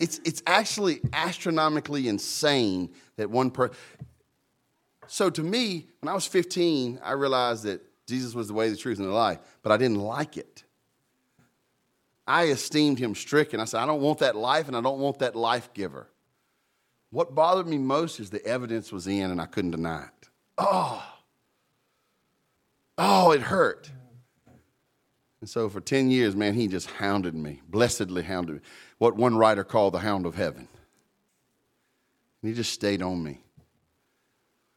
It's, 0.00 0.20
it's 0.24 0.42
actually 0.48 1.00
astronomically 1.12 2.08
insane 2.08 2.90
that 3.18 3.30
one 3.30 3.52
person. 3.52 3.76
So, 5.06 5.30
to 5.30 5.44
me, 5.44 5.86
when 6.00 6.08
I 6.08 6.14
was 6.14 6.26
15, 6.26 6.98
I 7.04 7.12
realized 7.12 7.62
that 7.62 7.82
Jesus 8.08 8.34
was 8.34 8.48
the 8.48 8.54
way, 8.54 8.68
the 8.68 8.76
truth, 8.76 8.98
and 8.98 9.06
the 9.06 9.12
life, 9.12 9.38
but 9.62 9.70
I 9.70 9.76
didn't 9.76 10.00
like 10.00 10.36
it. 10.36 10.64
I 12.30 12.44
esteemed 12.44 13.00
him 13.00 13.16
stricken. 13.16 13.58
I 13.58 13.64
said, 13.64 13.80
I 13.80 13.86
don't 13.86 14.00
want 14.00 14.20
that 14.20 14.36
life 14.36 14.68
and 14.68 14.76
I 14.76 14.80
don't 14.80 15.00
want 15.00 15.18
that 15.18 15.34
life 15.34 15.74
giver. 15.74 16.06
What 17.10 17.34
bothered 17.34 17.66
me 17.66 17.76
most 17.76 18.20
is 18.20 18.30
the 18.30 18.44
evidence 18.46 18.92
was 18.92 19.08
in 19.08 19.32
and 19.32 19.40
I 19.40 19.46
couldn't 19.46 19.72
deny 19.72 20.04
it. 20.04 20.28
Oh, 20.56 21.04
oh, 22.96 23.32
it 23.32 23.40
hurt. 23.40 23.90
And 25.40 25.50
so 25.50 25.68
for 25.68 25.80
10 25.80 26.12
years, 26.12 26.36
man, 26.36 26.54
he 26.54 26.68
just 26.68 26.88
hounded 26.88 27.34
me, 27.34 27.62
blessedly 27.68 28.22
hounded 28.22 28.56
me. 28.56 28.60
What 28.98 29.16
one 29.16 29.36
writer 29.36 29.64
called 29.64 29.94
the 29.94 29.98
hound 29.98 30.24
of 30.24 30.36
heaven. 30.36 30.68
And 32.42 32.48
he 32.48 32.54
just 32.54 32.72
stayed 32.72 33.02
on 33.02 33.20
me. 33.20 33.40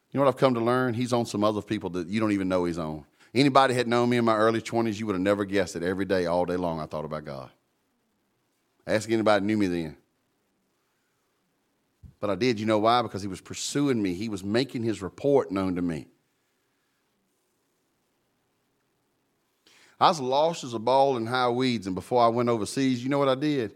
You 0.10 0.18
know 0.18 0.26
what 0.26 0.34
I've 0.34 0.40
come 0.40 0.56
to 0.56 0.60
learn? 0.60 0.96
He's 0.96 1.14
on 1.14 1.28
some 1.28 1.44
other 1.44 1.62
people 1.62 1.92
that 1.92 2.08
you 2.08 2.20
don't 2.20 2.32
even 2.32 2.50
know 2.50 2.66
he's 2.66 2.80
on. 2.80 3.06
Anybody 3.34 3.74
had 3.74 3.88
known 3.88 4.10
me 4.10 4.18
in 4.18 4.26
my 4.26 4.36
early 4.36 4.62
20s, 4.62 5.00
you 5.00 5.08
would 5.08 5.14
have 5.14 5.22
never 5.22 5.44
guessed 5.44 5.76
it. 5.76 5.82
Every 5.82 6.06
day, 6.06 6.28
all 6.28 6.46
day 6.46 6.56
long, 6.56 6.80
I 6.80 6.86
thought 6.86 7.06
about 7.06 7.26
God. 7.26 7.50
Ask 8.86 9.10
anybody 9.10 9.44
knew 9.44 9.58
me 9.58 9.68
then. 9.68 9.98
But 12.20 12.30
I 12.30 12.36
did. 12.36 12.60
You 12.60 12.66
know 12.66 12.80
why? 12.80 13.02
Because 13.02 13.22
he 13.22 13.28
was 13.28 13.42
pursuing 13.42 14.02
me, 14.02 14.14
he 14.14 14.30
was 14.30 14.44
making 14.44 14.84
his 14.84 15.02
report 15.02 15.52
known 15.52 15.76
to 15.76 15.82
me. 15.82 16.08
I 20.00 20.10
was 20.10 20.20
lost 20.20 20.64
as 20.64 20.74
a 20.74 20.80
ball 20.80 21.18
in 21.18 21.26
high 21.26 21.50
weeds, 21.50 21.88
and 21.88 21.96
before 21.96 22.24
I 22.24 22.28
went 22.28 22.50
overseas, 22.50 23.04
you 23.04 23.10
know 23.10 23.20
what 23.20 23.30
I 23.30 23.36
did? 23.36 23.74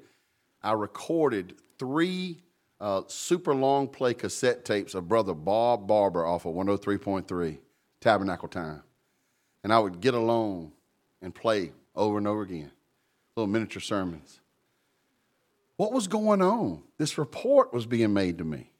I 0.61 0.73
recorded 0.73 1.55
three 1.79 2.41
uh, 2.79 3.03
super 3.07 3.55
long 3.55 3.87
play 3.87 4.13
cassette 4.13 4.65
tapes 4.65 4.93
of 4.93 5.07
Brother 5.07 5.33
Bob 5.33 5.87
Barber 5.87 6.25
off 6.25 6.45
of 6.45 6.53
103.3 6.53 7.57
Tabernacle 8.01 8.49
Time 8.49 8.83
and 9.63 9.73
I 9.73 9.79
would 9.79 10.01
get 10.01 10.13
alone 10.13 10.71
and 11.21 11.33
play 11.33 11.71
over 11.95 12.17
and 12.17 12.27
over 12.27 12.41
again, 12.43 12.71
little 13.35 13.47
miniature 13.47 13.81
sermons. 13.81 14.39
What 15.77 15.93
was 15.93 16.07
going 16.07 16.41
on? 16.41 16.83
This 16.97 17.17
report 17.17 17.73
was 17.73 17.85
being 17.85 18.13
made 18.13 18.39
to 18.39 18.43
me. 18.43 18.71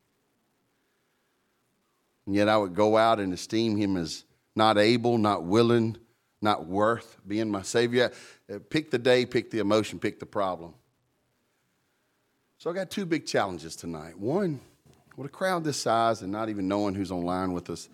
And 2.26 2.36
yet 2.36 2.50
I 2.50 2.58
would 2.58 2.74
go 2.74 2.98
out 2.98 3.20
and 3.20 3.32
esteem 3.34 3.78
him 3.78 3.96
as 3.98 4.26
not 4.56 4.78
able, 4.78 5.18
not 5.18 5.44
willing, 5.44 5.98
not 6.42 6.68
worth 6.68 7.18
being 7.28 7.50
my 7.50 7.62
Savior. 7.62 8.12
Uh, 8.52 8.60
pick 8.70 8.92
the 8.92 8.98
day, 8.98 9.26
pick 9.26 9.52
the 9.52 9.60
emotion, 9.60 10.00
pick 10.00 10.20
the 10.20 10.26
problem. 10.26 10.74
So 12.58 12.70
I 12.72 12.74
got 12.74 12.90
two 12.90 13.06
big 13.06 13.26
challenges 13.26 13.76
tonight. 13.76 14.18
One, 14.18 14.60
with 15.16 15.28
a 15.28 15.30
crowd 15.32 15.64
this 15.64 15.78
size 15.78 16.22
and 16.22 16.32
not 16.32 16.50
even 16.50 16.68
knowing 16.68 16.96
who's 16.96 17.12
online 17.12 17.54
with 17.54 17.70
us, 17.70 17.88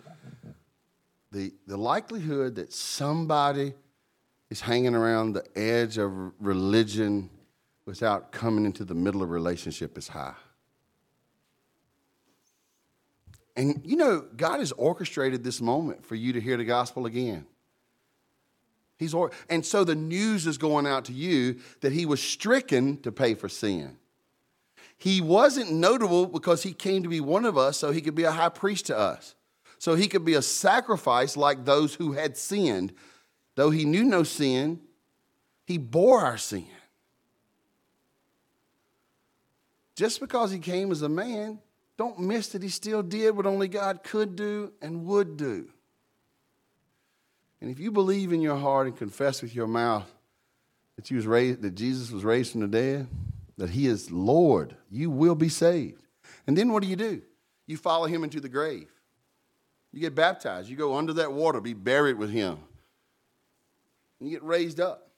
the, 1.34 1.52
the 1.66 1.76
likelihood 1.76 2.54
that 2.54 2.72
somebody 2.72 3.74
is 4.50 4.60
hanging 4.60 4.94
around 4.94 5.32
the 5.32 5.44
edge 5.58 5.98
of 5.98 6.12
religion 6.40 7.28
without 7.86 8.30
coming 8.30 8.64
into 8.64 8.84
the 8.84 8.94
middle 8.94 9.20
of 9.20 9.30
relationship 9.30 9.98
is 9.98 10.06
high. 10.06 10.36
And 13.56 13.82
you 13.84 13.96
know, 13.96 14.24
God 14.36 14.60
has 14.60 14.70
orchestrated 14.72 15.42
this 15.42 15.60
moment 15.60 16.06
for 16.06 16.14
you 16.14 16.32
to 16.32 16.40
hear 16.40 16.56
the 16.56 16.64
gospel 16.64 17.04
again. 17.04 17.46
He's 18.96 19.12
or- 19.12 19.32
and 19.50 19.66
so 19.66 19.82
the 19.82 19.96
news 19.96 20.46
is 20.46 20.56
going 20.56 20.86
out 20.86 21.04
to 21.06 21.12
you 21.12 21.58
that 21.80 21.92
he 21.92 22.06
was 22.06 22.22
stricken 22.22 22.98
to 23.02 23.10
pay 23.10 23.34
for 23.34 23.48
sin. 23.48 23.96
He 24.96 25.20
wasn't 25.20 25.72
notable 25.72 26.26
because 26.26 26.62
he 26.62 26.72
came 26.72 27.02
to 27.02 27.08
be 27.08 27.20
one 27.20 27.44
of 27.44 27.58
us 27.58 27.76
so 27.76 27.90
he 27.90 28.00
could 28.00 28.14
be 28.14 28.22
a 28.22 28.30
high 28.30 28.48
priest 28.50 28.86
to 28.86 28.96
us. 28.96 29.33
So 29.84 29.94
he 29.94 30.08
could 30.08 30.24
be 30.24 30.32
a 30.32 30.40
sacrifice 30.40 31.36
like 31.36 31.66
those 31.66 31.94
who 31.94 32.12
had 32.12 32.38
sinned. 32.38 32.94
Though 33.54 33.68
he 33.68 33.84
knew 33.84 34.02
no 34.02 34.22
sin, 34.22 34.80
he 35.66 35.76
bore 35.76 36.22
our 36.22 36.38
sin. 36.38 36.64
Just 39.94 40.20
because 40.20 40.50
he 40.50 40.58
came 40.58 40.90
as 40.90 41.02
a 41.02 41.08
man, 41.10 41.58
don't 41.98 42.18
miss 42.18 42.48
that 42.52 42.62
he 42.62 42.70
still 42.70 43.02
did 43.02 43.36
what 43.36 43.44
only 43.44 43.68
God 43.68 44.02
could 44.02 44.36
do 44.36 44.72
and 44.80 45.04
would 45.04 45.36
do. 45.36 45.68
And 47.60 47.70
if 47.70 47.78
you 47.78 47.92
believe 47.92 48.32
in 48.32 48.40
your 48.40 48.56
heart 48.56 48.86
and 48.86 48.96
confess 48.96 49.42
with 49.42 49.54
your 49.54 49.66
mouth 49.66 50.10
that, 50.96 51.10
you 51.10 51.18
was 51.18 51.26
raised, 51.26 51.60
that 51.60 51.74
Jesus 51.74 52.10
was 52.10 52.24
raised 52.24 52.52
from 52.52 52.62
the 52.62 52.68
dead, 52.68 53.06
that 53.58 53.68
he 53.68 53.86
is 53.86 54.10
Lord, 54.10 54.76
you 54.90 55.10
will 55.10 55.34
be 55.34 55.50
saved. 55.50 56.06
And 56.46 56.56
then 56.56 56.72
what 56.72 56.82
do 56.82 56.88
you 56.88 56.96
do? 56.96 57.20
You 57.66 57.76
follow 57.76 58.06
him 58.06 58.24
into 58.24 58.40
the 58.40 58.48
grave. 58.48 58.88
You 59.94 60.00
get 60.00 60.16
baptized. 60.16 60.68
You 60.68 60.74
go 60.74 60.96
under 60.96 61.12
that 61.12 61.32
water, 61.32 61.60
be 61.60 61.72
buried 61.72 62.18
with 62.18 62.30
him. 62.30 62.58
You 64.18 64.28
get 64.28 64.42
raised 64.42 64.80
up. 64.80 65.08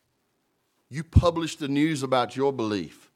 You 0.91 1.03
publish 1.03 1.57
the 1.57 1.66
news 1.66 2.03
about 2.03 2.37
your 2.37 2.53
belief. 2.53 3.11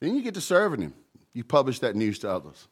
Then 0.00 0.14
you 0.14 0.20
get 0.20 0.34
to 0.34 0.42
serving 0.42 0.82
him. 0.82 0.92
You 1.32 1.42
publish 1.42 1.78
that 1.78 1.96
news 1.96 2.18
to 2.18 2.30
others. 2.30 2.68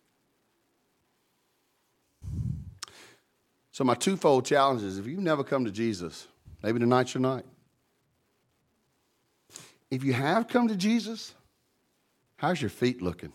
So, 3.72 3.82
my 3.82 3.94
twofold 3.94 4.44
challenge 4.44 4.82
is 4.82 4.98
if 4.98 5.06
you've 5.06 5.20
never 5.20 5.42
come 5.42 5.64
to 5.64 5.70
Jesus, 5.70 6.26
maybe 6.62 6.78
tonight's 6.80 7.14
your 7.14 7.22
night. 7.22 7.46
If 9.90 10.04
you 10.04 10.12
have 10.12 10.48
come 10.48 10.68
to 10.68 10.76
Jesus, 10.76 11.32
how's 12.36 12.60
your 12.60 12.68
feet 12.70 13.00
looking? 13.00 13.32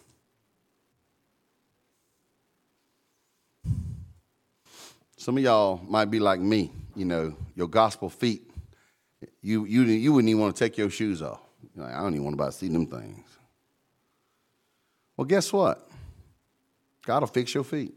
Some 5.24 5.38
of 5.38 5.44
y'all 5.46 5.80
might 5.88 6.12
be 6.12 6.20
like 6.20 6.42
me, 6.42 6.70
you 6.98 7.06
know, 7.06 7.34
your 7.56 7.70
gospel 7.70 8.10
feet. 8.10 8.52
You, 9.42 9.64
you, 9.64 9.84
you 9.84 10.12
wouldn't 10.12 10.28
even 10.28 10.42
want 10.42 10.54
to 10.54 10.60
take 10.60 10.78
your 10.78 10.90
shoes 10.90 11.22
off. 11.22 11.40
Like, 11.78 11.94
I 11.94 12.02
don't 12.02 12.14
even 12.14 12.26
want 12.26 12.38
to 12.38 12.52
see 12.52 12.68
them 12.68 12.88
things. 12.88 13.26
Well, 15.16 15.24
guess 15.24 15.54
what? 15.54 15.90
God 17.06 17.22
will 17.22 17.28
fix 17.28 17.54
your 17.54 17.64
feet. 17.64 17.96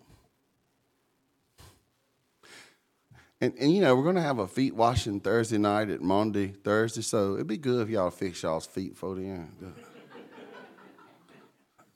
And, 3.41 3.55
and 3.59 3.75
you 3.75 3.81
know, 3.81 3.97
we're 3.97 4.05
going 4.05 4.15
to 4.15 4.23
have 4.23 4.39
a 4.39 4.47
feet 4.47 4.77
washing 4.77 5.19
Thursday 5.19 5.59
night 5.59 5.91
at 5.91 6.01
Maundy, 6.01 6.55
Thursday, 6.63 7.03
so 7.03 7.35
it'd 7.35 7.49
be 7.49 7.59
good 7.59 7.83
if 7.83 7.89
y'all 7.89 8.11
fix 8.11 8.41
y'all's 8.45 8.67
feet 8.67 8.97
for 8.97 9.17
the 9.17 9.27
end. 9.27 9.75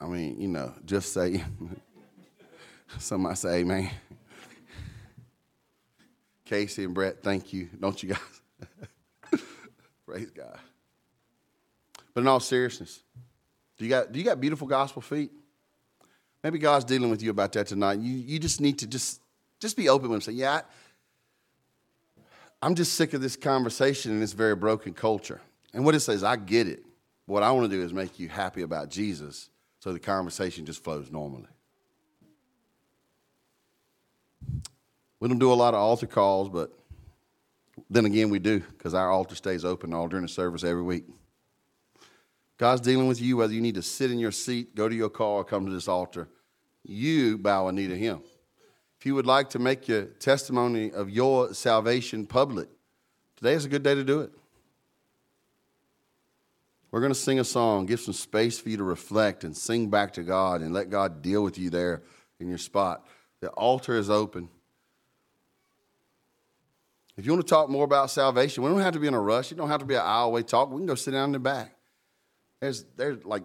I 0.01 0.07
mean, 0.07 0.41
you 0.41 0.49
know, 0.49 0.75
just 0.85 1.13
say, 1.13 1.45
somebody 2.99 3.37
say, 3.37 3.59
amen. 3.61 3.91
Casey 6.51 6.83
and 6.83 6.93
Brett, 6.93 7.23
thank 7.23 7.53
you. 7.53 7.69
Don't 7.79 8.03
you 8.03 8.09
guys? 8.09 9.41
Praise 10.05 10.31
God. 10.31 10.59
But 12.13 12.23
in 12.23 12.27
all 12.27 12.41
seriousness, 12.41 13.05
do 13.79 13.85
you 13.85 13.91
got, 13.91 14.11
do 14.11 14.19
you 14.19 14.25
got 14.25 14.41
beautiful 14.41 14.67
gospel 14.67 15.01
feet? 15.01 15.31
Maybe 16.43 16.59
God's 16.59 16.85
dealing 16.85 17.09
with 17.09 17.23
you 17.23 17.31
about 17.31 17.53
that 17.53 17.69
tonight. 17.69 18.01
You, 18.01 18.13
you 18.13 18.41
just 18.41 18.61
need 18.61 18.81
to 18.81 18.89
just, 18.89 19.23
just 19.61 19.77
be 19.77 19.89
open 19.89 20.09
with 20.09 20.17
him. 20.17 20.21
Say, 20.23 20.33
yeah, 20.33 20.55
I, 20.55 20.63
I'm 22.61 22.75
just 22.75 22.95
sick 22.95 23.15
of 23.15 23.21
this 23.21 23.37
conversation 23.37 24.11
in 24.11 24.19
this 24.19 24.33
very 24.33 24.57
broken 24.57 24.93
culture. 24.93 25.41
And 25.73 25.85
what 25.85 25.95
it 25.95 26.01
says, 26.01 26.25
I 26.25 26.35
get 26.35 26.67
it. 26.67 26.83
What 27.27 27.45
I 27.45 27.53
want 27.53 27.71
to 27.71 27.77
do 27.77 27.81
is 27.81 27.93
make 27.93 28.19
you 28.19 28.29
happy 28.29 28.63
about 28.63 28.91
Jesus 28.91 29.51
so 29.79 29.93
the 29.93 30.01
conversation 30.01 30.67
just 30.67 30.83
flows 30.83 31.13
normally. 31.13 31.47
We 35.21 35.29
don't 35.29 35.39
do 35.39 35.53
a 35.53 35.55
lot 35.55 35.75
of 35.75 35.81
altar 35.81 36.07
calls, 36.07 36.49
but 36.49 36.73
then 37.89 38.07
again, 38.07 38.31
we 38.31 38.39
do 38.39 38.61
because 38.61 38.95
our 38.95 39.11
altar 39.11 39.35
stays 39.35 39.65
open 39.65 39.93
all 39.93 40.09
during 40.09 40.25
the 40.25 40.29
service 40.29 40.65
every 40.65 40.83
week. 40.83 41.05
God's 42.57 42.81
dealing 42.81 43.07
with 43.07 43.21
you 43.21 43.37
whether 43.37 43.53
you 43.53 43.61
need 43.61 43.77
to 43.77 43.83
sit 43.83 44.11
in 44.11 44.19
your 44.19 44.33
seat, 44.33 44.75
go 44.75 44.89
to 44.89 44.95
your 44.95 45.09
car, 45.09 45.29
or 45.29 45.45
come 45.45 45.67
to 45.67 45.73
this 45.73 45.89
altar. 45.89 46.29
You 46.83 47.39
bow 47.39 47.69
a 47.69 47.73
knee 47.73 47.89
to 47.89 47.97
Him. 47.97 48.23
If 48.99 49.07
you 49.07 49.15
would 49.15 49.27
like 49.27 49.51
to 49.51 49.59
make 49.59 49.89
your 49.89 50.05
testimony 50.05 50.91
of 50.93 51.09
your 51.09 51.55
salvation 51.55 52.27
public, 52.27 52.69
today 53.37 53.55
is 53.55 53.65
a 53.65 53.69
good 53.69 53.83
day 53.83 53.95
to 53.95 54.05
do 54.05 54.21
it. 54.21 54.31
We're 56.91 57.01
going 57.01 57.13
to 57.13 57.19
sing 57.19 57.39
a 57.39 57.45
song, 57.45 57.87
give 57.87 58.01
some 58.01 58.15
space 58.15 58.59
for 58.59 58.69
you 58.69 58.77
to 58.79 58.85
reflect 58.85 59.45
and 59.45 59.57
sing 59.57 59.89
back 59.89 60.13
to 60.15 60.23
God 60.23 60.61
and 60.61 60.75
let 60.75 60.91
God 60.91 61.23
deal 61.23 61.43
with 61.43 61.57
you 61.57 61.71
there 61.71 62.03
in 62.41 62.49
your 62.49 62.59
spot. 62.59 63.07
The 63.41 63.49
altar 63.51 63.97
is 63.97 64.11
open. 64.11 64.49
If 67.21 67.27
you 67.27 67.33
want 67.33 67.47
to 67.47 67.51
talk 67.51 67.69
more 67.69 67.85
about 67.85 68.11
salvation, 68.11 68.63
we 68.63 68.71
don't 68.71 68.81
have 68.81 68.95
to 68.95 68.99
be 68.99 69.07
in 69.07 69.13
a 69.13 69.21
rush. 69.21 69.51
You 69.51 69.57
don't 69.59 69.69
have 69.69 69.81
to 69.81 69.85
be 69.85 69.95
an 69.95 70.01
hour 70.03 70.25
away 70.25 70.43
talk. 70.43 70.71
We 70.71 70.79
can 70.79 70.87
go 70.87 70.95
sit 70.95 71.11
down 71.11 71.25
in 71.25 71.33
the 71.33 71.39
back. 71.39 71.77
There's, 72.61 72.87
there's 72.97 73.23
like 73.27 73.43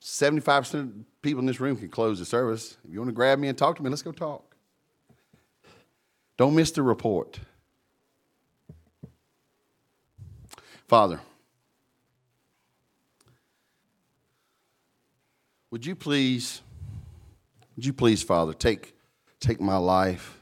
75% 0.00 0.74
of 0.74 0.90
people 1.20 1.40
in 1.40 1.44
this 1.44 1.60
room 1.60 1.76
can 1.76 1.90
close 1.90 2.18
the 2.20 2.24
service. 2.24 2.78
If 2.86 2.90
you 2.90 3.00
want 3.00 3.10
to 3.10 3.14
grab 3.14 3.38
me 3.38 3.48
and 3.48 3.58
talk 3.58 3.76
to 3.76 3.82
me, 3.82 3.90
let's 3.90 4.00
go 4.00 4.12
talk. 4.12 4.56
Don't 6.38 6.54
miss 6.54 6.70
the 6.70 6.82
report. 6.82 7.38
Father, 10.86 11.20
would 15.70 15.84
you 15.84 15.94
please, 15.94 16.62
would 17.76 17.84
you 17.84 17.92
please, 17.92 18.22
Father, 18.22 18.54
take, 18.54 18.94
take 19.38 19.60
my 19.60 19.76
life 19.76 20.37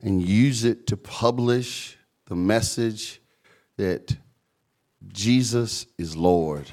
and 0.00 0.22
use 0.22 0.64
it 0.64 0.86
to 0.88 0.96
publish 0.96 1.96
the 2.26 2.36
message 2.36 3.20
that 3.76 4.16
Jesus 5.08 5.86
is 5.98 6.16
Lord, 6.16 6.70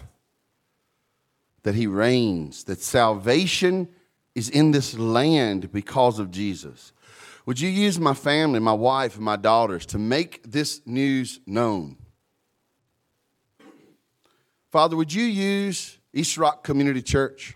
that 1.64 1.76
He 1.76 1.88
reigns, 1.88 2.64
that 2.66 2.82
salvation 2.82 3.88
is 4.36 4.50
in 4.50 4.72
this 4.72 4.98
land 4.98 5.72
because 5.72 6.20
of 6.20 6.32
Jesus. 6.32 6.92
Would 7.46 7.60
you 7.60 7.70
use 7.70 8.00
my 8.00 8.14
family, 8.14 8.60
my 8.60 8.74
wife, 8.74 9.16
and 9.16 9.26
my 9.26 9.36
daughters 9.36 9.86
to 9.88 10.00
make 10.00 10.42
this 10.44 10.82
news 10.86 11.40
known? 11.46 11.98
Father, 14.72 14.96
would 14.96 15.14
you 15.14 15.26
use 15.26 16.00
East 16.14 16.38
Rock 16.38 16.64
Community 16.64 17.02
Church? 17.02 17.56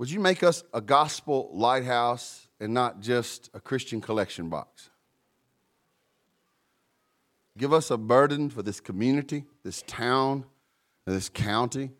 Would 0.00 0.10
you 0.10 0.18
make 0.18 0.42
us 0.42 0.64
a 0.72 0.80
gospel 0.80 1.50
lighthouse 1.52 2.48
and 2.58 2.72
not 2.72 3.00
just 3.00 3.50
a 3.52 3.60
Christian 3.60 4.00
collection 4.00 4.48
box? 4.48 4.88
Give 7.58 7.74
us 7.74 7.90
a 7.90 7.98
burden 7.98 8.48
for 8.48 8.62
this 8.62 8.80
community, 8.80 9.44
this 9.62 9.82
town, 9.86 10.46
this 11.04 11.28
county 11.28 11.90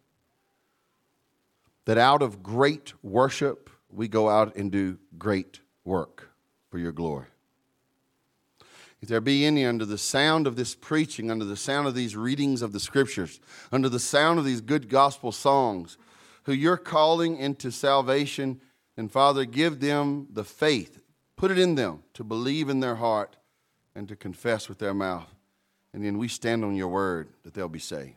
that 1.84 1.98
out 1.98 2.22
of 2.22 2.42
great 2.42 2.94
worship, 3.03 3.68
we 3.90 4.09
go 4.09 4.30
out 4.30 4.57
and 4.57 4.72
do 4.72 4.96
great 5.18 5.61
work 5.84 6.30
for 6.70 6.78
your 6.78 6.92
glory. 6.92 7.26
If 9.03 9.11
there 9.11 9.20
be 9.20 9.44
any 9.44 9.66
under 9.66 9.84
the 9.84 9.98
sound 9.98 10.46
of 10.46 10.57
this 10.57 10.74
preaching, 10.74 11.30
under 11.30 11.44
the 11.44 11.55
sound 11.55 11.86
of 11.86 11.94
these 11.94 12.16
readings 12.16 12.62
of 12.62 12.72
the 12.72 12.80
scriptures, 12.80 13.40
under 13.70 13.90
the 13.90 14.01
sound 14.01 14.38
of 14.38 14.46
these 14.46 14.62
good 14.62 14.88
gospel 14.88 15.32
songs, 15.32 15.98
who 16.45 16.53
you're 16.53 16.76
calling 16.76 17.36
into 17.36 17.70
salvation, 17.70 18.61
and 18.97 19.11
Father, 19.11 19.45
give 19.45 19.80
them 19.80 20.28
the 20.32 20.45
faith, 20.45 21.01
put 21.36 21.51
it 21.51 21.59
in 21.59 21.74
them 21.74 22.03
to 22.14 22.24
believe 22.24 22.68
in 22.68 22.80
their 22.80 22.97
heart 22.97 23.36
and 23.95 24.09
to 24.09 24.16
confess 24.16 24.68
with 24.68 24.78
their 24.78 24.95
mouth. 24.95 25.34
And 25.93 26.05
then 26.05 26.18
we 26.18 26.28
stand 26.28 26.64
on 26.64 26.76
your 26.76 26.88
word 26.88 27.28
that 27.43 27.55
they'll 27.55 27.68
be 27.68 27.78
saved. 27.78 28.14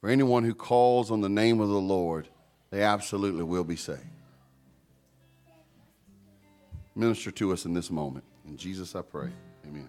For 0.00 0.08
anyone 0.08 0.44
who 0.44 0.54
calls 0.54 1.10
on 1.10 1.20
the 1.20 1.28
name 1.28 1.60
of 1.60 1.68
the 1.68 1.80
Lord, 1.80 2.28
they 2.70 2.82
absolutely 2.82 3.42
will 3.42 3.64
be 3.64 3.76
saved. 3.76 4.00
Minister 6.94 7.30
to 7.30 7.52
us 7.52 7.64
in 7.64 7.74
this 7.74 7.90
moment. 7.90 8.24
In 8.46 8.56
Jesus 8.56 8.94
I 8.94 9.02
pray. 9.02 9.30
Amen. 9.66 9.88